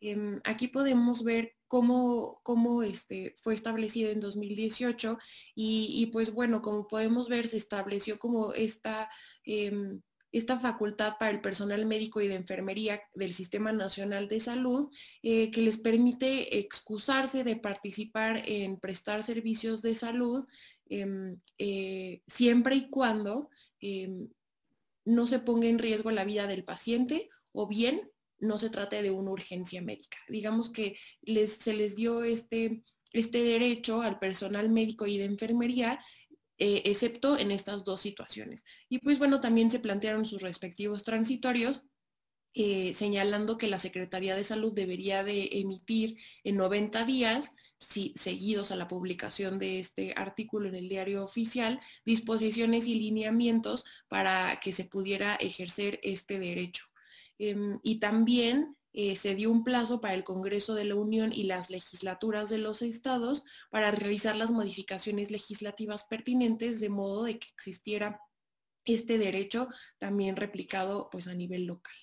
Em, 0.00 0.40
aquí 0.44 0.68
podemos 0.68 1.22
ver 1.22 1.54
cómo, 1.68 2.40
cómo 2.42 2.82
este, 2.82 3.34
fue 3.42 3.54
establecido 3.54 4.10
en 4.10 4.20
2018 4.20 5.18
y, 5.54 5.88
y, 5.96 6.06
pues 6.06 6.32
bueno, 6.32 6.62
como 6.62 6.86
podemos 6.86 7.28
ver, 7.28 7.48
se 7.48 7.56
estableció 7.56 8.18
como 8.18 8.52
esta 8.52 9.10
esta 10.34 10.58
facultad 10.58 11.14
para 11.16 11.30
el 11.30 11.40
personal 11.40 11.86
médico 11.86 12.20
y 12.20 12.26
de 12.26 12.34
enfermería 12.34 13.00
del 13.14 13.32
Sistema 13.32 13.72
Nacional 13.72 14.26
de 14.26 14.40
Salud 14.40 14.90
eh, 15.22 15.52
que 15.52 15.62
les 15.62 15.78
permite 15.78 16.58
excusarse 16.58 17.44
de 17.44 17.54
participar 17.54 18.42
en 18.44 18.80
prestar 18.80 19.22
servicios 19.22 19.80
de 19.80 19.94
salud 19.94 20.44
em, 20.88 21.38
eh, 21.58 22.20
siempre 22.26 22.74
y 22.74 22.90
cuando 22.90 23.48
em, 23.78 24.28
no 25.04 25.28
se 25.28 25.38
ponga 25.38 25.68
en 25.68 25.78
riesgo 25.78 26.10
la 26.10 26.24
vida 26.24 26.48
del 26.48 26.64
paciente 26.64 27.30
o 27.52 27.68
bien 27.68 28.10
no 28.40 28.58
se 28.58 28.70
trate 28.70 29.02
de 29.02 29.12
una 29.12 29.30
urgencia 29.30 29.82
médica. 29.82 30.18
Digamos 30.28 30.68
que 30.68 30.96
se 31.46 31.74
les 31.74 31.94
dio 31.94 32.24
este, 32.24 32.82
este 33.12 33.40
derecho 33.44 34.02
al 34.02 34.18
personal 34.18 34.68
médico 34.68 35.06
y 35.06 35.16
de 35.16 35.26
enfermería 35.26 36.00
eh, 36.58 36.82
excepto 36.84 37.38
en 37.38 37.50
estas 37.50 37.84
dos 37.84 38.00
situaciones. 38.00 38.64
Y 38.88 38.98
pues 39.00 39.18
bueno, 39.18 39.40
también 39.40 39.70
se 39.70 39.80
plantearon 39.80 40.24
sus 40.24 40.42
respectivos 40.42 41.02
transitorios, 41.02 41.82
eh, 42.54 42.94
señalando 42.94 43.58
que 43.58 43.66
la 43.66 43.78
Secretaría 43.78 44.36
de 44.36 44.44
Salud 44.44 44.72
debería 44.72 45.24
de 45.24 45.48
emitir 45.52 46.16
en 46.44 46.56
90 46.56 47.04
días, 47.04 47.56
si, 47.80 48.12
seguidos 48.16 48.70
a 48.70 48.76
la 48.76 48.86
publicación 48.86 49.58
de 49.58 49.80
este 49.80 50.14
artículo 50.16 50.68
en 50.68 50.76
el 50.76 50.88
diario 50.88 51.24
oficial, 51.24 51.80
disposiciones 52.04 52.86
y 52.86 52.94
lineamientos 52.94 53.84
para 54.08 54.60
que 54.60 54.70
se 54.70 54.84
pudiera 54.84 55.34
ejercer 55.34 55.98
este 56.04 56.38
derecho. 56.38 56.84
Em, 57.38 57.80
y 57.82 57.98
también 57.98 58.76
eh, 58.96 59.16
se 59.16 59.34
dio 59.34 59.50
un 59.50 59.64
plazo 59.64 60.00
para 60.00 60.14
el 60.14 60.22
Congreso 60.22 60.74
de 60.74 60.84
la 60.84 60.94
Unión 60.94 61.32
y 61.32 61.42
las 61.42 61.68
legislaturas 61.68 62.48
de 62.48 62.58
los 62.58 62.80
estados 62.80 63.44
para 63.68 63.90
realizar 63.90 64.36
las 64.36 64.52
modificaciones 64.52 65.32
legislativas 65.32 66.04
pertinentes 66.04 66.78
de 66.78 66.90
modo 66.90 67.24
de 67.24 67.40
que 67.40 67.48
existiera 67.48 68.20
este 68.84 69.18
derecho 69.18 69.68
también 69.98 70.36
replicado 70.36 71.08
pues 71.10 71.26
a 71.26 71.34
nivel 71.34 71.64
local. 71.64 71.96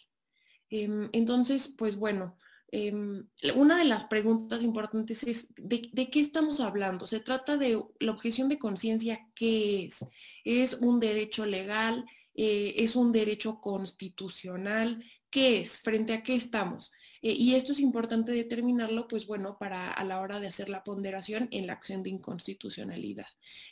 Em, 0.69 1.09
entonces, 1.13 1.73
pues 1.77 1.95
bueno, 1.95 2.35
em, 2.73 3.25
una 3.55 3.77
de 3.77 3.85
las 3.85 4.05
preguntas 4.05 4.61
importantes 4.61 5.23
es, 5.23 5.47
¿de, 5.55 5.81
qué 6.09 6.19
estamos 6.19 6.59
hablando? 6.59 7.07
Se 7.07 7.21
trata 7.21 7.55
de 7.55 7.81
la 7.99 8.11
objeción 8.11 8.49
de 8.49 8.59
conciencia, 8.59 9.19
¿qué 9.33 9.85
es? 9.85 10.05
¿Es 10.43 10.73
un 10.73 10.99
derecho 10.99 11.45
legal? 11.45 12.05
Eh, 12.33 12.75
¿Es 12.77 12.97
un 12.97 13.13
derecho 13.13 13.61
constitucional? 13.61 15.03
¿Qué 15.31 15.61
es? 15.61 15.79
¿Frente 15.79 16.13
a 16.13 16.23
qué 16.23 16.35
estamos? 16.35 16.91
Eh, 17.21 17.33
y 17.33 17.55
esto 17.55 17.71
es 17.71 17.79
importante 17.79 18.33
determinarlo, 18.33 19.07
pues 19.07 19.27
bueno, 19.27 19.57
para 19.57 19.89
a 19.91 20.03
la 20.03 20.19
hora 20.19 20.39
de 20.41 20.47
hacer 20.47 20.67
la 20.67 20.83
ponderación 20.83 21.47
en 21.51 21.67
la 21.67 21.73
acción 21.73 22.03
de 22.03 22.09
inconstitucionalidad. 22.09 23.27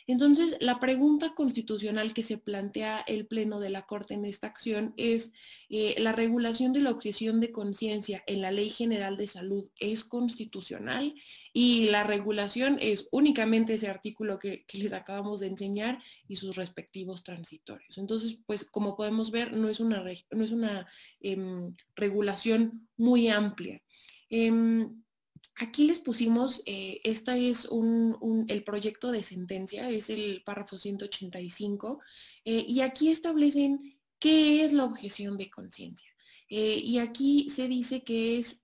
Entonces, 0.06 0.56
la 0.60 0.80
pregunta 0.80 1.34
constitucional 1.34 2.14
que 2.14 2.22
se 2.22 2.38
plantea 2.38 3.00
el 3.00 3.26
Pleno 3.26 3.60
de 3.60 3.70
la 3.70 3.86
Corte 3.86 4.14
en 4.14 4.24
esta 4.24 4.46
acción 4.46 4.94
es, 4.96 5.32
eh, 5.72 5.94
¿la 5.98 6.10
regulación 6.10 6.72
de 6.72 6.80
la 6.80 6.90
objeción 6.90 7.38
de 7.38 7.52
conciencia 7.52 8.24
en 8.26 8.40
la 8.40 8.50
Ley 8.50 8.70
General 8.70 9.16
de 9.16 9.28
Salud 9.28 9.68
es 9.78 10.02
constitucional? 10.02 11.14
Y 11.52 11.90
la 11.90 12.02
regulación 12.02 12.78
es 12.80 13.06
únicamente 13.12 13.74
ese 13.74 13.86
artículo 13.86 14.40
que, 14.40 14.64
les 14.72 14.92
acabamos 14.92 15.38
de 15.38 15.46
enseñar 15.46 16.02
y 16.26 16.36
sus 16.36 16.56
respectivos 16.56 17.22
transitorios. 17.22 17.98
Entonces, 17.98 18.38
pues 18.46 18.64
como 18.64 18.96
podemos 18.96 19.30
ver, 19.30 19.56
no 19.56 19.68
es 19.68 19.78
una, 19.78 20.02
no 20.32 20.44
es 20.44 20.50
una 20.50 20.88
em, 21.20 21.76
regulación 21.94 22.88
muy 22.96 23.28
amplia. 23.28 23.80
Em, 24.28 25.00
aquí 25.60 25.84
les 25.86 26.00
pusimos, 26.00 26.62
eh, 26.66 27.00
este 27.04 27.48
es 27.48 27.68
el 28.48 28.64
proyecto 28.64 29.12
de 29.12 29.22
sentencia, 29.22 29.88
es 29.88 30.10
el 30.10 30.42
párrafo 30.44 30.80
185, 30.80 32.00
eh, 32.44 32.64
y 32.66 32.80
aquí 32.80 33.10
establecen 33.10 33.99
qué 34.20 34.64
es 34.64 34.72
la 34.72 34.84
objeción 34.84 35.36
de 35.36 35.50
conciencia. 35.50 36.08
Eh, 36.48 36.80
y 36.82 36.98
aquí 36.98 37.48
se 37.50 37.68
dice 37.68 38.04
que 38.04 38.38
es 38.38 38.60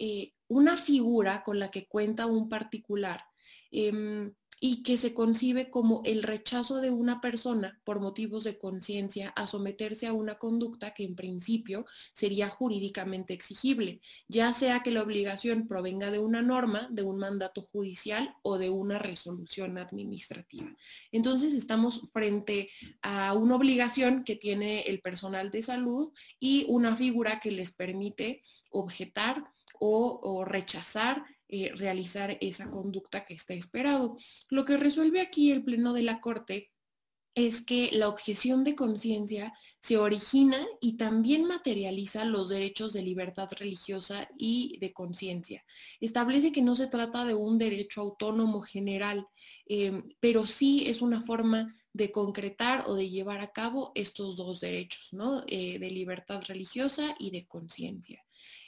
una 0.49 0.77
figura 0.77 1.43
con 1.43 1.59
la 1.59 1.71
que 1.71 1.87
cuenta 1.87 2.27
un 2.27 2.49
particular 2.49 3.25
em, 3.71 4.33
y 4.59 4.83
que 4.83 4.97
se 4.97 5.13
concibe 5.13 5.71
como 5.71 6.03
el 6.05 6.23
rechazo 6.23 6.81
de 6.81 6.91
una 6.91 7.21
persona 7.21 7.79
por 7.85 8.01
motivos 8.01 8.45
de 8.45 8.59
conciencia 8.59 9.31
a 9.37 9.47
someterse 9.47 10.07
a 10.07 10.13
una 10.13 10.39
conducta 10.39 10.95
que 10.95 11.05
en 11.05 11.15
principio 11.15 11.85
sería 12.13 12.49
jurídicamente 12.49 13.35
exigible, 13.35 14.01
ya 14.29 14.53
sea 14.53 14.81
que 14.81 14.91
la 14.91 15.03
obligación 15.03 15.67
provenga 15.67 16.11
de 16.11 16.19
una 16.19 16.43
norma, 16.43 16.89
de 16.91 17.03
un 17.03 17.19
mandato 17.19 17.63
judicial 17.63 18.35
o 18.43 18.57
de 18.57 18.71
una 18.71 18.99
resolución 18.99 19.77
administrativa. 19.79 20.75
Entonces 21.13 21.53
estamos 21.53 22.09
frente 22.13 22.71
a 23.03 23.35
una 23.35 23.57
obligación 23.57 24.25
que 24.25 24.37
tiene 24.37 24.83
el 24.83 25.01
personal 25.01 25.51
de 25.51 25.63
salud 25.63 26.13
y 26.41 26.65
una 26.69 26.97
figura 26.97 27.41
que 27.41 27.51
les 27.51 27.73
permite 27.73 28.43
objetar 28.71 29.45
o, 29.79 30.45
rechazar 30.45 31.25
eh, 31.49 31.73
realizar 31.75 32.37
esa 32.41 32.71
conducta 32.71 33.25
que 33.25 33.35
está 33.35 33.55
esperado. 33.55 34.17
Lo 34.49 34.65
que 34.65 34.77
resuelve 34.77 35.21
aquí 35.21 35.53
el 35.53 35.65
Pleno 35.65 35.93
de 35.93 36.03
la 36.03 36.21
Corte 36.21 36.73
es 37.37 37.61
que 37.61 37.91
la 37.93 38.09
objeción 38.09 38.65
de 38.65 38.75
conciencia 38.75 39.53
se 39.79 39.99
origina 39.99 40.67
y 40.81 40.97
también 40.97 41.45
materializa 41.45 42.25
los 42.25 42.49
derechos 42.49 42.95
de 42.95 43.03
libertad 43.03 43.51
religiosa 43.59 44.27
y 44.39 44.79
de 44.81 44.95
conciencia. 44.95 45.63
Establece 46.01 46.51
que 46.51 46.63
no 46.63 46.77
se 46.77 46.87
trata 46.87 47.27
de 47.27 47.35
un 47.35 47.59
derecho 47.59 48.01
autónomo 48.01 48.63
general, 48.63 49.27
eh, 49.69 50.03
pero 50.19 50.47
sí 50.47 50.85
es 50.87 51.03
una 51.03 51.23
forma 51.23 51.75
de 51.93 52.11
concretar 52.11 52.85
o 52.87 52.95
de 52.95 53.11
llevar 53.11 53.41
a 53.41 53.53
cabo 53.53 53.93
estos 53.95 54.37
dos 54.37 54.59
derechos, 54.59 55.13
¿no? 55.13 55.45
Eh, 55.47 55.79
de 55.79 55.91
libertad 55.91 56.43
religiosa 56.49 57.15
y 57.19 57.31
de 57.33 57.47
conciencia. 57.47 58.26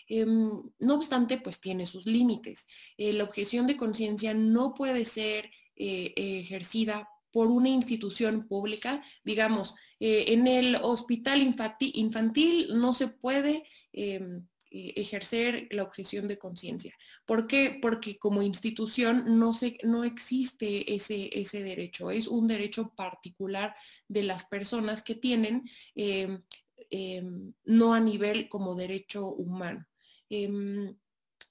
Em, 0.08 0.50
no 0.78 0.94
obstante, 0.94 1.38
pues 1.38 1.60
tiene 1.60 1.86
sus 1.86 2.06
límites. 2.06 2.66
Eh, 2.96 3.12
la 3.12 3.24
objeción 3.24 3.66
de 3.66 3.76
conciencia 3.76 4.32
no 4.32 4.74
puede 4.74 5.04
ser 5.04 5.50
eh, 5.76 6.14
ejercida 6.16 7.08
por 7.30 7.48
una 7.48 7.68
institución 7.68 8.48
pública. 8.48 9.02
Digamos, 9.22 9.74
eh, 10.00 10.24
en 10.28 10.46
el 10.46 10.76
hospital 10.76 11.42
infantil, 11.42 12.68
no 12.72 12.94
se 12.94 13.08
puede 13.08 13.64
em, 13.92 14.46
ejercer 14.70 15.68
la 15.70 15.82
objeción 15.82 16.26
de 16.26 16.38
conciencia. 16.38 16.94
¿Por 17.26 17.46
qué? 17.46 17.78
Porque 17.80 18.18
como 18.18 18.42
institución 18.42 19.38
no, 19.38 19.52
se, 19.52 19.76
no 19.82 20.04
existe 20.04 20.94
ese, 20.94 21.28
ese 21.38 21.62
derecho. 21.62 22.10
Es 22.10 22.28
un 22.28 22.46
derecho 22.46 22.94
particular 22.94 23.74
de 24.08 24.22
las 24.22 24.46
personas 24.46 25.02
que 25.02 25.14
tienen, 25.14 25.64
em, 25.94 26.42
no 27.64 27.92
a 27.92 28.00
nivel 28.00 28.48
como 28.48 28.74
derecho 28.74 29.26
humano. 29.26 29.86
Em, 30.30 30.94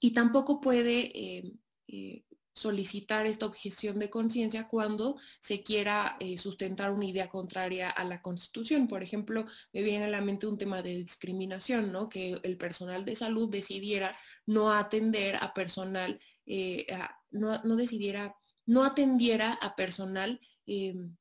y 0.00 0.12
tampoco 0.12 0.60
puede 0.60 1.10
em, 1.14 1.58
eh, 1.88 2.24
solicitar 2.52 3.26
esta 3.26 3.46
objeción 3.46 3.98
de 3.98 4.10
conciencia 4.10 4.66
cuando 4.66 5.16
se 5.40 5.62
quiera 5.62 6.16
eh, 6.20 6.38
sustentar 6.38 6.90
una 6.90 7.06
idea 7.06 7.28
contraria 7.28 7.90
a 7.90 8.04
la 8.04 8.20
Constitución. 8.20 8.88
Por 8.88 9.02
ejemplo, 9.02 9.46
me 9.72 9.82
viene 9.82 10.06
a 10.06 10.10
la 10.10 10.20
mente 10.20 10.46
un 10.46 10.58
tema 10.58 10.82
de 10.82 10.96
discriminación, 10.96 11.92
¿no? 11.92 12.08
Que 12.08 12.38
el 12.42 12.56
personal 12.56 13.04
de 13.04 13.16
salud 13.16 13.48
decidiera 13.48 14.16
no 14.46 14.72
atender 14.72 15.36
a 15.36 15.54
personal, 15.54 16.18
eh, 16.46 16.86
no, 17.30 17.58
decidiera, 17.76 18.34
no 18.66 18.84
atendiera 18.84 19.52
a 19.54 19.76
personal 19.76 20.40
em, 20.66 21.16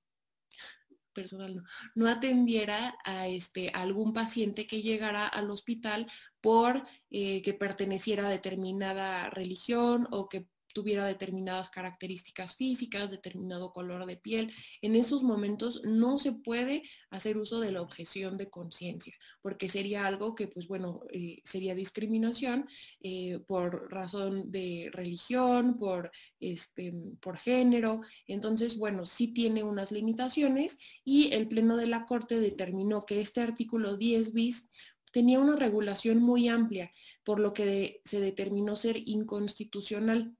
personal 1.17 1.55
no, 1.55 1.63
no 1.95 2.07
atendiera 2.07 2.95
a, 3.03 3.27
este, 3.27 3.71
algún 3.73 4.13
paciente 4.13 4.67
que 4.67 4.83
llegara 4.83 5.25
al 5.27 5.49
hospital 5.49 6.05
por 6.41 6.83
eh, 7.09 7.41
que 7.41 7.53
perteneciera 7.53 8.27
a 8.27 8.29
determinada 8.29 9.29
religión 9.31 10.07
o 10.11 10.29
que 10.29 10.45
tuviera 10.73 11.05
determinadas 11.05 11.69
características 11.69 12.55
físicas, 12.55 13.09
determinado 13.09 13.73
color 13.73 14.05
de 14.05 14.17
piel. 14.17 14.53
En 14.81 14.95
esos 14.95 15.23
momentos 15.23 15.81
no 15.83 16.19
se 16.19 16.33
puede 16.33 16.83
hacer 17.09 17.37
uso 17.37 17.59
de 17.59 17.71
la 17.71 17.81
objeción 17.81 18.37
de 18.37 18.49
conciencia, 18.49 19.15
porque 19.41 19.69
sería 19.69 20.05
algo 20.05 20.35
que, 20.35 20.47
pues 20.47 20.67
bueno, 20.67 21.01
eh, 21.11 21.41
sería 21.43 21.75
discriminación 21.75 22.67
eh, 23.01 23.39
por 23.47 23.91
razón 23.91 24.51
de 24.51 24.89
religión, 24.91 25.77
por, 25.77 26.11
este, 26.39 26.93
por 27.21 27.37
género. 27.37 28.01
Entonces, 28.27 28.77
bueno, 28.77 29.05
sí 29.05 29.29
tiene 29.29 29.63
unas 29.63 29.91
limitaciones 29.91 30.77
y 31.03 31.33
el 31.33 31.47
Pleno 31.47 31.77
de 31.77 31.87
la 31.87 32.05
Corte 32.05 32.39
determinó 32.39 33.05
que 33.05 33.21
este 33.21 33.41
artículo 33.41 33.97
10 33.97 34.33
bis 34.33 34.69
tenía 35.11 35.39
una 35.39 35.55
regulación 35.55 36.19
muy 36.21 36.47
amplia, 36.47 36.91
por 37.23 37.39
lo 37.39 37.53
que 37.53 38.01
se 38.05 38.19
determinó 38.19 38.75
ser 38.75 38.97
inconstitucional. 39.07 40.35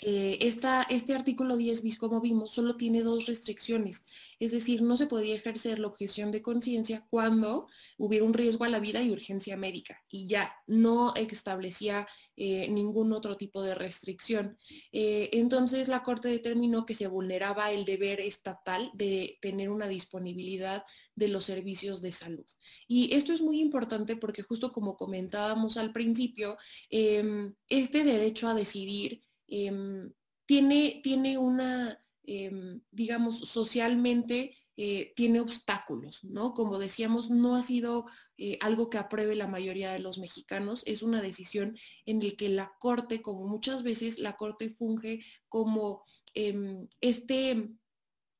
Eh, 0.00 0.38
este 0.40 1.14
artículo 1.14 1.56
10 1.56 1.82
bis, 1.82 1.98
como 1.98 2.20
vimos, 2.20 2.52
solo 2.52 2.76
tiene 2.76 3.02
dos 3.02 3.26
restricciones. 3.26 4.04
Es 4.40 4.52
decir, 4.52 4.82
no 4.82 4.96
se 4.96 5.06
podía 5.06 5.34
ejercer 5.34 5.78
la 5.78 5.86
objeción 5.86 6.30
de 6.30 6.42
conciencia 6.42 7.06
cuando 7.08 7.68
hubiera 7.96 8.24
un 8.24 8.34
riesgo 8.34 8.64
a 8.64 8.68
la 8.68 8.80
vida 8.80 9.02
y 9.02 9.10
urgencia 9.10 9.56
médica. 9.56 10.02
Y 10.08 10.26
ya, 10.26 10.54
no 10.66 11.14
establecía 11.14 12.06
eh, 12.36 12.68
ningún 12.68 13.12
otro 13.12 13.36
tipo 13.36 13.62
de 13.62 13.74
restricción. 13.74 14.58
Eh, 14.92 15.30
entonces, 15.32 15.88
la 15.88 16.02
Corte 16.02 16.28
determinó 16.28 16.84
que 16.84 16.94
se 16.94 17.06
vulneraba 17.06 17.70
el 17.70 17.84
deber 17.84 18.20
estatal 18.20 18.90
de 18.94 19.38
tener 19.40 19.70
una 19.70 19.88
disponibilidad 19.88 20.84
de 21.14 21.28
los 21.28 21.44
servicios 21.44 22.02
de 22.02 22.12
salud. 22.12 22.46
Y 22.88 23.14
esto 23.14 23.32
es 23.32 23.40
muy 23.40 23.60
importante 23.60 24.16
porque 24.16 24.42
justo 24.42 24.72
como 24.72 24.96
comentábamos 24.96 25.76
al 25.76 25.92
principio, 25.92 26.56
em, 26.90 27.54
este 27.68 28.04
derecho 28.04 28.48
a 28.48 28.54
decidir 28.54 29.22
Em, 29.48 30.12
tiene, 30.46 31.00
tiene 31.02 31.38
una, 31.38 31.98
em, 32.24 32.80
digamos, 32.90 33.40
socialmente 33.40 34.56
eh, 34.76 35.12
tiene 35.14 35.38
obstáculos, 35.38 36.24
¿no? 36.24 36.52
Como 36.52 36.78
decíamos, 36.80 37.30
no 37.30 37.54
ha 37.54 37.62
sido 37.62 38.06
eh, 38.36 38.58
algo 38.60 38.90
que 38.90 38.98
apruebe 38.98 39.36
la 39.36 39.46
mayoría 39.46 39.92
de 39.92 40.00
los 40.00 40.18
mexicanos, 40.18 40.82
es 40.86 41.02
una 41.02 41.22
decisión 41.22 41.78
en 42.06 42.20
la 42.20 42.34
que 42.36 42.48
la 42.48 42.72
Corte, 42.80 43.22
como 43.22 43.46
muchas 43.46 43.84
veces 43.84 44.18
la 44.18 44.36
Corte 44.36 44.70
funge 44.70 45.24
como 45.48 46.02
em, 46.34 46.88
este 47.00 47.70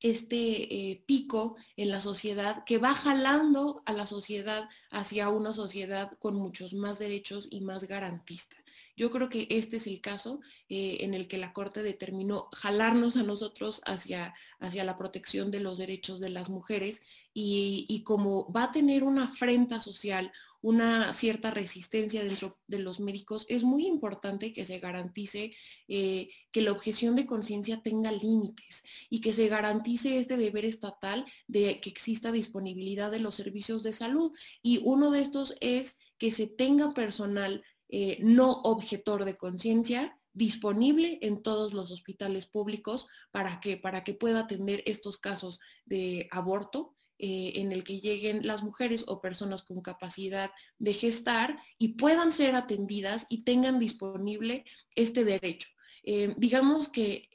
este 0.05 0.91
eh, 0.91 1.03
pico 1.07 1.57
en 1.79 1.89
la 1.89 2.03
sociedad 2.03 2.63
que 2.65 2.77
va 2.77 2.93
jalando 2.93 3.83
a 3.87 3.95
la 3.95 4.07
sociedad 4.07 4.69
hacia 4.91 5.31
una 5.31 5.55
sociedad 5.55 6.13
con 6.19 6.37
muchos 6.37 6.75
más 6.75 6.99
derechos 6.99 7.49
y 7.51 7.63
más 7.63 7.89
garantista. 7.89 8.55
Yo 8.99 9.11
creo 9.11 9.31
que 9.31 9.47
este 9.49 9.79
es 9.79 9.87
el 9.87 10.03
caso 10.03 10.41
eh, 10.69 10.99
en 11.01 11.15
el 11.15 11.27
que 11.27 11.39
la 11.39 11.55
Corte 11.55 11.83
determinó 11.83 12.51
jalarnos 12.53 13.17
a 13.17 13.23
nosotros 13.23 13.81
hacia, 13.87 14.35
hacia 14.61 14.85
la 14.85 14.95
protección 14.95 15.51
de 15.51 15.61
los 15.61 15.79
derechos 15.79 16.21
de 16.21 16.29
las 16.29 16.51
mujeres 16.51 17.01
y, 17.33 18.03
como 18.05 18.53
va 18.53 18.65
a 18.65 18.73
tener 18.73 19.05
una 19.05 19.25
afrenta 19.25 19.81
social, 19.81 20.33
una 20.65 21.13
cierta 21.13 21.51
resistencia 21.51 22.25
dentro 22.25 22.57
de 22.69 22.79
los 22.79 22.99
médicos, 22.99 23.45
es 23.51 23.65
muy 23.65 23.87
importante 23.87 24.55
que 24.55 24.65
se 24.65 24.79
garantice 24.79 25.55
eh, 25.89 26.31
que 26.53 26.63
la 26.63 26.73
objeción 26.73 27.15
de 27.17 27.27
conciencia 27.27 27.83
tenga 27.83 28.11
límites 28.11 28.83
y 29.11 29.21
que 29.21 29.35
se 29.35 29.49
garantice 29.49 30.19
este 30.19 30.39
deber 30.39 30.65
estatal 30.65 31.27
de 31.49 31.81
que 31.81 31.91
exista 31.91 32.33
disponibilidad 32.33 33.11
de 33.11 33.21
los 33.21 33.35
servicios 33.35 33.83
de 33.83 33.93
salud. 33.93 34.33
Y 34.63 34.81
uno 34.83 35.11
de 35.11 35.21
estos 35.21 35.55
es 35.61 35.99
que 36.17 36.31
se 36.31 36.47
tenga 36.47 36.95
personal 36.95 37.63
eh, 37.91 38.17
no 38.23 38.63
objetor 38.63 39.27
de 39.27 39.37
conciencia 39.37 40.19
disponible 40.33 41.19
en 41.21 41.43
todos 41.43 41.75
los 41.75 41.91
hospitales 41.91 42.47
públicos 42.47 43.07
para 43.33 43.61
que, 43.61 43.77
para 43.77 44.03
que 44.03 44.15
pueda 44.15 44.41
atender 44.41 44.83
estos 44.87 45.19
casos 45.19 45.61
de 45.85 46.27
aborto 46.31 46.94
eh, 47.19 47.53
en 47.57 47.73
el 47.73 47.85
que 47.85 48.01
lleguen 48.01 48.47
las 48.47 48.63
mujeres 48.63 49.05
o 49.07 49.21
personas 49.21 49.63
con 49.63 49.81
capacidad 49.81 50.51
de 50.79 50.95
gestar 50.95 51.59
y 51.79 51.95
puedan 51.95 52.33
ser 52.33 52.55
atendidas 52.55 53.27
y 53.29 53.45
tengan 53.45 53.79
disponible 53.79 54.65
este 54.95 55.25
derecho. 55.25 55.69
Eh, 56.03 56.35
digamos 56.37 56.89
que 56.89 57.31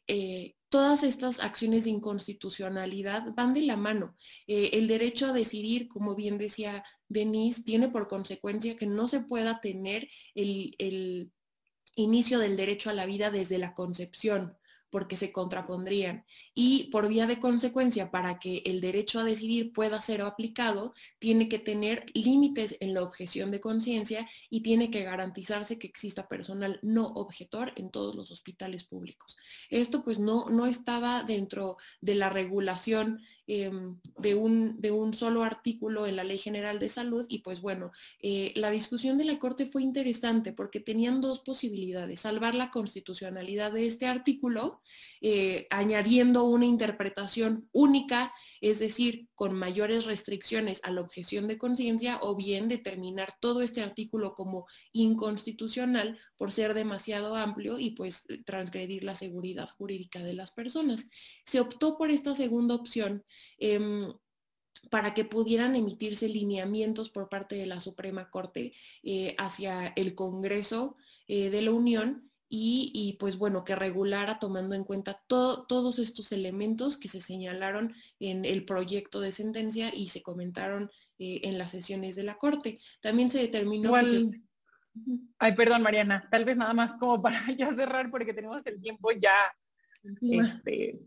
todas 0.69 1.03
estas 1.03 1.39
acciones 1.39 1.85
de 1.85 1.91
inconstitucionalidad 1.91 3.33
van 3.35 3.53
de 3.53 3.61
la 3.61 3.77
mano. 3.77 4.15
el 4.47 4.87
derecho 4.87 5.27
a 5.27 5.33
decidir, 5.33 5.87
como 5.87 6.15
bien 6.15 6.37
decía 6.37 6.83
Denise, 7.07 7.63
tiene 7.63 7.89
por 7.89 8.07
consecuencia 8.07 8.75
que 8.75 8.85
no 8.85 9.07
se 9.07 9.21
pueda 9.21 9.61
tener 9.61 10.09
el, 10.35 10.75
el 10.77 11.31
inicio 11.95 12.39
del 12.39 12.57
derecho 12.57 12.89
a 12.89 12.93
la 12.93 13.05
vida 13.05 13.31
desde 13.31 13.57
la 13.57 13.73
concepción 13.73 14.58
porque 14.89 15.15
se 15.15 15.31
contrapondrían. 15.31 16.25
Y 16.53 16.85
por 16.85 17.07
vía 17.07 17.27
de 17.27 17.39
consecuencia, 17.39 18.11
para 18.11 18.39
que 18.39 18.63
el 18.65 18.81
derecho 18.81 19.19
a 19.19 19.23
decidir 19.23 19.71
pueda 19.73 20.01
ser 20.01 20.21
aplicado, 20.21 20.93
tiene 21.19 21.47
que 21.47 21.59
tener 21.59 22.05
límites 22.13 22.77
en 22.79 22.93
la 22.93 23.03
objeción 23.03 23.51
de 23.51 23.59
conciencia 23.59 24.27
y 24.49 24.61
tiene 24.61 24.91
que 24.91 25.03
garantizarse 25.03 25.79
que 25.79 25.87
exista 25.87 26.27
personal 26.27 26.79
no 26.81 27.07
objetor 27.07 27.73
en 27.75 27.89
todos 27.89 28.15
los 28.15 28.31
hospitales 28.31 28.83
públicos. 28.83 29.37
Esto 29.69 30.03
pues 30.03 30.19
no, 30.19 30.49
no 30.49 30.65
estaba 30.65 31.23
dentro 31.23 31.77
de 32.01 32.15
la 32.15 32.29
regulación 32.29 33.21
Em, 33.51 33.97
de, 34.19 34.35
un, 34.35 34.79
de, 34.79 34.91
un, 34.91 35.15
solo 35.15 35.43
artículo 35.43 36.05
en 36.05 36.15
la 36.15 36.23
Ley 36.23 36.37
General 36.37 36.77
de 36.77 36.87
Salud 36.87 37.25
y 37.29 37.39
pues 37.39 37.61
bueno, 37.61 37.91
eh, 38.21 38.53
la 38.55 38.69
discusión 38.69 39.17
de 39.17 39.25
la 39.25 39.39
Corte 39.39 39.65
fue 39.65 39.81
interesante 39.81 40.53
porque 40.53 40.79
tenían 40.79 41.19
dos 41.19 41.39
posibilidades, 41.39 42.19
salvar 42.19 42.53
la 42.53 42.69
constitucionalidad 42.69 43.71
de 43.71 43.87
este 43.87 44.05
artículo, 44.05 44.81
eh, 45.21 45.65
añadiendo 45.71 46.43
una 46.43 46.67
interpretación 46.67 47.67
única, 47.71 48.35
es 48.61 48.79
decir, 48.79 49.27
con 49.35 49.55
mayores 49.55 50.05
restricciones 50.05 50.81
a 50.83 50.91
la 50.91 51.01
objeción 51.01 51.47
de 51.47 51.57
conciencia 51.57 52.19
o 52.21 52.35
bien 52.35 52.67
determinar 52.67 53.35
todo 53.39 53.61
este 53.61 53.81
artículo 53.81 54.35
como 54.35 54.67
inconstitucional 54.91 56.17
por 56.37 56.51
ser 56.51 56.73
demasiado 56.73 57.35
amplio 57.35 57.79
y 57.79 57.91
pues 57.91 58.25
transgredir 58.45 59.03
la 59.03 59.15
seguridad 59.15 59.69
jurídica 59.69 60.19
de 60.23 60.33
las 60.33 60.51
personas. 60.51 61.09
Se 61.45 61.59
optó 61.59 61.97
por 61.97 62.11
esta 62.11 62.35
segunda 62.35 62.75
opción 62.75 63.23
Em, 63.59 64.13
para 64.89 65.13
que 65.13 65.25
pudieran 65.25 65.75
emitirse 65.75 66.29
lineamientos 66.29 67.09
por 67.09 67.27
parte 67.27 67.55
de 67.55 67.65
la 67.65 67.81
Suprema 67.81 68.29
Corte 68.29 68.73
eh, 69.03 69.35
hacia 69.37 69.87
el 69.87 70.15
Congreso 70.15 70.95
eh, 71.27 71.49
de 71.49 71.61
la 71.61 71.71
Unión 71.71 72.28
y, 72.51 73.15
pues 73.19 73.37
bueno, 73.37 73.63
que 73.63 73.75
regulara 73.75 74.39
tomando 74.39 74.73
en 74.73 74.83
cuenta 74.83 75.21
todos 75.27 75.99
estos 75.99 76.31
elementos 76.31 76.97
que 76.97 77.07
se 77.07 77.21
señalaron 77.21 77.93
en 78.19 78.43
el 78.43 78.65
proyecto 78.65 79.21
de 79.21 79.31
sentencia 79.31 79.93
y 79.93 80.09
se 80.09 80.23
comentaron 80.23 80.89
eh, 81.19 81.41
en 81.43 81.59
las 81.59 81.71
sesiones 81.71 82.15
de 82.15 82.23
la 82.23 82.37
Corte. 82.37 82.79
También 83.01 83.29
se 83.29 83.39
determinó... 83.39 83.93
Ay, 85.37 85.53
perdón, 85.55 85.83
Mariana, 85.83 86.27
tal 86.31 86.43
vez 86.43 86.57
nada 86.57 86.73
más 86.73 86.95
como 86.95 87.21
para 87.21 87.39
ya 87.57 87.73
cerrar 87.75 88.09
porque 88.09 88.33
tenemos 88.33 88.65
el 88.65 88.81
tiempo 88.81 89.11
ya, 89.11 89.35
este, 90.19 90.99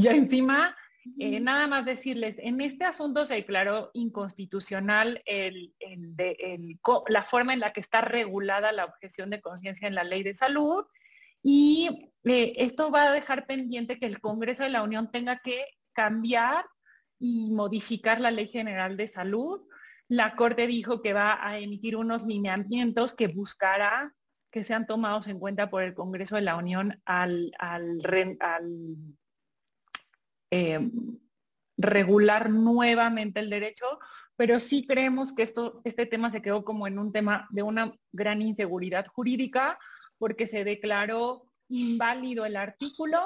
ya 0.00 0.12
encima. 0.12 0.76
Eh, 1.18 1.40
nada 1.40 1.66
más 1.66 1.84
decirles, 1.84 2.36
en 2.38 2.60
este 2.60 2.84
asunto 2.84 3.24
se 3.24 3.34
declaró 3.34 3.90
inconstitucional 3.94 5.22
la 7.08 7.24
forma 7.24 7.52
en 7.52 7.60
la 7.60 7.72
que 7.72 7.80
está 7.80 8.00
regulada 8.00 8.72
la 8.72 8.84
objeción 8.84 9.30
de 9.30 9.40
conciencia 9.40 9.88
en 9.88 9.94
la 9.94 10.04
ley 10.04 10.22
de 10.22 10.34
salud 10.34 10.84
y 11.42 12.12
eh, 12.24 12.54
esto 12.56 12.90
va 12.90 13.04
a 13.04 13.12
dejar 13.12 13.46
pendiente 13.46 13.98
que 13.98 14.06
el 14.06 14.20
Congreso 14.20 14.62
de 14.62 14.70
la 14.70 14.82
Unión 14.82 15.10
tenga 15.10 15.38
que 15.38 15.64
cambiar 15.92 16.64
y 17.18 17.50
modificar 17.50 18.20
la 18.20 18.30
ley 18.30 18.46
general 18.46 18.96
de 18.96 19.08
salud. 19.08 19.60
La 20.08 20.36
Corte 20.36 20.66
dijo 20.66 21.02
que 21.02 21.12
va 21.12 21.38
a 21.46 21.58
emitir 21.58 21.96
unos 21.96 22.24
lineamientos 22.24 23.12
que 23.12 23.28
buscará 23.28 24.14
que 24.50 24.64
sean 24.64 24.86
tomados 24.86 25.26
en 25.26 25.38
cuenta 25.38 25.68
por 25.70 25.82
el 25.82 25.94
Congreso 25.94 26.36
de 26.36 26.42
la 26.42 26.56
Unión 26.56 27.00
al, 27.04 27.52
al, 27.58 28.00
al 28.40 28.96
eh, 30.50 30.80
regular 31.76 32.50
nuevamente 32.50 33.40
el 33.40 33.50
derecho, 33.50 33.86
pero 34.36 34.60
sí 34.60 34.86
creemos 34.86 35.32
que 35.32 35.42
esto, 35.42 35.80
este 35.84 36.06
tema 36.06 36.30
se 36.30 36.42
quedó 36.42 36.64
como 36.64 36.86
en 36.86 36.98
un 36.98 37.12
tema 37.12 37.46
de 37.50 37.62
una 37.62 37.94
gran 38.12 38.42
inseguridad 38.42 39.06
jurídica 39.06 39.78
porque 40.18 40.46
se 40.46 40.64
declaró 40.64 41.44
inválido 41.68 42.44
el 42.44 42.56
artículo 42.56 43.20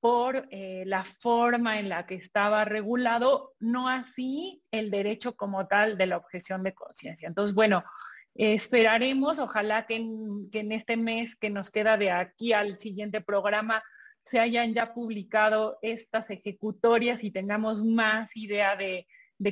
por 0.00 0.46
eh, 0.50 0.84
la 0.86 1.04
forma 1.04 1.78
en 1.78 1.88
la 1.88 2.04
que 2.04 2.16
estaba 2.16 2.66
regulado, 2.66 3.54
no 3.58 3.88
así 3.88 4.62
el 4.70 4.90
derecho 4.90 5.34
como 5.34 5.66
tal 5.66 5.96
de 5.96 6.06
la 6.06 6.18
objeción 6.18 6.62
de 6.62 6.74
conciencia. 6.74 7.26
Entonces, 7.26 7.54
bueno, 7.54 7.82
esperaremos, 8.34 9.38
ojalá 9.38 9.86
que 9.86 9.96
en, 9.96 10.72
este 10.72 10.98
mes 10.98 11.36
que 11.36 11.48
nos 11.48 11.70
queda 11.70 11.96
de 11.96 12.10
aquí 12.10 12.52
al 12.52 12.76
siguiente 12.76 13.22
programa 13.22 13.82
se 14.24 14.40
hayan 14.40 14.74
ya 14.74 14.94
publicado 14.94 15.78
estas 15.82 16.30
ejecutorias 16.30 17.24
y 17.24 17.30
tengamos 17.30 17.82
más 17.84 18.34
idea 18.36 18.76
de, 18.76 19.06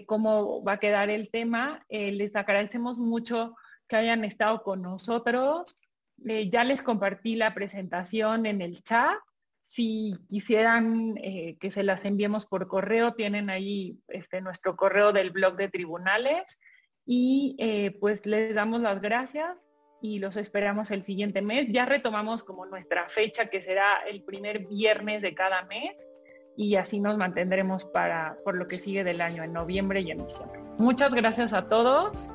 cómo 0.06 0.64
va 0.64 0.72
a 0.72 0.80
quedar 0.80 1.10
el 1.10 1.30
tema. 1.30 1.84
Eh, 1.88 2.12
les 2.12 2.34
agradecemos 2.34 2.98
mucho 2.98 3.54
que 3.86 3.96
hayan 3.96 4.24
estado 4.24 4.62
con 4.62 4.80
nosotros. 4.80 5.78
Eh, 6.26 6.48
ya 6.50 6.64
les 6.64 6.82
compartí 6.82 7.36
la 7.36 7.52
presentación 7.52 8.46
en 8.46 8.62
el 8.62 8.82
chat. 8.82 9.18
Si 9.60 10.14
quisieran 10.28 11.18
eh, 11.18 11.58
que 11.60 11.70
se 11.70 11.82
las 11.82 12.04
enviemos 12.06 12.46
por 12.46 12.66
correo, 12.68 13.12
tienen 13.12 13.50
ahí 13.50 13.98
este, 14.08 14.40
nuestro 14.40 14.76
correo 14.76 15.12
del 15.12 15.30
blog 15.30 15.56
de 15.56 15.68
tribunales. 15.68 16.58
Y 17.04 17.56
pues 18.00 18.26
les 18.26 18.54
damos 18.54 18.80
las 18.80 19.00
gracias 19.00 19.71
y 20.02 20.18
los 20.18 20.36
esperamos 20.36 20.90
el 20.90 21.02
siguiente 21.02 21.40
mes. 21.40 21.66
Ya 21.70 21.86
retomamos 21.86 22.42
como 22.42 22.66
nuestra 22.66 23.08
fecha 23.08 23.46
que 23.46 23.62
será 23.62 23.86
el 24.08 24.22
primer 24.22 24.66
viernes 24.66 25.22
de 25.22 25.32
cada 25.34 25.62
mes 25.66 26.08
y 26.56 26.74
así 26.74 27.00
nos 27.00 27.16
mantendremos 27.16 27.84
para 27.84 28.36
por 28.44 28.56
lo 28.56 28.66
que 28.66 28.78
sigue 28.78 29.04
del 29.04 29.20
año 29.20 29.44
en 29.44 29.52
noviembre 29.52 30.00
y 30.00 30.10
en 30.10 30.18
diciembre. 30.18 30.60
Muchas 30.78 31.14
gracias 31.14 31.52
a 31.52 31.66
todos. 31.66 32.28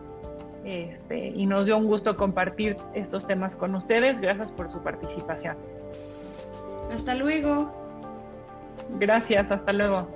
Este, 0.63 1.27
y 1.27 1.45
nos 1.45 1.65
dio 1.65 1.77
un 1.77 1.85
gusto 1.85 2.17
compartir 2.17 2.75
estos 2.93 3.27
temas 3.27 3.55
con 3.55 3.75
ustedes. 3.75 4.19
Gracias 4.19 4.51
por 4.51 4.69
su 4.69 4.81
participación. 4.81 5.57
Hasta 6.91 7.15
luego. 7.15 7.71
Gracias, 8.99 9.51
hasta 9.51 9.73
luego. 9.73 10.09